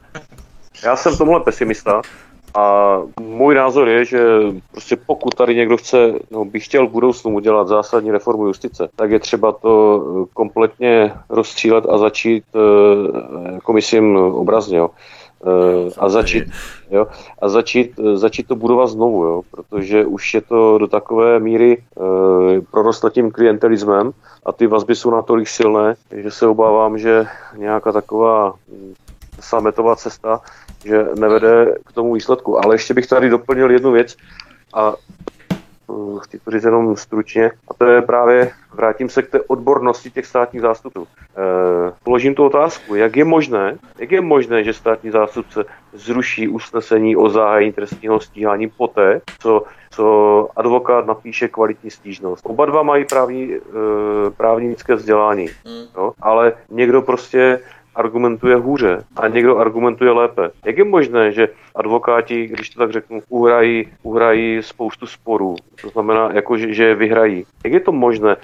[0.83, 2.01] Já jsem tomhle pesimista.
[2.55, 4.19] A můj názor je, že
[4.71, 9.11] prostě pokud tady někdo chce, no, by chtěl v budoucnu udělat zásadní reformu justice, tak
[9.11, 12.43] je třeba to kompletně rozstřílet a začít,
[13.53, 14.89] jako myslím obrazně, jo,
[15.97, 16.43] a začít,
[16.91, 17.07] jo,
[17.41, 22.61] a začít, začít to budovat znovu, jo, protože už je to do takové míry e,
[22.71, 24.11] prorostlo tím klientelismem
[24.45, 27.25] a ty vazby jsou natolik silné, že se obávám, že
[27.57, 28.53] nějaká taková
[29.43, 30.41] sametová cesta
[30.85, 32.65] že nevede k tomu výsledku.
[32.65, 34.15] Ale ještě bych tady doplnil jednu věc
[34.73, 34.93] a
[35.87, 40.11] uh, chci to říct jenom stručně, a to je právě, vrátím se k té odbornosti
[40.11, 41.07] těch státních zástupců.
[41.07, 47.15] E, položím tu otázku, jak je možné, jak je možné, že státní zástupce zruší usnesení
[47.15, 52.45] o zahájení trestního stíhání poté, co, co advokát napíše kvalitní stížnost.
[52.45, 53.59] Oba dva mají právní, e,
[54.37, 55.85] právnické vzdělání, hmm.
[55.97, 56.13] jo?
[56.21, 57.59] ale někdo prostě
[57.95, 60.49] argumentuje hůře a někdo argumentuje lépe.
[60.65, 66.29] Jak je možné, že advokáti, když to tak řeknu, uhrají, uhrají spoustu sporů, to znamená,
[66.33, 67.45] jako, že, že vyhrají.
[67.63, 68.35] Jak je to možné?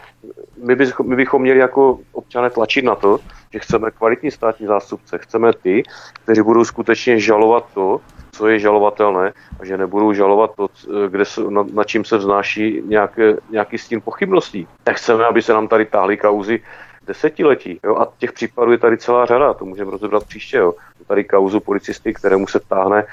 [0.63, 3.19] My, bychom, my bychom měli jako občané tlačit na to,
[3.53, 5.84] že chceme kvalitní státní zástupce, chceme ty,
[6.23, 8.01] kteří budou skutečně žalovat to,
[8.31, 10.67] co je žalovatelné a že nebudou žalovat to,
[11.09, 14.67] kde se, na, na čím se vznáší nějaké, nějaký stín pochybností.
[14.84, 16.61] Tak chceme, aby se nám tady táhly kauzy
[17.10, 17.80] desetiletí.
[17.84, 17.95] Jo?
[17.95, 20.57] A těch případů je tady celá řada, to můžeme rozebrat příště.
[20.57, 20.73] Jo?
[21.07, 23.06] Tady kauzu policisty, kterému se táhne,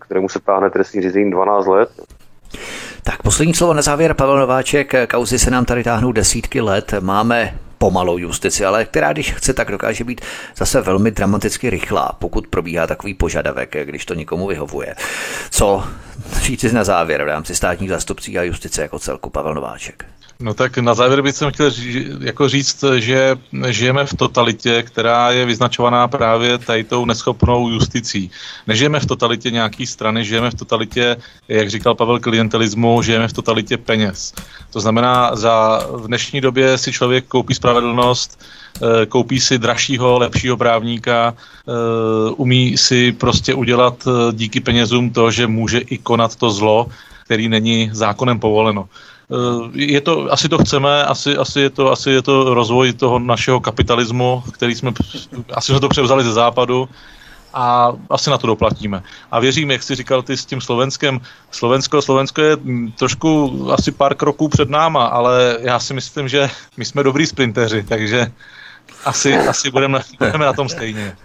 [0.00, 1.90] kterému se táhne trestní řízení 12 let.
[3.02, 4.94] Tak poslední slovo na závěr, Pavel Nováček.
[5.10, 6.94] Kauzy se nám tady táhnou desítky let.
[7.00, 10.20] Máme pomalou justici, ale která, když chce, tak dokáže být
[10.56, 14.94] zase velmi dramaticky rychlá, pokud probíhá takový požadavek, když to nikomu vyhovuje.
[15.50, 15.84] Co
[16.40, 20.04] říci na závěr v rámci státních zastupcí a justice jako celku, Pavel Nováček?
[20.40, 23.36] No tak na závěr bych chtěl ří, jako říct, že
[23.68, 28.30] žijeme v totalitě, která je vyznačovaná právě tady tou neschopnou justicí.
[28.66, 31.16] Nežijeme v totalitě nějaký strany, žijeme v totalitě,
[31.48, 34.34] jak říkal Pavel, klientelismu, žijeme v totalitě peněz.
[34.70, 38.38] To znamená, za v dnešní době si člověk koupí spravedlnost,
[38.82, 41.72] eh, koupí si dražšího, lepšího právníka, eh,
[42.36, 46.86] umí si prostě udělat eh, díky penězům to, že může i konat to zlo,
[47.24, 48.88] který není zákonem povoleno.
[49.28, 53.18] Eh, je to, asi to chceme, asi, asi, je to, asi je to rozvoj toho
[53.18, 54.92] našeho kapitalismu, který jsme,
[55.54, 56.88] asi jsme to převzali ze západu
[57.54, 59.02] a asi na to doplatíme.
[59.30, 62.56] A věřím, jak jsi říkal ty s tím Slovenskem, Slovensko, Slovensko je
[62.98, 67.82] trošku asi pár kroků před náma, ale já si myslím, že my jsme dobrý sprinteři,
[67.82, 68.32] takže
[69.04, 71.16] asi, asi budeme, budeme na tom stejně.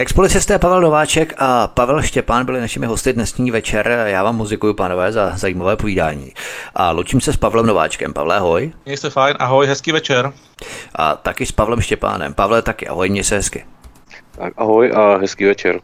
[0.00, 4.04] Expolicisté Pavel Nováček a Pavel Štěpán byli našimi hosty dnesní večer.
[4.06, 6.32] Já vám moc děkuji, pánové, za zajímavé povídání.
[6.74, 8.12] A loučím se s Pavlem Nováčkem.
[8.12, 8.72] Pavle, ahoj.
[8.84, 10.32] Měj se fajn, ahoj, hezký večer.
[10.94, 12.34] A taky s Pavlem Štěpánem.
[12.34, 13.64] Pavle, taky ahoj, měj se hezky.
[14.38, 15.80] Tak ahoj a hezký večer.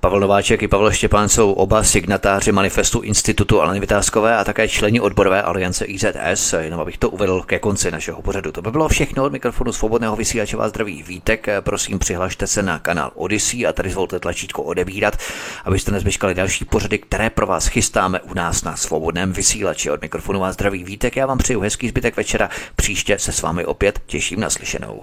[0.00, 5.00] Pavel Nováček i Pavel Štěpán jsou oba signatáři manifestu Institutu Aleny Vytázkové a také členi
[5.00, 8.52] odborové aliance IZS, jenom abych to uvedl ke konci našeho pořadu.
[8.52, 11.46] To by bylo všechno od mikrofonu svobodného vysílače vás zdraví Vítek.
[11.60, 15.16] Prosím, přihlašte se na kanál Odyssey a tady zvolte tlačítko odebírat,
[15.64, 19.90] abyste nezmeškali další pořady, které pro vás chystáme u nás na svobodném vysílači.
[19.90, 22.50] Od mikrofonu vás zdraví Vítek, já vám přeju hezký zbytek večera.
[22.76, 25.02] Příště se s vámi opět těším na slyšenou.